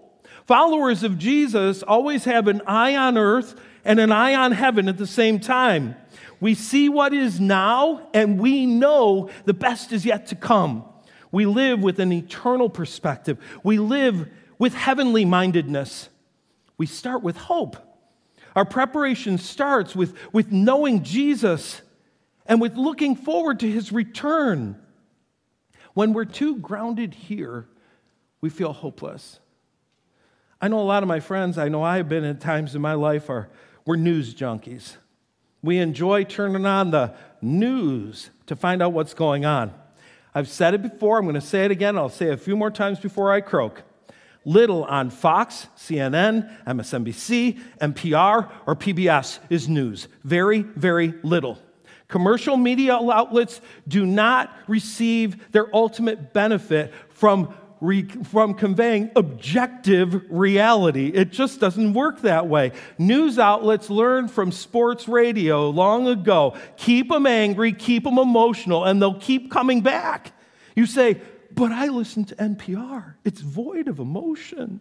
Followers 0.46 1.02
of 1.02 1.18
Jesus 1.18 1.82
always 1.82 2.24
have 2.24 2.48
an 2.48 2.62
eye 2.66 2.96
on 2.96 3.18
earth 3.18 3.60
and 3.84 4.00
an 4.00 4.10
eye 4.10 4.34
on 4.34 4.52
heaven 4.52 4.88
at 4.88 4.96
the 4.96 5.06
same 5.06 5.38
time. 5.38 5.94
We 6.40 6.54
see 6.54 6.88
what 6.88 7.12
is 7.12 7.40
now, 7.40 8.08
and 8.14 8.38
we 8.38 8.66
know 8.66 9.30
the 9.44 9.54
best 9.54 9.92
is 9.92 10.04
yet 10.04 10.28
to 10.28 10.36
come. 10.36 10.84
We 11.32 11.46
live 11.46 11.82
with 11.82 11.98
an 11.98 12.12
eternal 12.12 12.70
perspective. 12.70 13.38
We 13.62 13.78
live 13.78 14.28
with 14.58 14.74
heavenly 14.74 15.24
mindedness. 15.24 16.08
We 16.76 16.86
start 16.86 17.22
with 17.22 17.36
hope. 17.36 17.76
Our 18.56 18.64
preparation 18.64 19.38
starts 19.38 19.94
with, 19.94 20.16
with 20.32 20.50
knowing 20.50 21.02
Jesus 21.02 21.82
and 22.46 22.60
with 22.60 22.76
looking 22.76 23.14
forward 23.14 23.60
to 23.60 23.70
his 23.70 23.92
return. 23.92 24.80
When 25.94 26.12
we're 26.12 26.24
too 26.24 26.56
grounded 26.56 27.14
here, 27.14 27.68
we 28.40 28.48
feel 28.48 28.72
hopeless. 28.72 29.40
I 30.60 30.68
know 30.68 30.80
a 30.80 30.82
lot 30.82 31.02
of 31.02 31.08
my 31.08 31.20
friends, 31.20 31.58
I 31.58 31.68
know 31.68 31.82
I 31.82 31.98
have 31.98 32.08
been 32.08 32.24
at 32.24 32.40
times 32.40 32.74
in 32.74 32.82
my 32.82 32.94
life, 32.94 33.28
are 33.30 33.48
we're 33.84 33.96
news 33.96 34.34
junkies. 34.34 34.96
We 35.62 35.78
enjoy 35.78 36.24
turning 36.24 36.66
on 36.66 36.90
the 36.90 37.14
news 37.40 38.30
to 38.46 38.56
find 38.56 38.82
out 38.82 38.92
what's 38.92 39.14
going 39.14 39.44
on. 39.44 39.72
I've 40.34 40.48
said 40.48 40.74
it 40.74 40.82
before, 40.82 41.18
I'm 41.18 41.24
going 41.24 41.34
to 41.34 41.40
say 41.40 41.64
it 41.64 41.70
again, 41.70 41.98
I'll 41.98 42.08
say 42.08 42.26
it 42.26 42.34
a 42.34 42.36
few 42.36 42.56
more 42.56 42.70
times 42.70 43.00
before 43.00 43.32
I 43.32 43.40
croak. 43.40 43.82
Little 44.44 44.84
on 44.84 45.10
Fox, 45.10 45.66
CNN, 45.76 46.64
MSNBC, 46.64 47.60
NPR, 47.80 48.50
or 48.66 48.76
PBS 48.76 49.40
is 49.50 49.68
news. 49.68 50.08
Very, 50.24 50.62
very 50.62 51.14
little. 51.22 51.58
Commercial 52.06 52.56
media 52.56 52.94
outlets 52.94 53.60
do 53.86 54.06
not 54.06 54.56
receive 54.66 55.52
their 55.52 55.74
ultimate 55.74 56.32
benefit 56.32 56.94
from 57.10 57.52
re- 57.80 58.08
from 58.24 58.54
conveying 58.54 59.10
objective 59.16 60.22
reality. 60.30 61.08
It 61.08 61.30
just 61.30 61.60
doesn't 61.60 61.92
work 61.92 62.22
that 62.22 62.46
way. 62.46 62.72
News 62.98 63.38
outlets 63.38 63.90
learned 63.90 64.30
from 64.30 64.52
sports 64.52 65.08
radio 65.08 65.70
long 65.70 66.08
ago 66.08 66.56
keep 66.76 67.08
them 67.08 67.26
angry, 67.26 67.72
keep 67.72 68.04
them 68.04 68.18
emotional, 68.18 68.84
and 68.84 69.00
they'll 69.00 69.18
keep 69.18 69.50
coming 69.50 69.80
back. 69.80 70.32
You 70.74 70.86
say, 70.86 71.20
but 71.50 71.72
I 71.72 71.88
listen 71.88 72.24
to 72.26 72.34
NPR, 72.36 73.14
it's 73.24 73.40
void 73.40 73.88
of 73.88 73.98
emotion. 73.98 74.80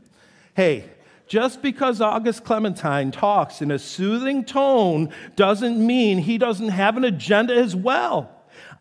Hey, 0.53 0.85
just 1.27 1.61
because 1.61 2.01
August 2.01 2.45
Clementine 2.45 3.11
talks 3.11 3.61
in 3.61 3.71
a 3.71 3.79
soothing 3.79 4.45
tone 4.45 5.09
doesn't 5.35 5.85
mean 5.85 6.19
he 6.19 6.37
doesn't 6.37 6.69
have 6.69 6.97
an 6.97 7.03
agenda 7.03 7.53
as 7.53 7.75
well. 7.75 8.31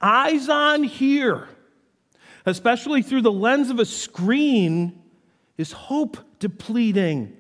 Eyes 0.01 0.49
on 0.49 0.85
here 0.85 1.49
especially 2.47 3.03
through 3.03 3.23
the 3.23 3.33
lens 3.33 3.71
of 3.71 3.79
a 3.79 3.85
screen, 3.85 5.03
is 5.59 5.73
hope 5.73 6.17
depleting. 6.39 7.37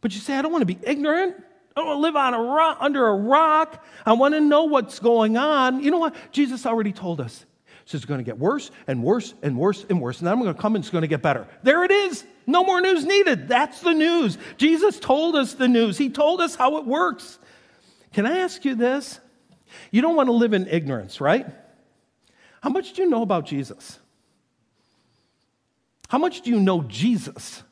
But 0.00 0.14
you 0.14 0.20
say, 0.20 0.36
I 0.36 0.42
don't 0.42 0.52
want 0.52 0.62
to 0.62 0.66
be 0.66 0.78
ignorant. 0.82 1.36
I 1.76 1.80
don't 1.80 1.86
want 1.88 1.96
to 1.96 2.02
live 2.02 2.16
on 2.16 2.34
a 2.34 2.40
rock, 2.40 2.78
under 2.80 3.06
a 3.08 3.16
rock. 3.16 3.84
I 4.06 4.12
want 4.12 4.34
to 4.34 4.40
know 4.40 4.64
what's 4.64 4.98
going 5.00 5.36
on. 5.36 5.82
You 5.82 5.90
know 5.90 5.98
what? 5.98 6.14
Jesus 6.30 6.66
already 6.66 6.92
told 6.92 7.20
us. 7.20 7.44
So 7.86 7.96
it's 7.96 8.04
going 8.04 8.18
to 8.18 8.24
get 8.24 8.38
worse 8.38 8.70
and 8.86 9.02
worse 9.02 9.34
and 9.42 9.58
worse 9.58 9.84
and 9.88 10.00
worse. 10.00 10.18
And 10.18 10.26
then 10.26 10.32
I'm 10.32 10.40
going 10.40 10.54
to 10.54 10.60
come 10.60 10.74
and 10.74 10.82
it's 10.82 10.90
going 10.90 11.02
to 11.02 11.08
get 11.08 11.20
better. 11.20 11.46
There 11.62 11.84
it 11.84 11.90
is. 11.90 12.24
No 12.46 12.64
more 12.64 12.80
news 12.80 13.04
needed. 13.04 13.48
That's 13.48 13.80
the 13.80 13.92
news. 13.92 14.38
Jesus 14.56 15.00
told 15.00 15.36
us 15.36 15.54
the 15.54 15.68
news, 15.68 15.98
He 15.98 16.10
told 16.10 16.40
us 16.40 16.54
how 16.54 16.78
it 16.78 16.86
works. 16.86 17.38
Can 18.12 18.26
I 18.26 18.38
ask 18.38 18.64
you 18.64 18.74
this? 18.74 19.20
You 19.90 20.02
don't 20.02 20.16
want 20.16 20.28
to 20.28 20.32
live 20.32 20.52
in 20.52 20.68
ignorance, 20.68 21.20
right? 21.20 21.46
How 22.62 22.70
much 22.70 22.92
do 22.92 23.02
you 23.02 23.10
know 23.10 23.22
about 23.22 23.46
Jesus? 23.46 23.98
How 26.14 26.18
much 26.18 26.42
do 26.42 26.50
you 26.50 26.60
know 26.60 26.82
Jesus? 26.82 27.64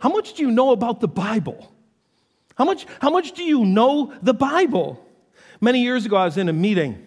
How 0.00 0.10
much 0.10 0.34
do 0.34 0.42
you 0.42 0.50
know 0.50 0.72
about 0.72 1.00
the 1.00 1.08
Bible? 1.08 1.72
How 2.56 2.66
much, 2.66 2.86
how 3.00 3.08
much 3.08 3.32
do 3.32 3.42
you 3.42 3.64
know 3.64 4.12
the 4.20 4.34
Bible? 4.34 5.02
Many 5.62 5.80
years 5.80 6.04
ago, 6.04 6.14
I 6.14 6.26
was 6.26 6.36
in 6.36 6.50
a 6.50 6.52
meeting, 6.52 7.06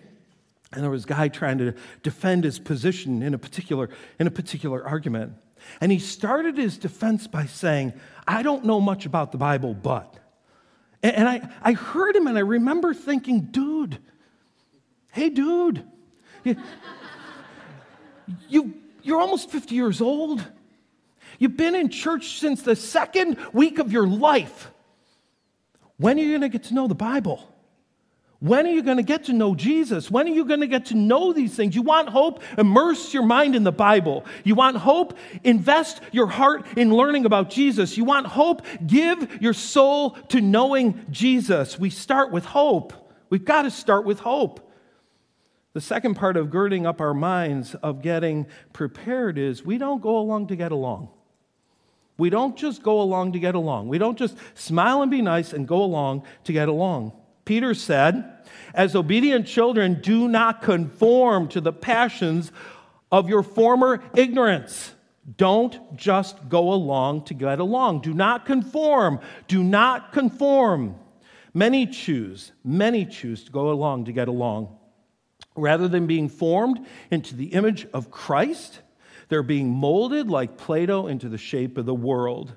and 0.73 0.81
there 0.81 0.89
was 0.89 1.05
a 1.05 1.07
guy 1.07 1.27
trying 1.27 1.59
to 1.59 1.75
defend 2.01 2.43
his 2.43 2.57
position 2.57 3.21
in 3.21 3.35
a 3.35 3.37
particular, 3.37 3.91
in 4.17 4.25
a 4.25 4.31
particular 4.31 4.83
argument. 4.83 5.33
And 5.79 5.91
he 5.91 5.99
started 5.99 6.57
his 6.57 6.79
defense 6.79 7.27
by 7.27 7.45
saying, 7.45 7.93
I 8.27 8.41
don't 8.41 8.65
know 8.65 8.81
much 8.81 9.05
about 9.05 9.31
the 9.31 9.37
Bible, 9.37 9.75
but. 9.75 10.17
And, 11.03 11.29
I, 11.29 11.47
I 11.61 11.73
heard 11.73 12.15
him, 12.15 12.25
and 12.25 12.35
I 12.35 12.41
remember 12.41 12.95
thinking, 12.95 13.41
dude, 13.41 13.99
hey, 15.11 15.29
dude, 15.29 15.85
you 18.49 18.73
you're 19.09 19.19
almost 19.19 19.49
50 19.49 19.75
years 19.75 19.99
old. 19.99 20.45
You've 21.39 21.57
been 21.57 21.75
in 21.75 21.89
church 21.89 22.39
since 22.39 22.61
the 22.61 22.75
second 22.75 23.37
week 23.51 23.79
of 23.79 23.91
your 23.91 24.07
life. 24.07 24.71
When 25.97 26.17
are 26.17 26.21
you 26.21 26.29
going 26.29 26.41
to 26.41 26.49
get 26.49 26.65
to 26.65 26.73
know 26.73 26.87
the 26.87 26.95
Bible? 26.95 27.45
When 28.39 28.65
are 28.65 28.71
you 28.71 28.83
going 28.83 28.97
to 28.97 29.03
get 29.03 29.25
to 29.25 29.33
know 29.33 29.53
Jesus? 29.53 30.09
When 30.09 30.27
are 30.27 30.31
you 30.31 30.45
going 30.45 30.61
to 30.61 30.67
get 30.67 30.85
to 30.87 30.95
know 30.95 31.33
these 31.33 31.55
things? 31.55 31.75
You 31.75 31.81
want 31.81 32.07
hope? 32.07 32.41
Immerse 32.57 33.13
your 33.13 33.25
mind 33.25 33.53
in 33.53 33.63
the 33.63 33.71
Bible. 33.71 34.25
You 34.45 34.55
want 34.55 34.77
hope? 34.77 35.17
Invest 35.43 35.99
your 36.13 36.27
heart 36.27 36.65
in 36.77 36.93
learning 36.93 37.25
about 37.25 37.49
Jesus. 37.49 37.97
You 37.97 38.05
want 38.05 38.27
hope? 38.27 38.65
Give 38.85 39.41
your 39.41 39.53
soul 39.53 40.11
to 40.29 40.39
knowing 40.39 41.05
Jesus. 41.09 41.77
We 41.77 41.89
start 41.89 42.31
with 42.31 42.45
hope. 42.45 42.93
We've 43.29 43.43
got 43.43 43.63
to 43.63 43.71
start 43.71 44.05
with 44.05 44.19
hope. 44.19 44.68
The 45.73 45.81
second 45.81 46.15
part 46.15 46.35
of 46.35 46.49
girding 46.49 46.87
up 46.87 46.99
our 46.99 47.13
minds, 47.13 47.75
of 47.75 48.01
getting 48.01 48.47
prepared, 48.73 49.37
is 49.37 49.63
we 49.63 49.77
don't 49.77 50.01
go 50.01 50.17
along 50.17 50.47
to 50.47 50.55
get 50.55 50.71
along. 50.71 51.09
We 52.17 52.29
don't 52.29 52.57
just 52.57 52.81
go 52.81 53.01
along 53.01 53.33
to 53.33 53.39
get 53.39 53.55
along. 53.55 53.87
We 53.87 53.97
don't 53.97 54.17
just 54.17 54.35
smile 54.55 55.01
and 55.03 55.11
be 55.11 55.21
nice 55.21 55.53
and 55.53 55.67
go 55.67 55.83
along 55.83 56.23
to 56.45 56.53
get 56.53 56.67
along. 56.67 57.13
Peter 57.45 57.73
said, 57.73 58.45
As 58.73 58.95
obedient 58.95 59.45
children, 59.45 60.01
do 60.01 60.27
not 60.27 60.61
conform 60.61 61.47
to 61.49 61.61
the 61.61 61.71
passions 61.71 62.51
of 63.11 63.29
your 63.29 63.43
former 63.43 64.03
ignorance. 64.15 64.93
Don't 65.37 65.95
just 65.95 66.49
go 66.49 66.73
along 66.73 67.25
to 67.25 67.35
get 67.35 67.59
along. 67.59 68.01
Do 68.01 68.13
not 68.13 68.45
conform. 68.45 69.19
Do 69.47 69.63
not 69.63 70.11
conform. 70.11 70.95
Many 71.53 71.85
choose, 71.85 72.51
many 72.63 73.05
choose 73.05 73.43
to 73.43 73.51
go 73.51 73.69
along 73.69 74.05
to 74.05 74.11
get 74.11 74.27
along. 74.27 74.78
Rather 75.59 75.87
than 75.87 76.07
being 76.07 76.29
formed 76.29 76.85
into 77.11 77.35
the 77.35 77.47
image 77.47 77.87
of 77.93 78.11
Christ, 78.11 78.81
they're 79.27 79.43
being 79.43 79.69
molded 79.69 80.29
like 80.29 80.57
Play-Doh 80.57 81.07
into 81.07 81.29
the 81.29 81.37
shape 81.37 81.77
of 81.77 81.85
the 81.85 81.93
world. 81.93 82.53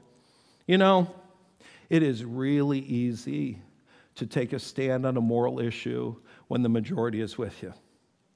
You 0.66 0.78
know, 0.78 1.14
it 1.90 2.02
is 2.02 2.24
really 2.24 2.78
easy 2.78 3.58
to 4.14 4.26
take 4.26 4.52
a 4.52 4.58
stand 4.58 5.04
on 5.04 5.16
a 5.16 5.20
moral 5.20 5.58
issue 5.58 6.16
when 6.48 6.62
the 6.62 6.68
majority 6.68 7.20
is 7.20 7.36
with 7.36 7.62
you. 7.62 7.72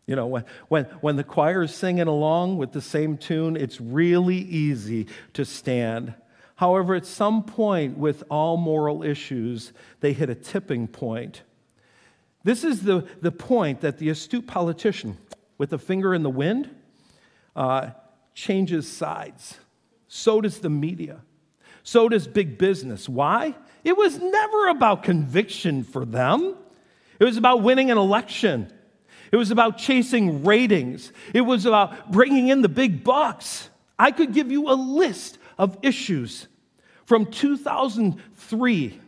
You 0.07 0.15
know, 0.15 0.27
when, 0.27 0.45
when, 0.69 0.85
when 1.01 1.17
the 1.17 1.25
choir 1.25 1.63
is 1.63 1.75
singing 1.75 2.07
along 2.07 2.59
with 2.59 2.73
the 2.73 2.81
same 2.81 3.17
tune, 3.19 3.57
it's 3.57 3.81
really 3.81 4.37
easy 4.37 5.09
to 5.33 5.45
stand. 5.45 6.15
However, 6.55 6.95
at 6.95 7.07
some 7.07 7.43
point 7.43 7.99
with 7.99 8.23
all 8.31 8.57
moral 8.57 9.03
issues, 9.03 9.73
they 10.01 10.13
hit 10.13 10.31
a 10.31 10.35
tipping 10.35 10.87
point 10.87 11.43
this 12.47 12.63
is 12.63 12.83
the, 12.83 13.05
the 13.21 13.33
point 13.33 13.81
that 13.81 13.99
the 13.99 14.09
astute 14.09 14.47
politician 14.47 15.19
with 15.59 15.73
a 15.73 15.79
finger 15.79 16.15
in 16.15 16.23
the 16.23 16.31
wind 16.31 16.71
uh, 17.57 17.91
changes 18.35 18.87
sides. 18.87 19.59
So 20.07 20.41
does 20.41 20.61
the 20.61 20.71
media. 20.71 21.23
So 21.83 22.09
does 22.09 22.29
big 22.29 22.57
business. 22.57 23.09
Why? 23.09 23.57
It 23.83 23.97
was 23.97 24.21
never 24.21 24.69
about 24.69 25.03
conviction 25.03 25.83
for 25.83 26.05
them, 26.05 26.55
it 27.19 27.25
was 27.25 27.37
about 27.37 27.63
winning 27.63 27.91
an 27.91 27.99
election. 27.99 28.73
It 29.33 29.37
was 29.37 29.51
about 29.51 29.77
chasing 29.77 30.45
ratings. 30.45 31.13
It 31.35 31.41
was 31.41 31.67
about 31.67 32.13
bringing 32.13 32.47
in 32.47 32.63
the 32.63 32.69
big 32.69 33.03
bucks. 33.03 33.69
I 33.99 34.13
could 34.13 34.33
give 34.33 34.53
you 34.53 34.71
a 34.71 34.75
list 34.75 35.39
of 35.59 35.77
issues 35.83 36.47
from 37.07 37.27
2003 37.27 39.01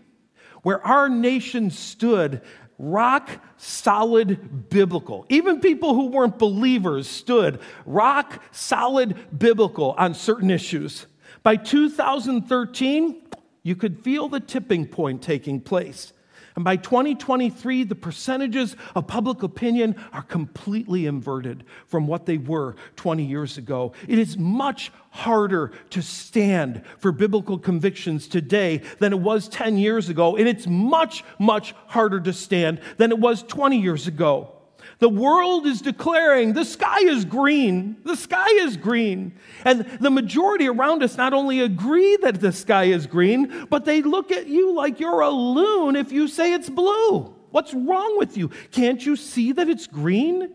where 0.62 0.84
our 0.84 1.08
nation 1.08 1.70
stood 1.70 2.42
rock 2.78 3.28
solid 3.56 4.70
biblical. 4.70 5.26
Even 5.28 5.60
people 5.60 5.94
who 5.94 6.06
weren't 6.06 6.38
believers 6.38 7.08
stood 7.08 7.60
rock 7.84 8.42
solid 8.52 9.16
biblical 9.36 9.94
on 9.98 10.14
certain 10.14 10.50
issues. 10.50 11.06
By 11.42 11.56
2013, 11.56 13.22
you 13.62 13.76
could 13.76 14.02
feel 14.02 14.28
the 14.28 14.40
tipping 14.40 14.86
point 14.86 15.22
taking 15.22 15.60
place. 15.60 16.12
And 16.58 16.64
by 16.64 16.74
2023, 16.74 17.84
the 17.84 17.94
percentages 17.94 18.74
of 18.96 19.06
public 19.06 19.44
opinion 19.44 19.94
are 20.12 20.22
completely 20.22 21.06
inverted 21.06 21.62
from 21.86 22.08
what 22.08 22.26
they 22.26 22.36
were 22.36 22.74
20 22.96 23.24
years 23.24 23.58
ago. 23.58 23.92
It 24.08 24.18
is 24.18 24.36
much 24.36 24.90
harder 25.10 25.70
to 25.90 26.02
stand 26.02 26.82
for 26.98 27.12
biblical 27.12 27.60
convictions 27.60 28.26
today 28.26 28.78
than 28.98 29.12
it 29.12 29.20
was 29.20 29.48
10 29.48 29.78
years 29.78 30.08
ago. 30.08 30.36
And 30.36 30.48
it's 30.48 30.66
much, 30.66 31.22
much 31.38 31.76
harder 31.86 32.18
to 32.22 32.32
stand 32.32 32.80
than 32.96 33.12
it 33.12 33.20
was 33.20 33.44
20 33.44 33.80
years 33.80 34.08
ago. 34.08 34.57
The 34.98 35.08
world 35.08 35.66
is 35.66 35.80
declaring 35.80 36.54
the 36.54 36.64
sky 36.64 37.00
is 37.00 37.24
green. 37.24 37.98
The 38.04 38.16
sky 38.16 38.48
is 38.50 38.76
green. 38.76 39.32
And 39.64 39.84
the 40.00 40.10
majority 40.10 40.68
around 40.68 41.04
us 41.04 41.16
not 41.16 41.32
only 41.32 41.60
agree 41.60 42.16
that 42.22 42.40
the 42.40 42.50
sky 42.50 42.84
is 42.84 43.06
green, 43.06 43.66
but 43.66 43.84
they 43.84 44.02
look 44.02 44.32
at 44.32 44.48
you 44.48 44.74
like 44.74 44.98
you're 44.98 45.20
a 45.20 45.30
loon 45.30 45.94
if 45.94 46.10
you 46.10 46.26
say 46.26 46.52
it's 46.52 46.68
blue. 46.68 47.34
What's 47.50 47.72
wrong 47.72 48.18
with 48.18 48.36
you? 48.36 48.48
Can't 48.72 49.04
you 49.04 49.14
see 49.14 49.52
that 49.52 49.68
it's 49.68 49.86
green? 49.86 50.54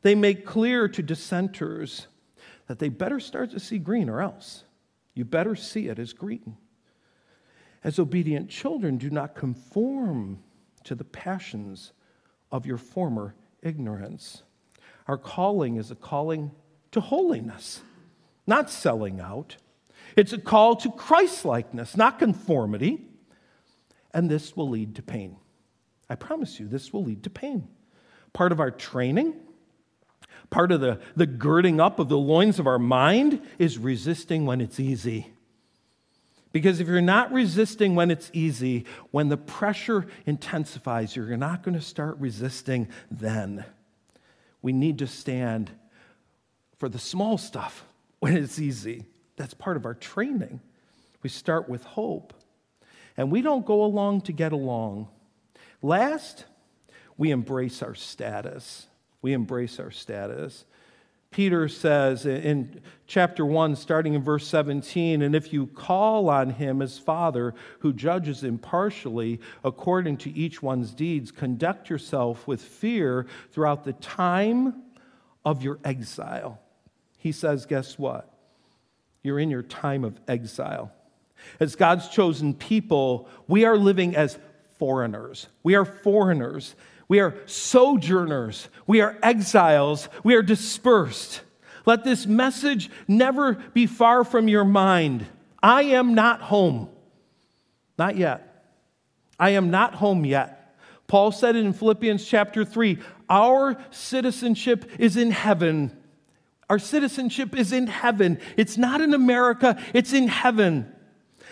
They 0.00 0.14
make 0.14 0.46
clear 0.46 0.88
to 0.88 1.02
dissenters 1.02 2.06
that 2.66 2.78
they 2.78 2.88
better 2.88 3.20
start 3.20 3.50
to 3.50 3.60
see 3.60 3.78
green 3.78 4.08
or 4.08 4.22
else. 4.22 4.64
You 5.12 5.26
better 5.26 5.54
see 5.54 5.88
it 5.88 5.98
as 5.98 6.14
green. 6.14 6.56
As 7.82 7.98
obedient 7.98 8.48
children, 8.48 8.96
do 8.96 9.10
not 9.10 9.34
conform 9.34 10.42
to 10.84 10.94
the 10.94 11.04
passions 11.04 11.92
of 12.50 12.64
your 12.64 12.78
former 12.78 13.34
ignorance. 13.64 14.42
Our 15.08 15.18
calling 15.18 15.76
is 15.76 15.90
a 15.90 15.96
calling 15.96 16.52
to 16.92 17.00
holiness, 17.00 17.82
not 18.46 18.70
selling 18.70 19.20
out. 19.20 19.56
It's 20.16 20.32
a 20.32 20.38
call 20.38 20.76
to 20.76 20.90
Christlikeness, 20.92 21.96
not 21.96 22.18
conformity. 22.20 23.06
And 24.12 24.30
this 24.30 24.56
will 24.56 24.68
lead 24.68 24.94
to 24.96 25.02
pain. 25.02 25.36
I 26.08 26.14
promise 26.14 26.60
you, 26.60 26.68
this 26.68 26.92
will 26.92 27.02
lead 27.02 27.24
to 27.24 27.30
pain. 27.30 27.66
Part 28.32 28.52
of 28.52 28.60
our 28.60 28.70
training, 28.70 29.34
part 30.50 30.70
of 30.70 30.80
the, 30.80 31.00
the 31.16 31.26
girding 31.26 31.80
up 31.80 31.98
of 31.98 32.08
the 32.08 32.18
loins 32.18 32.58
of 32.58 32.66
our 32.66 32.78
mind 32.78 33.42
is 33.58 33.78
resisting 33.78 34.46
when 34.46 34.60
it's 34.60 34.78
easy. 34.78 35.33
Because 36.54 36.78
if 36.78 36.86
you're 36.86 37.00
not 37.00 37.32
resisting 37.32 37.96
when 37.96 38.12
it's 38.12 38.30
easy, 38.32 38.84
when 39.10 39.28
the 39.28 39.36
pressure 39.36 40.06
intensifies, 40.24 41.16
you're 41.16 41.36
not 41.36 41.64
going 41.64 41.74
to 41.74 41.80
start 41.80 42.16
resisting 42.20 42.86
then. 43.10 43.64
We 44.62 44.72
need 44.72 45.00
to 45.00 45.08
stand 45.08 45.72
for 46.78 46.88
the 46.88 47.00
small 47.00 47.38
stuff 47.38 47.84
when 48.20 48.36
it's 48.36 48.60
easy. 48.60 49.04
That's 49.34 49.52
part 49.52 49.76
of 49.76 49.84
our 49.84 49.94
training. 49.94 50.60
We 51.24 51.28
start 51.28 51.68
with 51.68 51.82
hope. 51.82 52.32
And 53.16 53.32
we 53.32 53.42
don't 53.42 53.66
go 53.66 53.82
along 53.82 54.20
to 54.22 54.32
get 54.32 54.52
along. 54.52 55.08
Last, 55.82 56.44
we 57.18 57.32
embrace 57.32 57.82
our 57.82 57.96
status. 57.96 58.86
We 59.22 59.32
embrace 59.32 59.80
our 59.80 59.90
status. 59.90 60.66
Peter 61.34 61.66
says 61.66 62.26
in 62.26 62.80
chapter 63.08 63.44
1, 63.44 63.74
starting 63.74 64.14
in 64.14 64.22
verse 64.22 64.46
17, 64.46 65.20
and 65.20 65.34
if 65.34 65.52
you 65.52 65.66
call 65.66 66.28
on 66.28 66.48
him 66.48 66.80
as 66.80 66.96
Father, 66.96 67.52
who 67.80 67.92
judges 67.92 68.44
impartially 68.44 69.40
according 69.64 70.16
to 70.16 70.30
each 70.30 70.62
one's 70.62 70.94
deeds, 70.94 71.32
conduct 71.32 71.90
yourself 71.90 72.46
with 72.46 72.62
fear 72.62 73.26
throughout 73.50 73.82
the 73.82 73.94
time 73.94 74.80
of 75.44 75.60
your 75.60 75.80
exile. 75.84 76.60
He 77.18 77.32
says, 77.32 77.66
guess 77.66 77.98
what? 77.98 78.32
You're 79.24 79.40
in 79.40 79.50
your 79.50 79.64
time 79.64 80.04
of 80.04 80.20
exile. 80.28 80.92
As 81.58 81.74
God's 81.74 82.08
chosen 82.08 82.54
people, 82.54 83.28
we 83.48 83.64
are 83.64 83.76
living 83.76 84.14
as 84.14 84.38
foreigners. 84.78 85.48
We 85.64 85.74
are 85.74 85.84
foreigners. 85.84 86.76
We 87.08 87.20
are 87.20 87.36
sojourners. 87.46 88.68
We 88.86 89.00
are 89.00 89.18
exiles. 89.22 90.08
We 90.22 90.34
are 90.34 90.42
dispersed. 90.42 91.42
Let 91.86 92.04
this 92.04 92.26
message 92.26 92.90
never 93.06 93.54
be 93.54 93.86
far 93.86 94.24
from 94.24 94.48
your 94.48 94.64
mind. 94.64 95.26
I 95.62 95.82
am 95.82 96.14
not 96.14 96.40
home. 96.40 96.88
Not 97.98 98.16
yet. 98.16 98.50
I 99.38 99.50
am 99.50 99.70
not 99.70 99.94
home 99.94 100.24
yet. 100.24 100.76
Paul 101.06 101.32
said 101.32 101.56
it 101.56 101.64
in 101.64 101.72
Philippians 101.72 102.24
chapter 102.24 102.64
3 102.64 102.98
Our 103.28 103.76
citizenship 103.90 104.90
is 104.98 105.16
in 105.16 105.30
heaven. 105.30 105.96
Our 106.70 106.78
citizenship 106.78 107.54
is 107.54 107.72
in 107.72 107.86
heaven. 107.86 108.40
It's 108.56 108.78
not 108.78 109.00
in 109.00 109.12
America, 109.12 109.78
it's 109.92 110.12
in 110.12 110.28
heaven. 110.28 110.90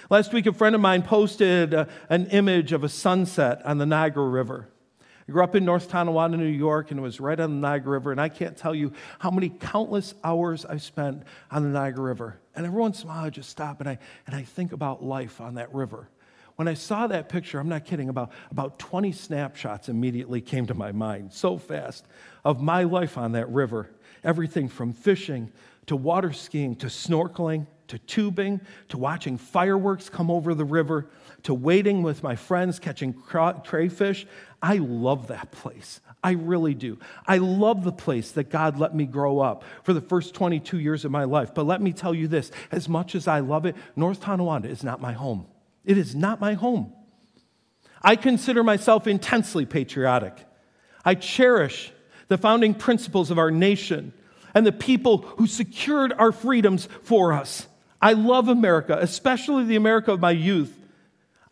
Last 0.09 0.33
week, 0.33 0.47
a 0.47 0.53
friend 0.53 0.75
of 0.75 0.81
mine 0.81 1.03
posted 1.03 1.73
uh, 1.73 1.87
an 2.11 2.27
image 2.27 2.73
of 2.73 2.85
a 2.85 2.89
sunset 2.89 3.65
on 3.65 3.79
the 3.79 3.87
Niagara 3.87 4.29
River. 4.29 4.69
I 5.29 5.33
grew 5.33 5.45
up 5.45 5.55
in 5.55 5.64
North 5.64 5.89
Tonawanda, 5.89 6.37
New 6.37 6.47
York, 6.47 6.91
and 6.91 6.99
it 6.99 7.03
was 7.03 7.20
right 7.20 7.39
on 7.39 7.51
the 7.51 7.68
Niagara 7.68 7.93
River. 7.93 8.11
And 8.11 8.20
I 8.20 8.29
can't 8.29 8.57
tell 8.57 8.75
you 8.75 8.93
how 9.18 9.31
many 9.31 9.51
countless 9.51 10.14
hours 10.25 10.64
I 10.64 10.79
spent 10.79 11.23
on 11.51 11.62
the 11.62 11.68
Niagara 11.68 12.03
River. 12.03 12.41
And 12.57 12.66
every 12.66 12.81
once 12.81 13.03
in 13.03 13.09
a 13.09 13.12
while, 13.12 13.25
I 13.25 13.31
just 13.31 13.49
stop 13.49 13.81
and 13.81 13.89
I, 13.89 13.99
and 14.27 14.35
I 14.35 14.43
think 14.43 14.73
about 14.73 15.03
life 15.03 15.41
on 15.41 15.55
that 15.55 15.73
river. 15.73 16.09
When 16.57 16.68
I 16.68 16.75
saw 16.75 17.07
that 17.07 17.29
picture, 17.29 17.59
I'm 17.59 17.68
not 17.68 17.85
kidding, 17.85 18.09
about, 18.09 18.33
about 18.51 18.79
20 18.79 19.12
snapshots 19.12 19.89
immediately 19.89 20.41
came 20.41 20.66
to 20.66 20.75
my 20.75 20.93
mind 20.93 21.33
so 21.33 21.57
fast 21.57 22.07
of 22.45 22.61
my 22.61 22.83
life 22.83 23.16
on 23.16 23.33
that 23.33 23.49
river. 23.49 23.91
Everything 24.25 24.68
from 24.68 24.93
fishing 24.93 25.51
to 25.87 25.97
water 25.97 26.33
skiing 26.33 26.77
to 26.77 26.87
snorkeling 26.87 27.66
to 27.93 27.99
tubing 27.99 28.59
to 28.89 28.97
watching 28.97 29.37
fireworks 29.37 30.09
come 30.09 30.31
over 30.31 30.55
the 30.55 30.64
river 30.64 31.11
to 31.45 31.55
waiting 31.55 32.03
with 32.03 32.22
my 32.22 32.36
friends 32.36 32.78
catching 32.78 33.12
crayfish. 33.12 34.26
I 34.62 34.76
love 34.76 35.28
that 35.28 35.51
place. 35.51 36.01
I 36.22 36.32
really 36.32 36.74
do. 36.74 36.99
I 37.26 37.38
love 37.38 37.82
the 37.82 37.93
place 37.93 38.30
that 38.32 38.51
God 38.51 38.78
let 38.78 38.95
me 38.95 39.07
grow 39.07 39.40
up 39.40 39.64
for 39.82 39.93
the 39.93 40.01
first 40.01 40.34
22 40.34 40.78
years 40.78 41.05
of 41.05 41.11
my 41.11 41.24
life. 41.24 41.53
But 41.53 41.66
let 41.66 41.82
me 41.82 41.93
tell 41.93 42.14
you 42.14 42.28
this 42.28 42.53
as 42.70 42.88
much 42.88 43.14
as 43.14 43.26
I 43.26 43.40
love 43.40 43.66
it, 43.66 43.74
North 43.97 44.20
Tonawanda 44.20 44.68
is 44.68 44.84
not 44.84 45.01
my 45.01 45.12
home. 45.12 45.47
It 45.84 45.99
is 45.99 46.14
not 46.14 46.40
my 46.40 46.55
home. 46.55 46.93
I 48.01 48.16
consider 48.16 48.62
myself 48.62 49.07
intensely 49.07 49.66
patriotic. 49.66 50.34
I 51.05 51.14
cherish 51.16 51.93
the 52.28 52.38
founding 52.38 52.74
principles 52.74 53.30
of 53.30 53.38
our 53.38 53.51
nation 53.51 54.12
and 54.55 54.64
the 54.64 54.72
people 54.72 55.18
who 55.18 55.47
secured 55.47 56.12
our 56.12 56.30
freedoms 56.30 56.88
for 57.03 57.32
us. 57.32 57.66
I 58.01 58.12
love 58.12 58.49
America, 58.49 58.97
especially 59.01 59.64
the 59.64 59.76
America 59.76 60.12
of 60.12 60.20
my 60.20 60.32
youth. 60.32 60.76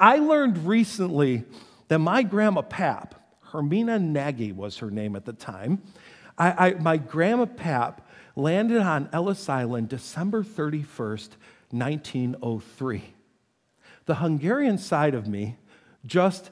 I 0.00 0.16
learned 0.16 0.66
recently 0.66 1.44
that 1.88 1.98
my 1.98 2.22
grandma 2.22 2.62
Pap, 2.62 3.14
Hermina 3.52 4.00
Nagy 4.00 4.50
was 4.50 4.78
her 4.78 4.90
name 4.90 5.14
at 5.14 5.26
the 5.26 5.34
time, 5.34 5.82
I, 6.38 6.68
I, 6.68 6.74
my 6.74 6.96
grandma 6.96 7.44
Pap 7.44 8.08
landed 8.34 8.80
on 8.80 9.10
Ellis 9.12 9.48
Island 9.50 9.90
December 9.90 10.42
31st, 10.42 11.30
1903. 11.70 13.02
The 14.06 14.14
Hungarian 14.16 14.78
side 14.78 15.14
of 15.14 15.28
me 15.28 15.58
just 16.06 16.50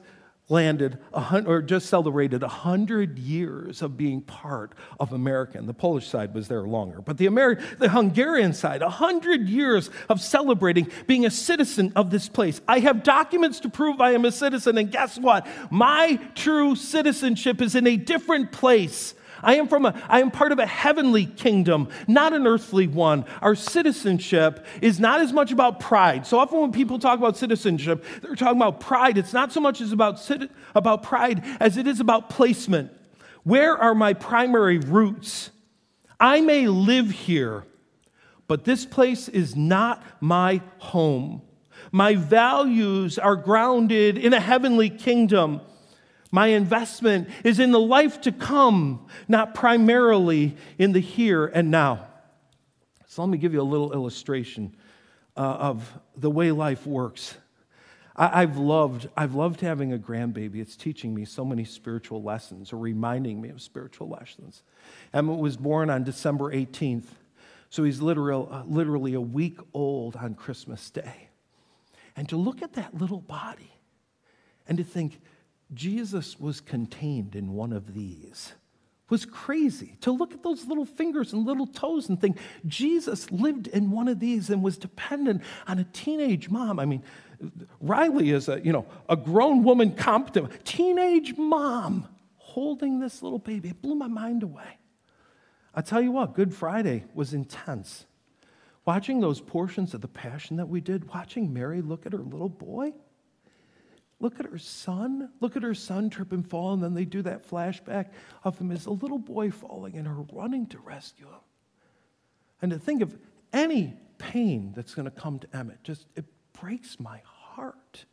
landed 0.49 0.97
or 1.13 1.61
just 1.61 1.87
celebrated 1.87 2.41
100 2.41 3.19
years 3.19 3.81
of 3.81 3.95
being 3.95 4.21
part 4.21 4.73
of 4.99 5.13
America. 5.13 5.57
And 5.57 5.69
the 5.69 5.73
Polish 5.73 6.07
side 6.07 6.33
was 6.33 6.47
there 6.47 6.63
longer. 6.63 7.01
But 7.01 7.17
the, 7.17 7.27
Ameri- 7.27 7.61
the 7.77 7.89
Hungarian 7.89 8.53
side, 8.53 8.81
100 8.81 9.47
years 9.47 9.91
of 10.09 10.19
celebrating 10.19 10.91
being 11.05 11.25
a 11.25 11.31
citizen 11.31 11.93
of 11.95 12.09
this 12.09 12.27
place. 12.27 12.61
I 12.67 12.79
have 12.79 13.03
documents 13.03 13.59
to 13.61 13.69
prove 13.69 14.01
I 14.01 14.11
am 14.11 14.25
a 14.25 14.31
citizen. 14.31 14.77
And 14.77 14.91
guess 14.91 15.19
what? 15.19 15.45
My 15.69 16.19
true 16.33 16.75
citizenship 16.75 17.61
is 17.61 17.75
in 17.75 17.85
a 17.85 17.95
different 17.95 18.51
place 18.51 19.13
I 19.43 19.55
am 19.55 19.67
from 19.67 19.85
a, 19.85 20.01
I 20.07 20.21
am 20.21 20.31
part 20.31 20.51
of 20.51 20.59
a 20.59 20.65
heavenly 20.65 21.25
kingdom, 21.25 21.89
not 22.07 22.33
an 22.33 22.47
earthly 22.47 22.87
one. 22.87 23.25
Our 23.41 23.55
citizenship 23.55 24.65
is 24.81 24.99
not 24.99 25.21
as 25.21 25.33
much 25.33 25.51
about 25.51 25.79
pride. 25.79 26.25
So 26.25 26.39
often 26.39 26.61
when 26.61 26.71
people 26.71 26.99
talk 26.99 27.17
about 27.17 27.37
citizenship, 27.37 28.03
they're 28.21 28.35
talking 28.35 28.57
about 28.57 28.79
pride. 28.79 29.17
It's 29.17 29.33
not 29.33 29.51
so 29.51 29.61
much 29.61 29.81
as 29.81 29.91
about, 29.91 30.29
about 30.75 31.03
pride 31.03 31.43
as 31.59 31.77
it 31.77 31.87
is 31.87 31.99
about 31.99 32.29
placement. 32.29 32.91
Where 33.43 33.77
are 33.77 33.95
my 33.95 34.13
primary 34.13 34.77
roots? 34.77 35.51
I 36.19 36.41
may 36.41 36.67
live 36.67 37.09
here, 37.09 37.65
but 38.47 38.65
this 38.65 38.85
place 38.85 39.29
is 39.29 39.55
not 39.55 40.03
my 40.19 40.61
home. 40.79 41.41
My 41.91 42.15
values 42.15 43.17
are 43.17 43.35
grounded 43.35 44.17
in 44.17 44.33
a 44.33 44.39
heavenly 44.39 44.89
kingdom. 44.89 45.61
My 46.31 46.47
investment 46.47 47.29
is 47.43 47.59
in 47.59 47.71
the 47.71 47.79
life 47.79 48.21
to 48.21 48.31
come, 48.31 49.07
not 49.27 49.55
primarily 49.55 50.55
in 50.77 50.91
the 50.91 50.99
here 50.99 51.45
and 51.45 51.71
now. 51.71 52.07
So 53.07 53.23
let 53.23 53.29
me 53.29 53.39
give 53.39 53.53
you 53.53 53.61
a 53.61 53.63
little 53.63 53.91
illustration 53.91 54.75
uh, 55.35 55.39
of 55.39 55.99
the 56.15 56.29
way 56.29 56.51
life 56.51 56.85
works. 56.85 57.35
I, 58.15 58.41
have 58.41 58.57
loved, 58.57 59.07
I've 59.15 59.33
loved 59.33 59.61
having 59.61 59.93
a 59.93 59.97
grandbaby. 59.97 60.57
It's 60.57 60.75
teaching 60.75 61.15
me 61.15 61.23
so 61.23 61.45
many 61.45 61.63
spiritual 61.63 62.21
lessons 62.21 62.73
or 62.73 62.77
reminding 62.77 63.39
me 63.39 63.47
of 63.47 63.61
spiritual 63.61 64.09
lessons. 64.09 64.61
Emmett 65.13 65.39
was 65.39 65.55
born 65.55 65.89
on 65.89 66.03
December 66.03 66.53
18th, 66.53 67.05
so 67.69 67.83
he's 67.83 68.01
literal, 68.01 68.49
uh, 68.51 68.63
literally 68.65 69.13
a 69.13 69.21
week 69.21 69.57
old 69.73 70.17
on 70.17 70.35
Christmas 70.35 70.89
Day. 70.89 71.29
And 72.17 72.27
to 72.27 72.35
look 72.35 72.61
at 72.61 72.73
that 72.73 72.93
little 72.93 73.21
body 73.21 73.71
and 74.67 74.77
to 74.77 74.83
think, 74.83 75.21
Jesus 75.73 76.39
was 76.39 76.61
contained 76.61 77.35
in 77.35 77.53
one 77.53 77.73
of 77.73 77.93
these 77.93 78.53
was 79.09 79.25
crazy 79.25 79.95
to 80.01 80.11
look 80.11 80.33
at 80.33 80.43
those 80.43 80.65
little 80.67 80.85
fingers 80.85 81.33
and 81.33 81.45
little 81.45 81.67
toes 81.67 82.09
and 82.09 82.19
think 82.19 82.37
Jesus 82.67 83.31
lived 83.31 83.67
in 83.67 83.91
one 83.91 84.07
of 84.07 84.19
these 84.19 84.49
and 84.49 84.61
was 84.61 84.77
dependent 84.77 85.41
on 85.67 85.79
a 85.79 85.83
teenage 85.85 86.49
mom. 86.49 86.79
I 86.79 86.85
mean, 86.85 87.03
Riley 87.79 88.29
is 88.29 88.49
a, 88.49 88.59
you 88.61 88.71
know, 88.71 88.85
a 89.07 89.15
grown 89.15 89.63
woman 89.63 89.95
competent, 89.95 90.63
teenage 90.65 91.37
mom 91.37 92.07
holding 92.37 92.99
this 92.99 93.23
little 93.23 93.39
baby. 93.39 93.69
It 93.69 93.81
blew 93.81 93.95
my 93.95 94.07
mind 94.07 94.43
away. 94.43 94.77
I 95.73 95.81
tell 95.81 96.01
you 96.01 96.11
what, 96.11 96.33
Good 96.33 96.53
Friday 96.53 97.05
was 97.13 97.33
intense. 97.33 98.05
Watching 98.85 99.19
those 99.19 99.39
portions 99.39 99.93
of 99.93 100.01
the 100.01 100.07
Passion 100.07 100.57
that 100.57 100.67
we 100.67 100.81
did, 100.81 101.09
watching 101.09 101.53
Mary 101.53 101.81
look 101.81 102.05
at 102.05 102.13
her 102.13 102.19
little 102.19 102.49
boy, 102.49 102.93
look 104.19 104.39
at 104.39 104.45
her 104.45 104.57
son, 104.57 105.29
look 105.39 105.55
at 105.55 105.63
her 105.63 105.73
son 105.73 106.09
trip 106.09 106.31
and 106.31 106.47
fall, 106.47 106.73
and 106.73 106.83
then 106.83 106.93
they 106.93 107.05
do 107.05 107.21
that 107.21 107.49
flashback 107.49 108.07
of 108.43 108.57
him 108.59 108.71
as 108.71 108.85
a 108.85 108.91
little 108.91 109.17
boy 109.19 109.51
falling 109.51 109.95
and 109.95 110.07
her 110.07 110.25
running 110.33 110.65
to 110.67 110.79
rescue 110.79 111.27
him. 111.27 111.41
And 112.61 112.71
to 112.71 112.79
think 112.79 113.01
of 113.01 113.17
any 113.53 113.93
pain 114.17 114.73
that's 114.75 114.93
going 114.93 115.05
to 115.05 115.11
come 115.11 115.39
to 115.39 115.47
Emmett, 115.55 115.83
just 115.83 116.05
it 116.15 116.25
breaks 116.59 116.99
my 116.99 117.21
heart. 117.23 118.05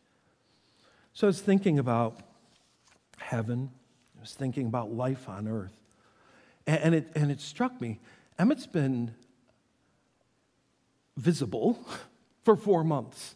So 1.12 1.26
I 1.26 1.28
was 1.28 1.40
thinking 1.40 1.78
about 1.78 2.20
heaven, 3.18 3.70
I 4.16 4.20
was 4.20 4.34
thinking 4.34 4.66
about 4.66 4.92
life 4.92 5.28
on 5.28 5.48
earth. 5.48 5.72
And 6.66 6.94
it, 6.94 7.10
and 7.14 7.30
it 7.30 7.40
struck 7.40 7.80
me 7.80 8.00
Emmett's 8.38 8.66
been 8.66 9.14
visible 11.16 11.78
for 12.44 12.56
four 12.56 12.84
months, 12.84 13.34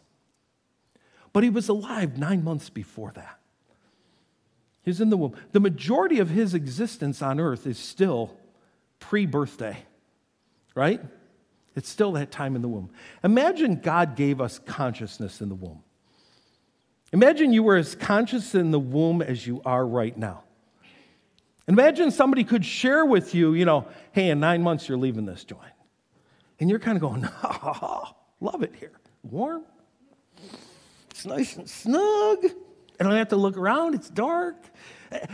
but 1.33 1.43
he 1.43 1.49
was 1.49 1.69
alive 1.69 2.17
nine 2.17 2.43
months 2.43 2.69
before 2.69 3.11
that. 3.15 3.39
He's 4.83 4.99
in 4.99 5.09
the 5.09 5.17
womb. 5.17 5.35
The 5.51 5.59
majority 5.59 6.19
of 6.19 6.29
his 6.29 6.53
existence 6.53 7.21
on 7.21 7.39
earth 7.39 7.67
is 7.67 7.77
still 7.77 8.35
pre 8.99 9.25
birthday, 9.25 9.77
right? 10.75 11.01
It's 11.75 11.87
still 11.87 12.13
that 12.13 12.31
time 12.31 12.55
in 12.55 12.61
the 12.61 12.67
womb. 12.67 12.89
Imagine 13.23 13.79
God 13.79 14.15
gave 14.15 14.41
us 14.41 14.59
consciousness 14.59 15.39
in 15.39 15.49
the 15.49 15.55
womb. 15.55 15.83
Imagine 17.13 17.53
you 17.53 17.63
were 17.63 17.75
as 17.75 17.95
conscious 17.95 18.55
in 18.55 18.71
the 18.71 18.79
womb 18.79 19.21
as 19.21 19.45
you 19.45 19.61
are 19.65 19.85
right 19.85 20.17
now. 20.17 20.43
Imagine 21.67 22.11
somebody 22.11 22.43
could 22.43 22.65
share 22.65 23.05
with 23.05 23.35
you, 23.35 23.53
you 23.53 23.65
know, 23.65 23.87
hey, 24.11 24.29
in 24.29 24.39
nine 24.39 24.61
months 24.61 24.89
you're 24.89 24.97
leaving 24.97 25.25
this 25.25 25.43
joint. 25.43 25.61
And 26.59 26.69
you're 26.69 26.79
kind 26.79 26.95
of 26.95 27.01
going, 27.01 27.27
oh, 27.43 28.15
love 28.39 28.63
it 28.63 28.73
here. 28.75 28.91
Warm. 29.23 29.63
It's 31.21 31.27
nice 31.27 31.55
and 31.55 31.69
snug. 31.69 32.45
I 32.99 33.03
don't 33.03 33.13
have 33.13 33.27
to 33.27 33.35
look 33.35 33.55
around, 33.55 33.93
it's 33.93 34.09
dark. 34.09 34.55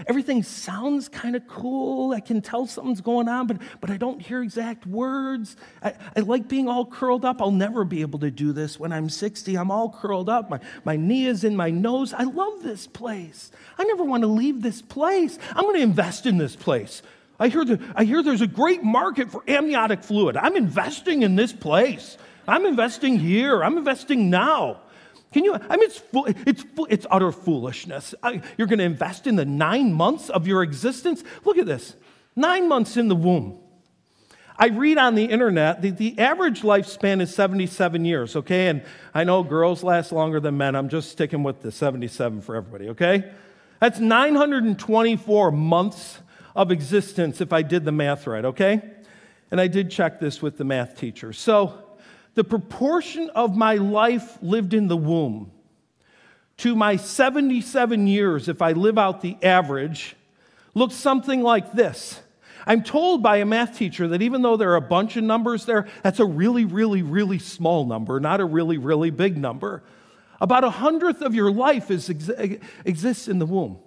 Everything 0.06 0.44
sounds 0.44 1.08
kind 1.08 1.34
of 1.34 1.48
cool. 1.48 2.12
I 2.12 2.20
can 2.20 2.42
tell 2.42 2.68
something's 2.68 3.00
going 3.00 3.30
on, 3.30 3.48
but, 3.48 3.62
but 3.80 3.90
I 3.90 3.96
don't 3.96 4.22
hear 4.22 4.44
exact 4.44 4.86
words. 4.86 5.56
I, 5.82 5.94
I 6.14 6.20
like 6.20 6.50
being 6.50 6.68
all 6.68 6.86
curled 6.86 7.24
up. 7.24 7.42
I'll 7.42 7.52
never 7.52 7.86
be 7.86 8.02
able 8.02 8.20
to 8.20 8.30
do 8.30 8.52
this 8.52 8.78
when 8.78 8.92
I'm 8.92 9.08
60. 9.08 9.56
I'm 9.56 9.72
all 9.72 9.90
curled 9.90 10.28
up. 10.28 10.50
My, 10.50 10.60
my 10.84 10.98
knee 10.98 11.26
is 11.26 11.46
in 11.46 11.56
my 11.56 11.70
nose. 11.70 12.14
I 12.14 12.24
love 12.24 12.64
this 12.64 12.86
place. 12.86 13.50
I 13.78 13.86
never 13.86 14.04
want 14.04 14.24
to 14.24 14.28
leave 14.28 14.62
this 14.62 14.82
place. 14.82 15.40
I'm 15.56 15.64
going 15.64 15.78
to 15.78 15.84
invest 15.84 16.26
in 16.26 16.38
this 16.38 16.58
place. 16.58 17.02
I 17.40 17.48
hear, 17.48 17.64
the, 17.64 17.80
I 17.96 18.04
hear 18.04 18.22
there's 18.22 18.42
a 18.42 18.48
great 18.48 18.84
market 18.84 19.32
for 19.32 19.42
amniotic 19.48 20.04
fluid. 20.04 20.36
I'm 20.36 20.58
investing 20.58 21.22
in 21.22 21.38
this 21.38 21.54
place. 21.54 22.18
I'm 22.46 22.66
investing 22.66 23.18
here. 23.18 23.64
I'm 23.64 23.78
investing 23.78 24.30
now. 24.30 24.82
Can 25.34 25.44
you? 25.44 25.54
I 25.56 25.78
mean, 25.78 25.90
it's, 25.90 26.02
it's, 26.46 26.66
it's 26.90 27.06
utter 27.12 27.32
foolishness. 27.32 28.16
I, 28.24 28.42
you're 28.58 28.68
going 28.68 28.80
to 28.80 28.86
invest 28.86 29.28
in 29.28 29.36
the 29.36 29.46
nine 29.46 29.94
months 29.94 30.30
of 30.30 30.48
your 30.48 30.64
existence? 30.64 31.24
Look 31.44 31.58
at 31.58 31.66
this 31.66 31.96
nine 32.36 32.70
months 32.70 32.98
in 32.98 33.08
the 33.08 33.16
womb. 33.16 33.60
I 34.60 34.68
read 34.68 34.98
on 34.98 35.16
the 35.16 35.26
internet 35.26 35.82
the, 35.82 35.92
the 35.92 36.18
average 36.18 36.62
lifespan 36.62 37.22
is 37.22 37.34
77 37.36 38.06
years, 38.06 38.36
okay? 38.36 38.68
And 38.68 38.84
I 39.14 39.24
know 39.24 39.44
girls 39.44 39.84
last 39.84 40.12
longer 40.12 40.40
than 40.40 40.58
men. 40.58 40.76
I'm 40.76 40.90
just 40.90 41.12
sticking 41.12 41.44
with 41.44 41.62
the 41.62 41.72
77 41.72 42.42
for 42.42 42.56
everybody, 42.56 42.90
okay? 42.90 43.32
That's 43.80 44.00
924 44.00 45.52
months 45.52 46.20
of 46.56 46.72
existence 46.72 47.40
if 47.40 47.54
I 47.54 47.62
did 47.62 47.86
the 47.86 47.92
math 47.92 48.26
right, 48.26 48.46
okay? 48.46 48.82
And 49.52 49.62
I 49.62 49.68
did 49.68 49.92
check 49.92 50.20
this 50.20 50.42
with 50.42 50.58
the 50.58 50.64
math 50.64 50.98
teacher. 50.98 51.34
So, 51.34 51.87
the 52.38 52.44
proportion 52.44 53.32
of 53.32 53.58
my 53.58 53.78
life 53.78 54.38
lived 54.44 54.76
in 54.76 54.88
the 54.88 54.96
womb 54.96 55.52
to 56.58 56.76
my 56.76 56.96
77 56.96 58.06
years, 58.06 58.48
if 58.48 58.62
I 58.62 58.74
live 58.74 59.00
out 59.00 59.22
the 59.22 59.38
average, 59.42 60.16
looks 60.76 60.94
something 60.94 61.42
like 61.42 61.72
this. 61.74 62.22
I'm 62.68 62.84
told 62.84 63.24
by 63.24 63.38
a 63.38 63.46
math 63.46 63.76
teacher 63.76 64.08
that 64.10 64.22
even 64.22 64.44
though 64.44 64.56
there 64.56 64.70
are 64.74 64.76
a 64.76 64.82
bunch 64.82 65.18
of 65.18 65.24
numbers 65.24 65.66
there, 65.66 65.88
that's 66.04 66.20
a 66.20 66.26
really, 66.28 66.64
really, 66.64 67.02
really 67.02 67.40
small 67.40 67.88
number, 67.88 68.20
not 68.20 68.40
a 68.40 68.46
really, 68.46 68.78
really 68.78 69.10
big 69.10 69.36
number. 69.36 69.82
About 70.40 70.64
a 70.64 70.70
hundredth 70.70 71.24
of 71.24 71.34
your 71.34 71.52
life 71.52 71.90
is, 71.90 72.08
exists 72.86 73.28
in 73.28 73.40
the 73.40 73.48
womb. 73.48 73.80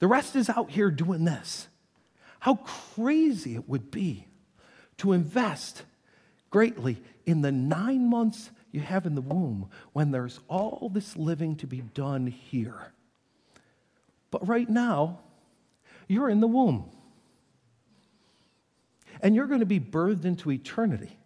The 0.00 0.08
rest 0.08 0.36
is 0.36 0.50
out 0.50 0.70
here 0.70 0.90
doing 0.90 1.24
this. 1.24 1.68
How 2.40 2.56
crazy 2.56 3.54
it 3.54 3.66
would 3.66 3.90
be 3.90 4.26
to 4.98 5.14
invest 5.14 5.84
greatly 6.50 6.98
in 7.28 7.42
the 7.42 7.52
nine 7.52 8.08
months 8.08 8.50
you 8.72 8.80
have 8.80 9.04
in 9.04 9.14
the 9.14 9.20
womb 9.20 9.68
when 9.92 10.10
there's 10.10 10.40
all 10.48 10.90
this 10.90 11.14
living 11.14 11.56
to 11.56 11.66
be 11.66 11.82
done 11.82 12.26
here. 12.26 12.94
But 14.30 14.48
right 14.48 14.68
now, 14.68 15.20
you're 16.06 16.30
in 16.30 16.40
the 16.40 16.48
womb. 16.48 16.90
And 19.20 19.34
you're 19.34 19.46
going 19.46 19.60
to 19.60 19.66
be 19.66 19.78
birthed 19.78 20.24
into 20.24 20.50
eternity. 20.50 21.18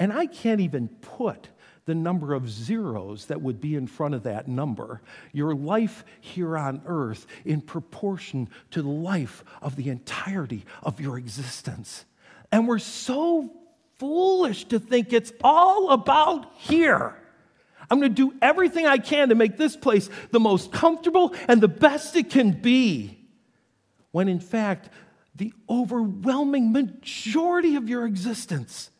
And 0.00 0.12
I 0.12 0.26
can't 0.26 0.60
even 0.60 0.88
put 0.88 1.48
the 1.84 1.94
number 1.94 2.34
of 2.34 2.50
zeros 2.50 3.26
that 3.26 3.40
would 3.40 3.60
be 3.60 3.76
in 3.76 3.86
front 3.86 4.16
of 4.16 4.24
that 4.24 4.48
number, 4.48 5.00
your 5.32 5.54
life 5.54 6.04
here 6.20 6.58
on 6.58 6.82
earth, 6.86 7.28
in 7.44 7.60
proportion 7.60 8.48
to 8.72 8.82
the 8.82 8.88
life 8.88 9.44
of 9.62 9.76
the 9.76 9.90
entirety 9.90 10.64
of 10.82 11.00
your 11.00 11.18
existence. 11.18 12.04
And 12.50 12.66
we're 12.66 12.80
so 12.80 13.52
foolish 13.98 14.64
to 14.66 14.78
think 14.78 15.12
it's 15.12 15.32
all 15.42 15.90
about 15.90 16.52
here. 16.56 17.14
I'm 17.90 18.00
going 18.00 18.14
to 18.14 18.30
do 18.30 18.34
everything 18.40 18.86
I 18.86 18.98
can 18.98 19.28
to 19.28 19.34
make 19.34 19.56
this 19.56 19.76
place 19.76 20.08
the 20.30 20.40
most 20.40 20.72
comfortable 20.72 21.34
and 21.48 21.60
the 21.60 21.68
best 21.68 22.16
it 22.16 22.30
can 22.30 22.52
be. 22.52 23.18
When 24.10 24.28
in 24.28 24.40
fact, 24.40 24.88
the 25.34 25.52
overwhelming 25.68 26.72
majority 26.72 27.76
of 27.76 27.88
your 27.88 28.06
existence 28.06 28.90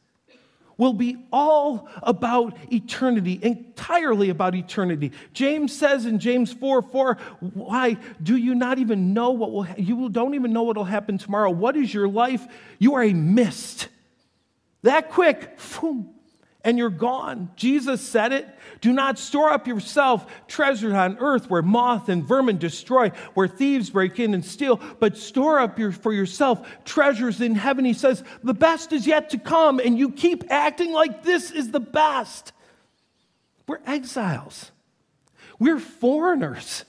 will 0.77 0.93
be 0.93 1.17
all 1.33 1.89
about 2.03 2.57
eternity, 2.73 3.39
entirely 3.41 4.29
about 4.31 4.57
eternity. 4.57 5.13
James 5.33 5.77
says 5.77 6.05
in 6.05 6.19
James 6.19 6.53
4 6.53 6.83
4, 6.83 7.15
why 7.41 7.97
do 8.23 8.37
you 8.37 8.57
not 8.57 8.79
even 8.79 9.15
know 9.15 9.31
what 9.31 9.53
will, 9.53 9.63
ha- 9.63 9.75
you 9.77 10.09
don't 10.09 10.35
even 10.35 10.53
know 10.53 10.65
what 10.65 10.77
will 10.77 10.85
happen 10.85 11.17
tomorrow? 11.17 11.51
What 11.51 11.77
is 11.77 11.95
your 11.95 12.09
life? 12.09 12.45
You 12.81 12.95
are 12.95 13.05
a 13.05 13.13
mist 13.13 13.89
that 14.85 15.11
quick, 15.11 15.59
boom, 15.81 16.11
and 16.63 16.79
you're 16.79 16.89
gone. 16.89 17.51
Jesus 17.57 18.01
said 18.01 18.33
it. 18.33 18.49
Do 18.81 18.93
not 18.93 19.19
store 19.19 19.51
up 19.51 19.67
yourself 19.67 20.27
treasures 20.47 20.95
on 20.95 21.19
earth 21.19 21.51
where 21.51 21.61
moth 21.61 22.09
and 22.09 22.25
vermin 22.25 22.57
destroy, 22.57 23.11
where 23.35 23.49
thieves 23.49 23.91
break 23.91 24.19
in 24.19 24.33
and 24.33 24.45
steal, 24.45 24.81
but 25.01 25.17
store 25.17 25.59
up 25.59 25.79
your, 25.79 25.93
for 25.93 26.13
yourself 26.13 26.67
treasures 26.85 27.41
in 27.41 27.55
heaven. 27.55 27.85
He 27.85 27.93
says, 27.93 28.25
the 28.43 28.55
best 28.55 28.93
is 28.93 29.07
yet 29.07 29.31
to 29.31 29.39
come, 29.39 29.79
and 29.79 29.99
you 29.99 30.11
keep 30.11 30.45
acting 30.51 30.93
like 30.93 31.23
this 31.23 31.51
is 31.51 31.71
the 31.71 31.81
best. 31.81 32.53
We're 33.67 33.81
exiles, 33.87 34.71
we're 35.59 35.81
foreigners. 35.81 36.85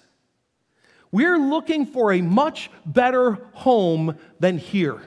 We're 1.12 1.38
looking 1.38 1.86
for 1.86 2.12
a 2.12 2.22
much 2.22 2.70
better 2.86 3.40
home 3.54 4.18
than 4.42 4.58
here 4.58 5.02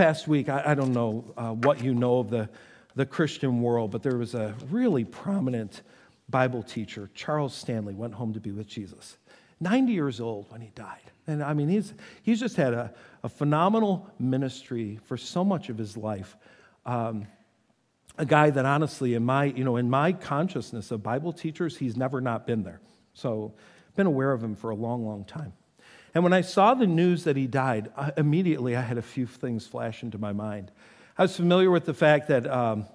past 0.00 0.26
week, 0.26 0.48
I, 0.48 0.62
I 0.68 0.74
don't 0.74 0.94
know 0.94 1.30
uh, 1.36 1.50
what 1.50 1.84
you 1.84 1.92
know 1.92 2.20
of 2.20 2.30
the, 2.30 2.48
the 2.94 3.04
Christian 3.04 3.60
world, 3.60 3.90
but 3.90 4.02
there 4.02 4.16
was 4.16 4.34
a 4.34 4.54
really 4.70 5.04
prominent 5.04 5.82
Bible 6.30 6.62
teacher, 6.62 7.10
Charles 7.14 7.52
Stanley, 7.54 7.92
went 7.92 8.14
home 8.14 8.32
to 8.32 8.40
be 8.40 8.50
with 8.50 8.66
Jesus. 8.66 9.18
90 9.60 9.92
years 9.92 10.18
old 10.18 10.50
when 10.50 10.62
he 10.62 10.70
died. 10.74 11.02
And 11.26 11.42
I 11.42 11.52
mean, 11.52 11.68
he's, 11.68 11.92
he's 12.22 12.40
just 12.40 12.56
had 12.56 12.72
a, 12.72 12.94
a 13.22 13.28
phenomenal 13.28 14.08
ministry 14.18 14.98
for 15.04 15.18
so 15.18 15.44
much 15.44 15.68
of 15.68 15.76
his 15.76 15.98
life. 15.98 16.34
Um, 16.86 17.26
a 18.16 18.24
guy 18.24 18.48
that 18.48 18.64
honestly, 18.64 19.12
in 19.12 19.22
my, 19.22 19.44
you 19.44 19.64
know, 19.64 19.76
in 19.76 19.90
my 19.90 20.14
consciousness 20.14 20.90
of 20.92 21.02
Bible 21.02 21.34
teachers, 21.34 21.76
he's 21.76 21.98
never 21.98 22.22
not 22.22 22.46
been 22.46 22.62
there. 22.62 22.80
So, 23.12 23.52
been 23.96 24.06
aware 24.06 24.32
of 24.32 24.42
him 24.42 24.54
for 24.54 24.70
a 24.70 24.74
long, 24.74 25.04
long 25.04 25.26
time. 25.26 25.52
And 26.14 26.24
when 26.24 26.32
I 26.32 26.40
saw 26.40 26.74
the 26.74 26.86
news 26.86 27.24
that 27.24 27.36
he 27.36 27.46
died, 27.46 27.90
I, 27.96 28.12
immediately 28.16 28.76
I 28.76 28.80
had 28.80 28.98
a 28.98 29.02
few 29.02 29.26
things 29.26 29.66
flash 29.66 30.02
into 30.02 30.18
my 30.18 30.32
mind. 30.32 30.72
I 31.16 31.22
was 31.22 31.36
familiar 31.36 31.70
with 31.70 31.84
the 31.84 31.94
fact 31.94 32.28
that 32.28 32.46
um, 32.50 32.86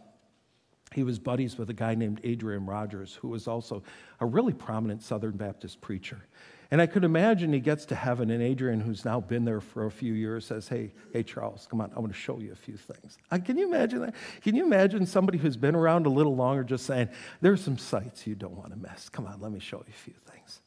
he 0.94 1.04
was 1.04 1.20
buddies 1.20 1.58
with 1.58 1.70
a 1.70 1.74
guy 1.74 1.96
named 1.96 2.22
Adrian 2.24 2.66
Rogers, 2.66 3.16
who 3.22 3.30
was 3.30 3.48
also 3.48 3.84
a 4.20 4.26
really 4.26 4.54
prominent 4.54 5.04
Southern 5.04 5.38
Baptist 5.38 5.82
preacher. 5.82 6.26
And 6.72 6.82
I 6.82 6.88
could 6.88 7.04
imagine 7.04 7.54
he 7.54 7.60
gets 7.60 7.86
to 7.86 7.96
heaven, 7.96 8.32
and 8.32 8.42
Adrian, 8.42 8.80
who's 8.80 9.06
now 9.06 9.20
been 9.20 9.46
there 9.46 9.62
for 9.62 9.86
a 9.86 9.92
few 9.92 10.14
years, 10.14 10.46
says, 10.46 10.68
Hey, 10.68 10.94
hey, 11.14 11.22
Charles, 11.22 11.68
come 11.70 11.80
on, 11.80 11.92
I 11.96 12.00
want 12.00 12.12
to 12.12 12.18
show 12.18 12.40
you 12.40 12.52
a 12.52 12.56
few 12.56 12.76
things. 12.76 13.18
Uh, 13.30 13.38
can 13.38 13.58
you 13.58 13.68
imagine 13.68 14.00
that? 14.02 14.16
Can 14.42 14.56
you 14.56 14.66
imagine 14.66 15.06
somebody 15.06 15.38
who's 15.38 15.58
been 15.58 15.76
around 15.76 16.06
a 16.06 16.10
little 16.10 16.36
longer 16.36 16.64
just 16.64 16.86
saying, 16.86 17.10
There's 17.42 17.62
some 17.62 17.78
sights 17.78 18.26
you 18.26 18.36
don't 18.36 18.56
want 18.56 18.72
to 18.72 18.78
miss. 18.78 19.10
Come 19.10 19.28
on, 19.28 19.40
let 19.42 19.52
me 19.52 19.60
show 19.60 19.78
you 19.78 19.94
a 19.94 20.04
few 20.04 20.16
things. 20.26 20.62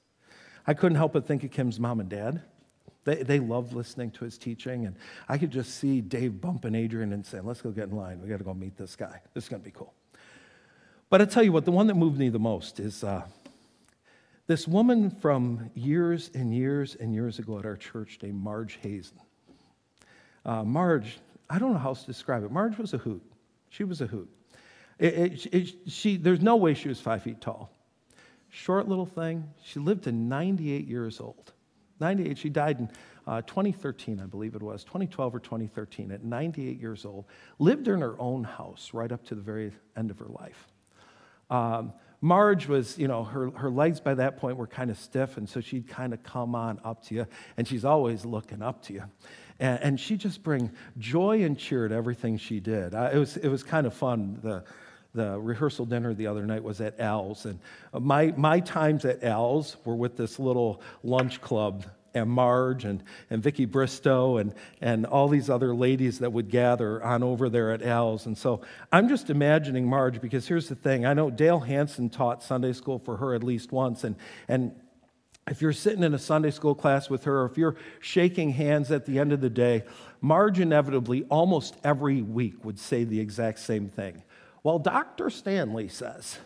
I 0.68 0.74
couldn't 0.74 0.96
help 0.96 1.14
but 1.14 1.26
think 1.26 1.42
of 1.44 1.50
Kim's 1.50 1.80
mom 1.80 1.98
and 1.98 2.10
dad. 2.10 2.42
They, 3.04 3.22
they 3.22 3.40
loved 3.40 3.72
listening 3.72 4.10
to 4.12 4.24
his 4.26 4.36
teaching, 4.36 4.84
and 4.84 4.96
I 5.26 5.38
could 5.38 5.50
just 5.50 5.76
see 5.76 6.02
Dave 6.02 6.42
bumping 6.42 6.74
Adrian 6.74 7.14
and 7.14 7.24
saying, 7.24 7.46
Let's 7.46 7.62
go 7.62 7.70
get 7.70 7.88
in 7.88 7.96
line. 7.96 8.20
We 8.20 8.28
got 8.28 8.36
to 8.36 8.44
go 8.44 8.52
meet 8.52 8.76
this 8.76 8.94
guy. 8.94 9.22
This 9.32 9.44
is 9.44 9.48
going 9.48 9.62
to 9.62 9.64
be 9.64 9.70
cool. 9.70 9.94
But 11.08 11.22
I 11.22 11.24
tell 11.24 11.42
you 11.42 11.52
what, 11.52 11.64
the 11.64 11.72
one 11.72 11.86
that 11.86 11.94
moved 11.94 12.18
me 12.18 12.28
the 12.28 12.38
most 12.38 12.80
is 12.80 13.02
uh, 13.02 13.22
this 14.46 14.68
woman 14.68 15.10
from 15.10 15.70
years 15.74 16.30
and 16.34 16.54
years 16.54 16.96
and 16.96 17.14
years 17.14 17.38
ago 17.38 17.58
at 17.58 17.64
our 17.64 17.76
church 17.76 18.18
named 18.22 18.38
Marge 18.38 18.78
Hazen. 18.82 19.18
Uh, 20.44 20.64
Marge, 20.64 21.18
I 21.48 21.58
don't 21.58 21.72
know 21.72 21.78
how 21.78 21.88
else 21.88 22.00
to 22.02 22.06
describe 22.08 22.44
it. 22.44 22.52
Marge 22.52 22.76
was 22.76 22.92
a 22.92 22.98
hoot. 22.98 23.22
She 23.70 23.84
was 23.84 24.02
a 24.02 24.06
hoot. 24.06 24.28
It, 24.98 25.14
it, 25.14 25.46
it, 25.54 25.74
she, 25.86 26.18
there's 26.18 26.42
no 26.42 26.56
way 26.56 26.74
she 26.74 26.88
was 26.88 27.00
five 27.00 27.22
feet 27.22 27.40
tall. 27.40 27.70
Short 28.50 28.88
little 28.88 29.06
thing. 29.06 29.44
She 29.62 29.78
lived 29.78 30.04
to 30.04 30.12
98 30.12 30.86
years 30.86 31.20
old. 31.20 31.52
98. 32.00 32.38
She 32.38 32.48
died 32.48 32.78
in 32.78 32.90
uh, 33.26 33.42
2013, 33.42 34.20
I 34.20 34.26
believe 34.26 34.54
it 34.54 34.62
was, 34.62 34.84
2012 34.84 35.34
or 35.34 35.40
2013, 35.40 36.12
at 36.12 36.24
98 36.24 36.80
years 36.80 37.04
old. 37.04 37.26
Lived 37.58 37.88
in 37.88 38.00
her 38.00 38.18
own 38.18 38.44
house 38.44 38.90
right 38.92 39.10
up 39.10 39.24
to 39.26 39.34
the 39.34 39.42
very 39.42 39.72
end 39.96 40.10
of 40.10 40.18
her 40.18 40.28
life. 40.28 40.68
Um, 41.50 41.92
Marge 42.20 42.66
was, 42.66 42.98
you 42.98 43.06
know, 43.06 43.22
her, 43.24 43.50
her 43.50 43.70
legs 43.70 44.00
by 44.00 44.14
that 44.14 44.38
point 44.38 44.56
were 44.56 44.66
kind 44.66 44.90
of 44.90 44.98
stiff, 44.98 45.36
and 45.36 45.48
so 45.48 45.60
she'd 45.60 45.86
kind 45.86 46.12
of 46.12 46.22
come 46.22 46.54
on 46.54 46.80
up 46.84 47.04
to 47.04 47.14
you, 47.14 47.26
and 47.56 47.66
she's 47.66 47.84
always 47.84 48.24
looking 48.24 48.60
up 48.60 48.82
to 48.84 48.92
you. 48.92 49.04
And, 49.60 49.80
and 49.82 50.00
she'd 50.00 50.18
just 50.18 50.42
bring 50.42 50.72
joy 50.98 51.44
and 51.44 51.56
cheer 51.56 51.86
to 51.86 51.94
everything 51.94 52.36
she 52.36 52.58
did. 52.58 52.94
Uh, 52.94 53.10
it, 53.12 53.18
was, 53.18 53.36
it 53.36 53.48
was 53.48 53.62
kind 53.62 53.86
of 53.86 53.94
fun. 53.94 54.40
The, 54.42 54.64
the 55.18 55.38
rehearsal 55.38 55.84
dinner 55.84 56.14
the 56.14 56.26
other 56.26 56.46
night 56.46 56.62
was 56.62 56.80
at 56.80 56.98
Al's, 57.00 57.44
and 57.44 57.58
uh, 57.92 58.00
my, 58.00 58.32
my 58.36 58.60
times 58.60 59.04
at 59.04 59.22
Al's 59.22 59.76
were 59.84 59.96
with 59.96 60.16
this 60.16 60.38
little 60.38 60.80
lunch 61.02 61.40
club 61.40 61.84
and 62.14 62.30
Marge 62.30 62.84
and, 62.84 63.02
and 63.30 63.42
Vicki 63.42 63.64
Bristow 63.64 64.38
and, 64.38 64.54
and 64.80 65.06
all 65.06 65.28
these 65.28 65.50
other 65.50 65.74
ladies 65.74 66.18
that 66.20 66.32
would 66.32 66.50
gather 66.50 67.02
on 67.02 67.22
over 67.22 67.48
there 67.48 67.70
at 67.72 67.82
Al's. 67.82 68.26
And 68.26 68.36
so 68.36 68.62
I'm 68.92 69.08
just 69.08 69.30
imagining 69.30 69.86
Marge 69.86 70.20
because 70.20 70.46
here's 70.46 70.68
the 70.68 70.74
thing. 70.74 71.06
I 71.06 71.14
know 71.14 71.30
Dale 71.30 71.60
Hanson 71.60 72.08
taught 72.08 72.42
Sunday 72.42 72.72
school 72.72 72.98
for 72.98 73.16
her 73.18 73.34
at 73.34 73.42
least 73.42 73.72
once. 73.72 74.04
And, 74.04 74.16
and 74.48 74.72
if 75.46 75.62
you're 75.62 75.72
sitting 75.72 76.02
in 76.02 76.14
a 76.14 76.18
Sunday 76.18 76.50
school 76.50 76.74
class 76.74 77.08
with 77.08 77.24
her, 77.24 77.42
or 77.42 77.46
if 77.46 77.56
you're 77.56 77.76
shaking 78.00 78.50
hands 78.50 78.90
at 78.90 79.06
the 79.06 79.18
end 79.18 79.32
of 79.32 79.40
the 79.40 79.50
day, 79.50 79.84
Marge 80.20 80.60
inevitably 80.60 81.24
almost 81.24 81.76
every 81.84 82.22
week 82.22 82.64
would 82.64 82.78
say 82.78 83.04
the 83.04 83.20
exact 83.20 83.60
same 83.60 83.88
thing. 83.88 84.22
Well, 84.62 84.78
Dr. 84.78 85.30
Stanley 85.30 85.88
says, 85.88 86.38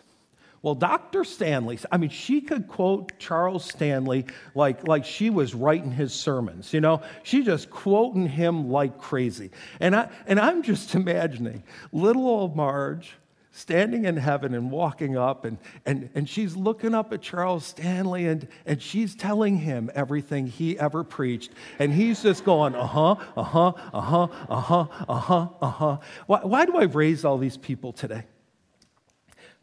well, 0.63 0.75
Dr. 0.75 1.25
Stanley, 1.25 1.77
I 1.91 1.97
mean, 1.97 2.09
she 2.09 2.39
could 2.39 2.69
quote 2.69 3.19
Charles 3.19 3.65
Stanley 3.65 4.25
like, 4.55 4.87
like 4.87 5.03
she 5.03 5.29
was 5.29 5.53
writing 5.53 5.91
his 5.91 6.13
sermons, 6.13 6.73
you 6.73 6.79
know? 6.79 7.01
She 7.23 7.43
just 7.43 7.69
quoting 7.69 8.27
him 8.27 8.69
like 8.69 8.97
crazy. 8.97 9.51
And, 9.81 9.93
I, 9.93 10.09
and 10.25 10.39
I'm 10.39 10.63
just 10.63 10.95
imagining 10.95 11.63
little 11.91 12.25
old 12.25 12.55
Marge 12.55 13.13
standing 13.55 14.05
in 14.05 14.17
heaven 14.17 14.55
and 14.55 14.71
walking 14.71 15.15
up, 15.15 15.45
and, 15.45 15.59
and, 15.85 16.09
and 16.15 16.27
she's 16.27 16.55
looking 16.55 16.95
up 16.95 17.13
at 17.13 17.21
Charles 17.21 17.63
Stanley, 17.63 18.25
and, 18.25 18.47
and 18.65 18.81
she's 18.81 19.15
telling 19.15 19.57
him 19.57 19.91
everything 19.93 20.47
he 20.47 20.77
ever 20.77 21.03
preached. 21.03 21.51
And 21.77 21.93
he's 21.93 22.23
just 22.23 22.43
going, 22.43 22.75
uh 22.75 22.87
huh, 22.87 23.15
uh 23.37 23.43
huh, 23.43 23.73
uh 23.93 24.01
huh, 24.01 24.27
uh 24.49 24.59
huh, 24.59 24.87
uh 25.07 25.19
huh, 25.19 25.47
uh 25.61 25.69
huh. 25.69 25.97
Why, 26.25 26.39
why 26.39 26.65
do 26.65 26.77
I 26.77 26.85
raise 26.85 27.23
all 27.23 27.37
these 27.37 27.55
people 27.55 27.93
today? 27.93 28.25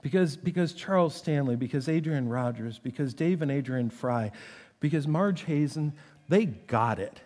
Because, 0.03 0.36
because 0.36 0.72
Charles 0.72 1.14
Stanley, 1.14 1.57
because 1.57 1.88
Adrian 1.88 2.28
Rogers, 2.28 2.78
because 2.78 3.12
Dave 3.12 3.43
and 3.43 3.51
Adrian 3.51 3.91
Fry, 3.91 4.30
because 4.78 5.09
Marge 5.09 5.43
Hazen, 5.43 5.93
they 6.28 6.47
got 6.47 7.01
it. 7.01 7.20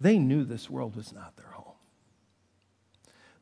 They 0.00 0.18
knew 0.18 0.44
this 0.44 0.68
world 0.68 0.96
was 0.96 1.12
not 1.12 1.36
their 1.36 1.46
home. 1.46 1.53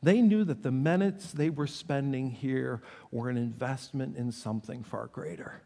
They 0.03 0.20
knew 0.20 0.44
that 0.44 0.62
the 0.62 0.72
minutes 0.72 1.32
they 1.32 1.50
were 1.50 1.66
spending 1.66 2.30
here 2.30 2.82
were 3.11 3.28
an 3.28 3.36
investment 3.36 4.16
in 4.16 4.32
something 4.32 4.82
far 4.82 5.07
greater. 5.07 5.62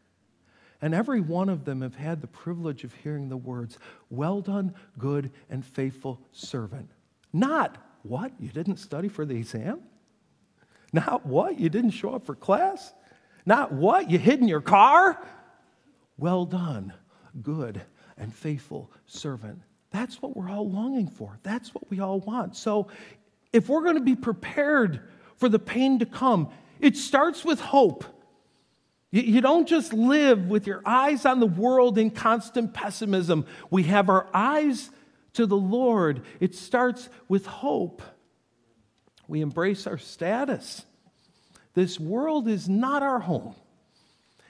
And 0.82 0.94
every 0.94 1.22
one 1.22 1.48
of 1.48 1.64
them 1.64 1.80
have 1.80 1.94
had 1.94 2.20
the 2.20 2.26
privilege 2.26 2.84
of 2.84 2.92
hearing 2.94 3.28
the 3.28 3.36
words, 3.36 3.78
Well 4.10 4.42
done, 4.42 4.74
good 4.98 5.30
and 5.48 5.64
faithful 5.64 6.20
servant. 6.32 6.90
Not, 7.32 7.78
What? 8.02 8.32
You 8.38 8.50
didn't 8.50 8.76
study 8.76 9.08
for 9.08 9.24
the 9.24 9.36
exam? 9.36 9.80
Not 10.92 11.26
what? 11.26 11.58
You 11.58 11.68
didn't 11.68 11.90
show 11.90 12.14
up 12.14 12.24
for 12.24 12.34
class? 12.34 12.92
Not 13.44 13.72
what? 13.72 14.10
You 14.10 14.18
hid 14.18 14.40
in 14.40 14.48
your 14.48 14.60
car? 14.60 15.20
Well 16.18 16.44
done, 16.44 16.92
good 17.42 17.82
and 18.16 18.34
faithful 18.34 18.90
servant. 19.06 19.60
That's 19.90 20.20
what 20.20 20.36
we're 20.36 20.50
all 20.50 20.68
longing 20.68 21.08
for. 21.08 21.38
That's 21.42 21.74
what 21.74 21.88
we 21.90 22.00
all 22.00 22.20
want. 22.20 22.56
So, 22.56 22.88
if 23.56 23.70
we're 23.70 23.80
going 23.80 23.94
to 23.94 24.02
be 24.02 24.14
prepared 24.14 25.00
for 25.36 25.48
the 25.48 25.58
pain 25.58 25.98
to 26.00 26.06
come, 26.06 26.50
it 26.78 26.94
starts 26.94 27.42
with 27.42 27.58
hope. 27.58 28.04
You, 29.10 29.40
don't 29.40 29.66
just 29.66 29.94
live 29.94 30.46
with 30.46 30.66
your 30.66 30.82
eyes 30.84 31.24
on 31.24 31.40
the 31.40 31.46
world 31.46 31.96
in 31.96 32.10
constant 32.10 32.74
pessimism. 32.74 33.46
We 33.70 33.84
have 33.84 34.10
our 34.10 34.28
eyes 34.34 34.90
to 35.34 35.46
the 35.46 35.56
Lord. 35.56 36.22
It 36.38 36.54
starts 36.54 37.08
with 37.28 37.46
hope. 37.46 38.02
We 39.26 39.40
embrace 39.40 39.86
our 39.86 39.96
status. 39.96 40.84
This 41.72 41.98
world 41.98 42.48
is 42.48 42.68
not 42.68 43.02
our 43.02 43.20
home. 43.20 43.54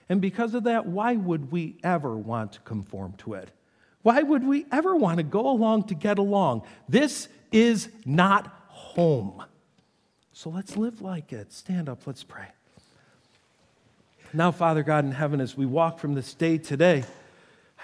And 0.09 0.21
because 0.21 0.53
of 0.55 0.65
that, 0.65 0.87
why 0.87 1.15
would 1.15 1.53
we 1.53 1.79
ever 1.85 2.17
want 2.17 2.55
to 2.55 2.61
conform 2.61 3.13
to 3.19 3.35
it? 3.35 3.53
Why 4.03 4.23
would 4.23 4.45
we 4.45 4.67
ever 4.73 4.97
want 4.97 5.19
to 5.19 5.23
go 5.23 5.49
along 5.49 5.85
to 5.89 5.95
get 5.95 6.19
along? 6.19 6.63
This 6.89 7.29
is 7.53 7.89
not 8.05 8.56
home. 8.97 9.45
So 10.33 10.49
let's 10.49 10.75
live 10.75 11.03
like 11.03 11.31
it. 11.31 11.53
Stand 11.53 11.89
up, 11.89 12.07
let's 12.07 12.25
pray. 12.25 12.47
Now, 14.33 14.51
Father 14.51 14.83
God 14.83 15.05
in 15.05 15.13
heaven, 15.13 15.39
as 15.41 15.55
we 15.55 15.67
walk 15.67 15.99
from 15.99 16.15
this 16.15 16.33
day 16.33 16.57
today, 16.57 17.05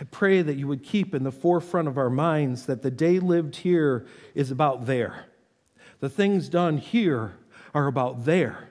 I 0.01 0.05
pray 0.05 0.41
that 0.41 0.57
you 0.57 0.67
would 0.69 0.83
keep 0.83 1.15
in 1.15 1.23
the 1.23 1.31
forefront 1.31 1.87
of 1.87 1.99
our 1.99 2.09
minds 2.09 2.65
that 2.65 2.81
the 2.81 2.91
day 2.91 3.19
lived 3.19 3.57
here 3.57 4.07
is 4.35 4.51
about 4.51 4.87
there. 4.87 5.27
The 6.01 6.09
things 6.09 6.49
done 6.49 6.79
here 6.79 7.35
are 7.75 7.87
about 7.87 8.25
there. 8.25 8.71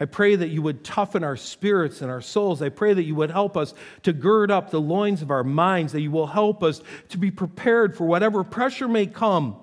I 0.00 0.06
pray 0.06 0.36
that 0.36 0.48
you 0.48 0.62
would 0.62 0.84
toughen 0.84 1.22
our 1.22 1.36
spirits 1.36 2.00
and 2.00 2.10
our 2.10 2.22
souls. 2.22 2.62
I 2.62 2.70
pray 2.70 2.94
that 2.94 3.04
you 3.04 3.14
would 3.14 3.30
help 3.30 3.58
us 3.58 3.74
to 4.04 4.14
gird 4.14 4.50
up 4.50 4.70
the 4.70 4.80
loins 4.80 5.20
of 5.20 5.30
our 5.30 5.44
minds, 5.44 5.92
that 5.92 6.00
you 6.00 6.10
will 6.10 6.28
help 6.28 6.62
us 6.62 6.80
to 7.10 7.18
be 7.18 7.30
prepared 7.30 7.94
for 7.94 8.06
whatever 8.06 8.42
pressure 8.42 8.88
may 8.88 9.06
come. 9.06 9.56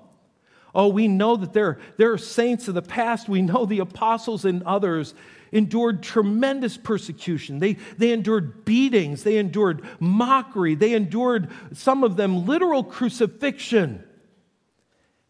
Oh, 0.74 0.88
we 0.88 1.06
know 1.06 1.36
that 1.36 1.52
there, 1.52 1.78
there 1.98 2.12
are 2.12 2.18
saints 2.18 2.68
of 2.68 2.74
the 2.74 2.82
past. 2.82 3.28
We 3.28 3.42
know 3.42 3.66
the 3.66 3.80
apostles 3.80 4.44
and 4.44 4.62
others 4.62 5.14
endured 5.52 6.02
tremendous 6.02 6.78
persecution. 6.78 7.58
They, 7.58 7.74
they 7.98 8.12
endured 8.12 8.64
beatings. 8.64 9.22
They 9.22 9.36
endured 9.36 9.82
mockery. 10.00 10.74
They 10.74 10.94
endured, 10.94 11.50
some 11.74 12.02
of 12.02 12.16
them, 12.16 12.46
literal 12.46 12.82
crucifixion. 12.82 14.02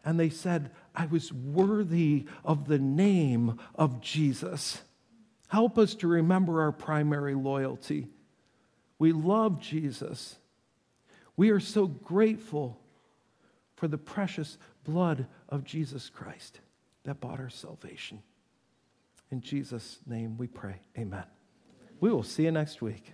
And 0.05 0.17
they 0.19 0.29
said, 0.29 0.71
I 0.95 1.07
was 1.07 1.33
worthy 1.33 2.25
of 2.45 2.67
the 2.67 2.79
name 2.79 3.59
of 3.75 3.99
Jesus. 3.99 4.81
Help 5.49 5.77
us 5.77 5.93
to 5.95 6.07
remember 6.07 6.61
our 6.61 6.71
primary 6.71 7.35
loyalty. 7.35 8.07
We 8.97 9.11
love 9.11 9.59
Jesus. 9.59 10.37
We 11.35 11.49
are 11.49 11.59
so 11.59 11.87
grateful 11.87 12.79
for 13.75 13.87
the 13.87 13.97
precious 13.97 14.57
blood 14.83 15.27
of 15.49 15.63
Jesus 15.63 16.09
Christ 16.09 16.59
that 17.03 17.19
bought 17.19 17.39
our 17.39 17.49
salvation. 17.49 18.21
In 19.31 19.41
Jesus' 19.41 19.99
name 20.05 20.37
we 20.37 20.47
pray. 20.47 20.75
Amen. 20.97 21.25
We 21.99 22.11
will 22.11 22.23
see 22.23 22.43
you 22.43 22.51
next 22.51 22.81
week. 22.81 23.13